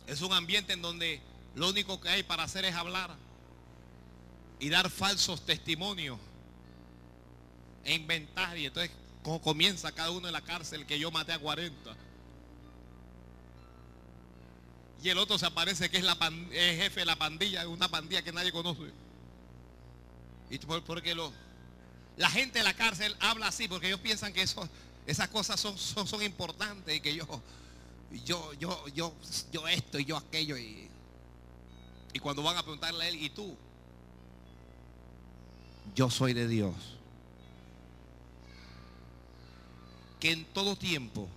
Es 0.07 0.21
un 0.23 0.33
ambiente 0.33 0.75
en 0.75 0.81
donde 0.81 1.21
lo 1.57 1.71
único 1.71 2.01
que 2.01 2.09
hay 2.09 2.23
para 2.23 2.45
hacer 2.45 2.65
es 2.65 2.77
hablar 2.77 3.17
y 4.61 4.69
dar 4.69 4.89
falsos 4.89 5.45
testimonios 5.45 6.21
e 7.83 7.95
inventar. 7.95 8.57
Y 8.57 8.67
entonces 8.67 8.93
como 9.25 9.43
comienza 9.43 9.91
cada 9.91 10.13
uno 10.13 10.29
en 10.29 10.35
la 10.35 10.43
cárcel 10.43 10.87
que 10.87 11.01
yo 11.01 11.11
maté 11.11 11.33
a 11.33 11.41
40. 11.41 11.97
Y 15.03 15.09
el 15.09 15.19
otro 15.19 15.37
se 15.37 15.47
aparece 15.47 15.91
que 15.91 15.97
es, 15.97 16.05
la 16.05 16.15
jefe 16.53 17.01
de 17.01 17.07
la 17.07 17.17
pandilla, 17.17 17.67
una 17.67 17.89
pandilla 17.89 18.23
que 18.23 18.31
nadie 18.31 18.53
conoce. 18.53 18.93
Y 20.49 20.59
por- 20.59 20.85
porque 20.85 21.13
lo, 21.17 21.33
la 22.23 22.31
gente 22.31 22.61
de 22.61 22.65
la 22.65 22.75
cárcel 22.75 23.17
habla 23.19 23.49
así 23.49 23.67
porque 23.67 23.89
ellos 23.89 23.99
piensan 23.99 24.33
que 24.33 24.43
esas 24.43 25.29
cosas 25.31 25.59
son 25.59 26.23
importantes 26.23 26.95
y 26.95 27.01
que 27.01 27.17
yo, 27.17 27.27
yo, 28.25 28.53
yo, 28.55 28.87
yo, 28.95 29.13
yo 29.51 29.67
esto 29.67 29.99
y 29.99 30.05
yo 30.05 30.17
aquello. 30.17 30.57
Y, 30.57 30.89
y 32.13 32.19
cuando 32.21 32.45
van 32.45 32.57
a 32.57 32.63
preguntarle 32.63 33.05
a 33.05 33.09
él, 33.09 33.17
¿y 33.17 33.29
tú? 33.31 33.57
Yo 35.97 36.11
soy 36.11 36.33
de 36.33 36.47
Dios. 36.47 36.77
Que 40.21 40.31
en 40.31 40.45
todo 40.45 40.77
tiempo 40.77 41.29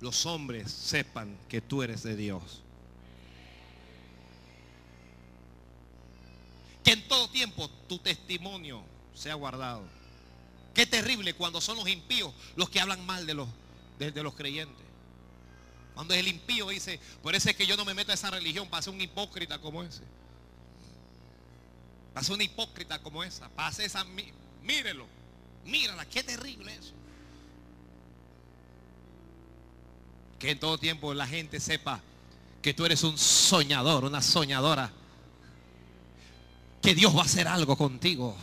los 0.00 0.24
hombres 0.24 0.72
sepan 0.72 1.36
que 1.50 1.60
tú 1.60 1.82
eres 1.82 2.02
de 2.02 2.16
Dios. 2.16 2.62
Que 6.82 6.92
en 6.92 7.06
todo 7.06 7.28
tiempo 7.28 7.68
tu 7.86 7.98
testimonio 7.98 8.90
sea 9.14 9.34
guardado. 9.34 9.82
Qué 10.74 10.86
terrible 10.86 11.34
cuando 11.34 11.60
son 11.60 11.76
los 11.76 11.88
impíos 11.88 12.32
los 12.56 12.70
que 12.70 12.80
hablan 12.80 13.04
mal 13.04 13.26
de 13.26 13.34
los, 13.34 13.48
de, 13.98 14.22
los 14.22 14.34
creyentes. 14.34 14.84
Cuando 15.94 16.14
el 16.14 16.26
impío 16.26 16.68
dice, 16.70 16.98
por 17.22 17.34
eso 17.34 17.50
es 17.50 17.56
que 17.56 17.66
yo 17.66 17.76
no 17.76 17.84
me 17.84 17.92
meto 17.94 18.10
a 18.12 18.14
esa 18.14 18.30
religión 18.30 18.68
para 18.68 18.82
ser 18.82 18.94
un 18.94 19.00
hipócrita 19.00 19.58
como 19.58 19.82
ese. 19.82 20.02
Para 22.14 22.24
ser 22.24 22.34
una 22.34 22.44
hipócrita 22.44 22.98
como 23.00 23.22
esa. 23.22 23.48
Para 23.50 23.68
hacer 23.68 23.84
esa, 23.84 24.02
mí- 24.04 24.32
mírelo, 24.62 25.06
mírala, 25.64 26.06
qué 26.06 26.22
terrible 26.22 26.74
eso. 26.74 26.92
Que 30.38 30.50
en 30.52 30.58
todo 30.58 30.78
tiempo 30.78 31.12
la 31.12 31.26
gente 31.26 31.60
sepa 31.60 32.00
que 32.62 32.72
tú 32.72 32.86
eres 32.86 33.02
un 33.04 33.18
soñador, 33.18 34.04
una 34.04 34.22
soñadora. 34.22 34.90
Que 36.80 36.94
Dios 36.94 37.14
va 37.14 37.20
a 37.22 37.24
hacer 37.26 37.46
algo 37.46 37.76
contigo. 37.76 38.34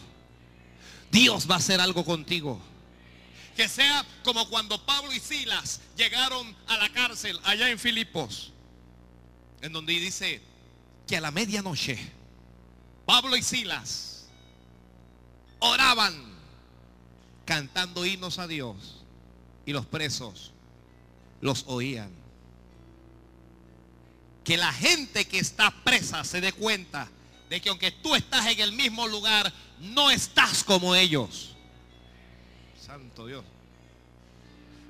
Dios 1.12 1.50
va 1.50 1.56
a 1.56 1.58
hacer 1.58 1.82
algo 1.82 2.06
contigo. 2.06 2.60
Que 3.56 3.68
sea 3.68 4.06
como 4.24 4.48
cuando 4.50 4.84
Pablo 4.86 5.12
y 5.12 5.20
Silas 5.20 5.82
llegaron 5.98 6.56
a 6.68 6.78
la 6.78 6.90
cárcel 6.90 7.40
allá 7.44 7.70
en 7.70 7.80
Filipos. 7.80 8.54
En 9.62 9.74
donde 9.74 9.94
dice 9.94 10.42
que 11.08 11.18
a 11.18 11.22
la 11.22 11.32
medianoche 11.32 12.00
Pablo 13.06 13.36
y 13.36 13.42
Silas 13.42 14.26
oraban 15.58 16.16
cantando 17.44 18.06
himnos 18.06 18.38
a 18.38 18.48
Dios 18.48 18.98
y 19.66 19.74
los 19.74 19.88
presos 19.88 20.52
los 21.42 21.64
oían. 21.68 22.12
Que 24.44 24.58
la 24.58 24.72
gente 24.72 25.28
que 25.28 25.40
está 25.40 25.72
presa 25.84 26.24
se 26.24 26.40
dé 26.40 26.54
cuenta 26.54 27.10
de 27.50 27.60
que 27.60 27.70
aunque 27.70 27.92
tú 27.92 28.16
estás 28.16 28.46
en 28.46 28.60
el 28.60 28.72
mismo 28.72 29.08
lugar, 29.08 29.52
no 29.80 30.12
estás 30.12 30.64
como 30.64 30.96
ellos. 30.96 31.56
Santo 32.80 33.26
Dios. 33.26 33.44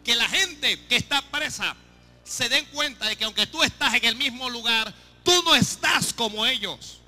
Que 0.03 0.15
la 0.15 0.27
gente 0.27 0.85
que 0.87 0.97
está 0.97 1.21
presa 1.21 1.75
se 2.23 2.49
den 2.49 2.65
cuenta 2.65 3.07
de 3.07 3.15
que 3.15 3.23
aunque 3.23 3.47
tú 3.47 3.63
estás 3.63 3.93
en 3.93 4.05
el 4.05 4.15
mismo 4.15 4.49
lugar, 4.49 4.93
tú 5.23 5.31
no 5.43 5.55
estás 5.55 6.13
como 6.13 6.45
ellos. 6.45 6.99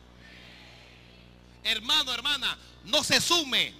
Hermano, 1.63 2.13
hermana, 2.13 2.57
no 2.85 3.03
se 3.03 3.19
sume 3.19 3.73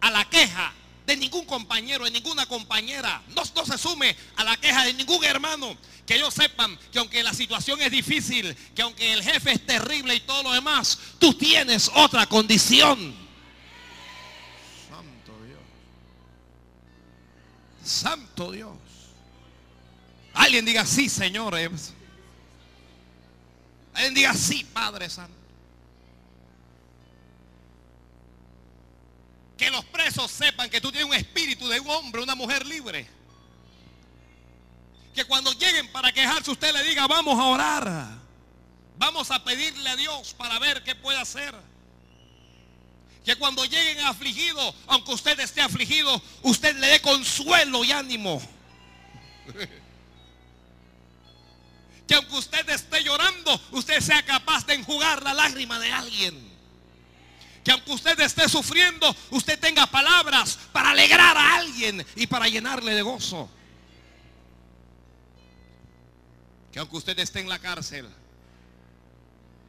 a 0.00 0.10
la 0.10 0.28
queja 0.28 0.72
de 1.06 1.16
ningún 1.16 1.44
compañero, 1.44 2.04
de 2.04 2.10
ninguna 2.10 2.46
compañera. 2.46 3.22
No, 3.28 3.42
no 3.54 3.64
se 3.64 3.78
sume 3.78 4.16
a 4.36 4.44
la 4.44 4.56
queja 4.56 4.84
de 4.84 4.94
ningún 4.94 5.22
hermano. 5.24 5.76
Que 6.06 6.16
ellos 6.16 6.34
sepan 6.34 6.78
que 6.92 6.98
aunque 6.98 7.22
la 7.22 7.32
situación 7.32 7.80
es 7.80 7.90
difícil, 7.90 8.54
que 8.74 8.82
aunque 8.82 9.12
el 9.12 9.22
jefe 9.22 9.52
es 9.52 9.64
terrible 9.64 10.14
y 10.14 10.20
todo 10.20 10.42
lo 10.42 10.52
demás, 10.52 10.98
tú 11.18 11.32
tienes 11.34 11.90
otra 11.94 12.26
condición. 12.26 13.14
Santo 14.90 15.44
Dios. 15.44 15.60
Santo 17.82 18.52
Dios. 18.52 18.76
Alguien 20.34 20.64
diga 20.66 20.84
sí, 20.84 21.08
Señor. 21.08 21.54
Alguien 21.54 21.80
diga 24.14 24.34
sí, 24.34 24.64
Padre 24.72 25.08
Santo. 25.08 25.32
Que 29.56 29.70
los 29.70 29.84
presos 29.86 30.30
sepan 30.30 30.68
que 30.68 30.80
tú 30.80 30.90
tienes 30.90 31.08
un 31.08 31.14
espíritu 31.14 31.66
de 31.68 31.80
un 31.80 31.88
hombre, 31.88 32.22
una 32.22 32.34
mujer 32.34 32.66
libre. 32.66 33.08
Que 35.14 35.24
cuando 35.24 35.52
lleguen 35.52 35.90
para 35.92 36.12
quejarse 36.12 36.50
usted 36.50 36.72
le 36.72 36.82
diga, 36.82 37.06
vamos 37.06 37.38
a 37.38 37.44
orar. 37.44 38.08
Vamos 38.96 39.30
a 39.30 39.44
pedirle 39.44 39.88
a 39.88 39.96
Dios 39.96 40.34
para 40.34 40.58
ver 40.58 40.82
qué 40.82 40.94
puede 40.94 41.18
hacer. 41.18 41.54
Que 43.24 43.36
cuando 43.36 43.64
lleguen 43.64 44.00
afligidos, 44.00 44.74
aunque 44.86 45.12
usted 45.12 45.38
esté 45.40 45.60
afligido, 45.60 46.20
usted 46.42 46.76
le 46.76 46.88
dé 46.88 47.00
consuelo 47.00 47.84
y 47.84 47.92
ánimo. 47.92 48.42
Que 52.06 52.14
aunque 52.14 52.36
usted 52.36 52.68
esté 52.68 53.02
llorando, 53.02 53.58
usted 53.70 53.98
sea 54.00 54.22
capaz 54.24 54.66
de 54.66 54.74
enjugar 54.74 55.22
la 55.22 55.32
lágrima 55.32 55.78
de 55.78 55.90
alguien. 55.90 56.52
Que 57.64 57.70
aunque 57.70 57.92
usted 57.92 58.20
esté 58.20 58.46
sufriendo, 58.46 59.16
usted 59.30 59.58
tenga 59.58 59.86
palabras 59.86 60.58
para 60.70 60.90
alegrar 60.90 61.34
a 61.34 61.56
alguien 61.56 62.06
y 62.14 62.26
para 62.26 62.46
llenarle 62.46 62.92
de 62.92 63.00
gozo. 63.00 63.48
Que 66.74 66.80
aunque 66.80 66.96
usted 66.96 67.16
esté 67.20 67.38
en 67.38 67.48
la 67.48 67.60
cárcel, 67.60 68.04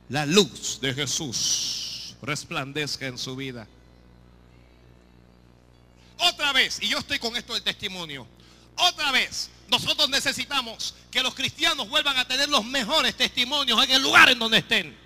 la 0.10 0.26
luz 0.26 0.80
de 0.82 0.92
Jesús 0.92 2.16
resplandezca 2.24 3.06
en 3.06 3.20
su 3.20 3.36
vida. 3.36 3.68
Otra 6.18 6.52
vez, 6.52 6.80
y 6.82 6.88
yo 6.88 6.98
estoy 6.98 7.20
con 7.20 7.36
esto 7.36 7.54
del 7.54 7.62
testimonio, 7.62 8.26
otra 8.76 9.12
vez, 9.12 9.52
nosotros 9.68 10.10
necesitamos 10.10 10.96
que 11.12 11.22
los 11.22 11.36
cristianos 11.36 11.88
vuelvan 11.88 12.18
a 12.18 12.28
tener 12.28 12.50
los 12.50 12.66
mejores 12.66 13.16
testimonios 13.16 13.84
en 13.84 13.92
el 13.92 14.02
lugar 14.02 14.30
en 14.32 14.40
donde 14.40 14.58
estén 14.58 14.98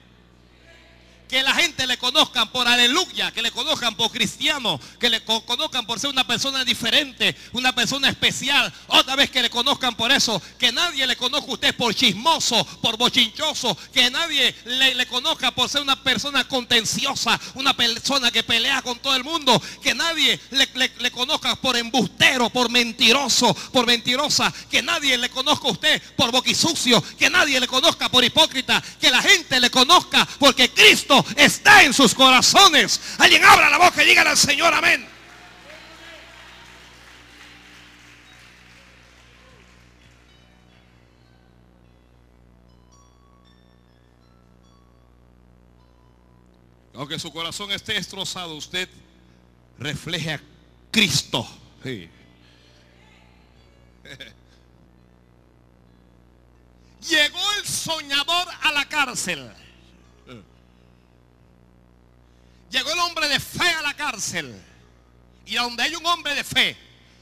que 1.30 1.44
la 1.44 1.54
gente 1.54 1.86
le 1.86 1.98
conozcan 2.00 2.52
por 2.52 2.68
aleluya, 2.68 3.32
que 3.32 3.44
le 3.44 3.52
conozcan 3.52 3.96
por 3.96 4.10
cristiano, 4.12 4.80
que 5.00 5.10
le 5.12 5.24
co- 5.24 5.46
conozcan 5.46 5.86
por 5.86 6.00
ser 6.00 6.10
una 6.10 6.26
persona 6.26 6.66
diferente, 6.66 7.36
una 7.54 7.72
persona 7.74 8.10
especial. 8.10 8.74
Otra 8.88 9.16
vez 9.16 9.30
que 9.30 9.44
le 9.44 9.50
conozcan 9.52 9.96
por 9.96 10.12
eso, 10.12 10.42
que 10.58 10.72
nadie 10.72 11.06
le 11.06 11.16
conozca 11.16 11.52
a 11.52 11.54
usted 11.54 11.76
por 11.76 11.94
chismoso, 11.94 12.66
por 12.82 12.98
bochinchoso, 12.98 13.78
que 13.94 14.10
nadie 14.10 14.56
le, 14.66 15.06
conozca 15.06 15.52
por 15.52 15.70
ser 15.70 15.82
una 15.82 16.02
persona 16.02 16.48
contenciosa, 16.48 17.40
una 17.54 17.76
persona 17.78 18.32
que 18.32 18.42
pelea 18.42 18.82
con 18.82 18.98
todo 18.98 19.16
el 19.16 19.24
mundo, 19.24 19.62
que 19.84 19.94
nadie 19.94 20.40
le, 20.50 20.68
le- 20.74 20.92
le 20.98 21.12
conozca 21.12 21.56
por 21.58 21.78
embustero, 21.78 22.50
por 22.50 22.72
mentiroso, 22.72 23.54
por 23.72 23.86
mentirosa, 23.86 24.52
que 24.72 24.82
nadie 24.82 25.16
le 25.16 25.30
conozca 25.30 25.68
a 25.68 25.72
usted 25.72 26.02
por 26.16 26.32
boquisucio, 26.32 27.04
que 27.20 27.30
nadie 27.30 27.60
le 27.60 27.68
conozca 27.68 28.10
por 28.10 28.24
hipócrita, 28.24 28.82
que 29.00 29.12
la 29.12 29.22
gente 29.22 29.60
le 29.60 29.70
conozca 29.70 30.28
porque 30.40 30.72
Cristo 30.72 31.19
está 31.36 31.84
en 31.84 31.94
sus 31.94 32.14
corazones. 32.14 33.00
Alguien 33.18 33.44
abra 33.44 33.70
la 33.70 33.78
boca 33.78 34.04
y 34.04 34.08
dígale 34.08 34.30
al 34.30 34.38
Señor 34.38 34.74
amén. 34.74 35.08
Aunque 47.00 47.18
su 47.18 47.32
corazón 47.32 47.72
esté 47.72 47.94
destrozado, 47.94 48.56
usted 48.56 48.90
refleje 49.78 50.34
a 50.34 50.42
Cristo. 50.92 51.48
Llegó 57.08 57.40
el 57.58 57.66
soñador 57.66 58.48
a 58.62 58.72
la 58.74 58.90
cárcel. 58.90 59.50
Cárcel. 64.10 64.56
Y 65.46 65.56
donde 65.56 65.84
hay 65.84 65.96
un 65.96 66.06
hombre 66.06 66.36
de 66.36 66.44
fe, 66.44 66.76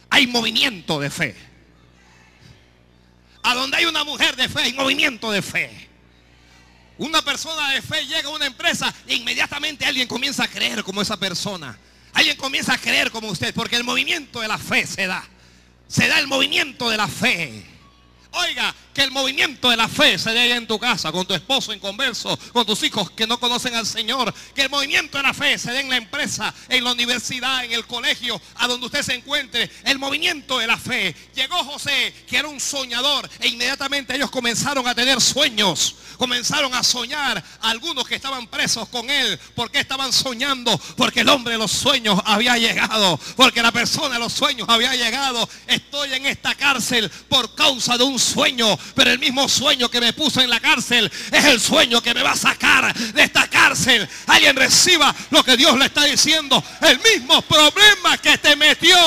hay 0.10 0.28
movimiento 0.28 1.00
de 1.00 1.10
fe. 1.10 1.36
A 3.44 3.54
donde 3.56 3.78
hay 3.78 3.86
una 3.86 4.04
mujer 4.04 4.36
de 4.36 4.50
fe, 4.50 4.62
hay 4.62 4.74
movimiento 4.74 5.32
de 5.32 5.42
fe. 5.42 5.88
Una 6.98 7.22
persona 7.22 7.72
de 7.72 7.82
fe 7.82 8.06
llega 8.06 8.28
a 8.28 8.32
una 8.32 8.48
empresa 8.48 8.94
e 9.06 9.16
inmediatamente 9.16 9.86
alguien 9.86 10.08
comienza 10.08 10.44
a 10.44 10.48
creer 10.48 10.84
como 10.84 11.02
esa 11.02 11.18
persona. 11.18 11.78
Alguien 12.14 12.36
comienza 12.36 12.74
a 12.74 12.78
creer 12.78 13.12
como 13.12 13.30
usted, 13.30 13.54
porque 13.54 13.76
el 13.76 13.84
movimiento 13.84 14.40
de 14.40 14.48
la 14.48 14.58
fe 14.58 14.88
se 14.88 15.06
da. 15.06 15.24
Se 15.88 16.08
da 16.08 16.20
el 16.20 16.28
movimiento 16.28 16.90
de 16.90 16.98
la 16.98 17.08
fe. 17.08 17.64
Oiga, 18.32 18.74
que 18.98 19.04
el 19.04 19.12
movimiento 19.12 19.70
de 19.70 19.78
la 19.78 19.88
fe 19.88 20.18
se 20.18 20.32
dé 20.32 20.40
allá 20.40 20.56
en 20.56 20.66
tu 20.66 20.80
casa, 20.80 21.12
con 21.12 21.24
tu 21.24 21.36
esposo 21.36 21.72
en 21.72 21.80
converso, 21.80 22.36
con 22.52 22.66
tus 22.66 22.82
hijos 22.82 23.12
que 23.12 23.28
no 23.28 23.40
conocen 23.40 23.76
al 23.76 23.86
Señor. 23.86 24.34
Que 24.56 24.64
el 24.64 24.72
movimiento 24.72 25.18
de 25.18 25.24
la 25.24 25.36
fe 25.36 25.60
se 25.60 25.72
dé 25.72 25.82
en 25.82 25.90
la 25.92 25.98
empresa, 25.98 26.52
en 26.68 26.84
la 26.84 26.94
universidad, 26.94 27.64
en 27.64 27.74
el 27.74 27.86
colegio, 27.86 28.42
a 28.56 28.68
donde 28.68 28.88
usted 28.88 29.04
se 29.04 29.14
encuentre. 29.14 29.70
El 29.84 30.00
movimiento 30.00 30.58
de 30.58 30.66
la 30.66 30.78
fe. 30.78 31.16
Llegó 31.36 31.58
José, 31.58 32.12
que 32.28 32.38
era 32.38 32.48
un 32.48 32.60
soñador, 32.60 33.30
e 33.40 33.50
inmediatamente 33.50 34.16
ellos 34.16 34.32
comenzaron 34.32 34.88
a 34.88 34.96
tener 34.96 35.22
sueños. 35.22 35.94
Comenzaron 36.18 36.74
a 36.74 36.82
soñar 36.82 37.44
algunos 37.62 38.08
que 38.08 38.16
estaban 38.16 38.48
presos 38.48 38.90
con 38.90 39.08
él. 39.12 39.40
¿Por 39.54 39.70
qué 39.70 39.78
estaban 39.78 40.12
soñando? 40.12 40.76
Porque 40.96 41.20
el 41.20 41.30
hombre 41.30 41.54
de 41.54 41.60
los 41.60 41.72
sueños 41.72 42.20
había 42.26 42.58
llegado. 42.58 43.20
Porque 43.36 43.62
la 43.62 43.72
persona 43.72 44.16
de 44.16 44.20
los 44.20 44.34
sueños 44.34 44.68
había 44.68 44.96
llegado. 44.96 45.48
Estoy 45.68 46.14
en 46.14 46.26
esta 46.26 46.56
cárcel 46.56 47.12
por 47.30 47.54
causa 47.54 47.96
de 47.96 48.04
un 48.04 48.18
sueño. 48.18 48.76
Pero 48.96 49.12
el 49.12 49.20
mismo 49.20 49.48
sueño 49.48 49.90
que 49.90 50.02
me 50.02 50.14
puso 50.14 50.42
en 50.42 50.50
la 50.50 50.60
cárcel 50.60 51.12
es 51.32 51.46
el 51.46 51.60
sueño 51.60 52.02
que 52.02 52.14
me 52.14 52.24
va 52.24 52.32
a 52.32 52.38
sacar 52.38 52.94
de 52.94 53.24
esta 53.24 53.48
cárcel. 53.48 54.08
Alguien 54.28 54.56
reciba 54.56 55.14
lo 55.32 55.44
que 55.44 55.58
Dios 55.58 55.78
le 55.78 55.86
está 55.86 56.04
diciendo. 56.06 56.64
El 56.82 57.00
mismo 57.00 57.42
problema 57.44 58.18
que 58.18 58.38
te 58.38 58.56
metió 58.56 58.98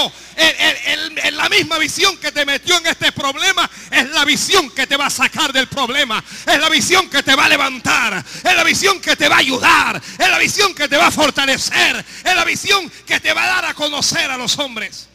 la 1.33 1.49
misma 1.49 1.79
visión 1.79 2.17
que 2.19 2.33
te 2.33 2.45
metió 2.45 2.77
en 2.79 2.87
este 2.87 3.13
problema 3.13 3.69
es 3.91 4.11
la 4.11 4.25
visión 4.25 4.71
que 4.71 4.87
te 4.87 4.97
va 4.97 5.07
a 5.07 5.11
sacar 5.11 5.53
del 5.53 5.69
problema. 5.69 6.23
Es 6.47 6.59
la 6.59 6.69
visión 6.69 7.09
que 7.09 7.23
te 7.23 7.35
va 7.35 7.45
a 7.45 7.49
levantar. 7.49 8.25
Es 8.43 8.55
la 8.57 8.65
visión 8.65 9.01
que 9.01 9.17
te 9.17 9.29
va 9.29 9.37
a 9.37 9.41
ayudar. 9.41 10.03
Es 10.19 10.29
la 10.31 10.39
visión 10.39 10.75
que 10.75 10.89
te 10.89 10.97
va 10.97 11.09
a 11.09 11.11
fortalecer. 11.11 12.05
Es 12.25 12.35
la 12.35 12.45
visión 12.45 12.91
que 13.07 13.21
te 13.21 13.33
va 13.33 13.45
a 13.45 13.49
dar 13.49 13.65
a 13.67 13.75
conocer 13.75 14.31
a 14.31 14.37
los 14.37 14.59
hombres. 14.59 15.10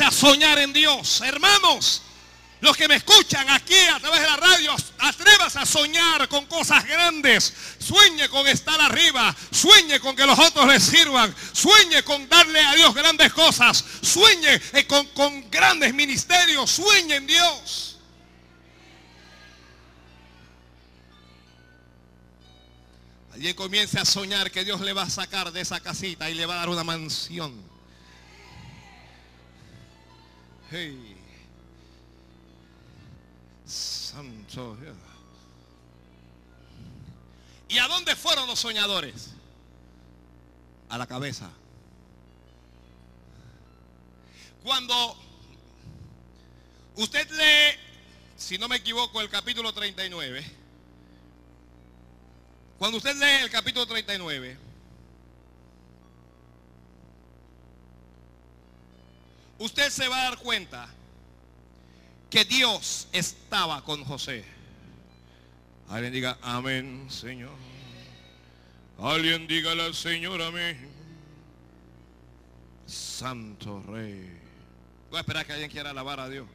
A 0.00 0.10
soñar 0.10 0.58
en 0.58 0.72
Dios, 0.72 1.20
hermanos. 1.20 2.02
Los 2.60 2.76
que 2.76 2.88
me 2.88 2.96
escuchan 2.96 3.48
aquí 3.50 3.78
a 3.94 4.00
través 4.00 4.20
de 4.22 4.26
la 4.26 4.36
radio, 4.36 4.74
atrévase 4.98 5.58
a 5.58 5.66
soñar 5.66 6.28
con 6.28 6.46
cosas 6.46 6.84
grandes. 6.84 7.52
Sueñe 7.78 8.28
con 8.28 8.46
estar 8.48 8.80
arriba. 8.80 9.34
Sueñe 9.52 10.00
con 10.00 10.16
que 10.16 10.26
los 10.26 10.38
otros 10.38 10.66
le 10.66 10.80
sirvan. 10.80 11.34
Sueñe 11.52 12.02
con 12.02 12.28
darle 12.28 12.60
a 12.60 12.74
Dios 12.74 12.92
grandes 12.92 13.32
cosas. 13.32 13.84
Sueñe 14.02 14.60
eh, 14.72 14.86
con 14.86 15.48
grandes 15.50 15.94
ministerios. 15.94 16.70
Sueñe 16.70 17.16
en 17.16 17.26
Dios. 17.26 17.98
Alguien 23.32 23.54
comience 23.54 24.00
a 24.00 24.04
soñar 24.04 24.50
que 24.50 24.64
Dios 24.64 24.80
le 24.80 24.92
va 24.92 25.02
a 25.02 25.10
sacar 25.10 25.52
de 25.52 25.60
esa 25.60 25.80
casita 25.80 26.28
y 26.30 26.34
le 26.34 26.46
va 26.46 26.54
a 26.54 26.58
dar 26.58 26.68
una 26.68 26.82
mansión. 26.82 27.73
Santo. 33.66 34.76
¿Y 37.68 37.78
a 37.78 37.88
dónde 37.88 38.14
fueron 38.16 38.46
los 38.46 38.58
soñadores? 38.58 39.30
A 40.88 40.98
la 40.98 41.06
cabeza. 41.06 41.50
Cuando 44.62 45.16
usted 46.96 47.28
lee, 47.30 47.78
si 48.36 48.58
no 48.58 48.68
me 48.68 48.76
equivoco, 48.76 49.20
el 49.20 49.28
capítulo 49.28 49.72
39, 49.72 50.44
cuando 52.78 52.98
usted 52.98 53.14
lee 53.16 53.44
el 53.44 53.50
capítulo 53.50 53.86
39, 53.86 54.58
usted 59.58 59.90
se 59.90 60.08
va 60.08 60.20
a 60.20 60.30
dar 60.30 60.38
cuenta 60.38 60.88
que 62.30 62.44
Dios 62.44 63.08
estaba 63.12 63.82
con 63.84 64.04
José. 64.04 64.44
Alguien 65.88 66.12
diga, 66.12 66.38
amén, 66.42 67.06
Señor. 67.08 67.52
Alguien 68.98 69.46
dígale 69.46 69.82
al 69.82 69.94
Señor, 69.94 70.40
amén. 70.42 70.88
Santo 72.86 73.82
Rey. 73.88 74.30
Voy 75.10 75.18
a 75.18 75.20
esperar 75.20 75.46
que 75.46 75.52
alguien 75.52 75.70
quiera 75.70 75.90
alabar 75.90 76.20
a 76.20 76.28
Dios. 76.28 76.46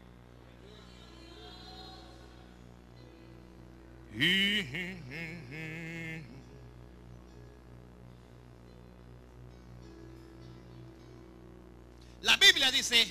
La 12.22 12.38
Biblia 12.38 12.72
dice, 12.72 13.08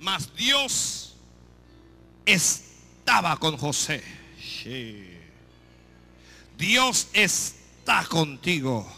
mas 0.00 0.34
Dios 0.34 1.14
estaba 2.24 3.36
con 3.36 3.56
José. 3.56 4.02
Sí. 4.40 5.04
Dios 6.56 7.08
está 7.12 8.04
contigo. 8.04 8.97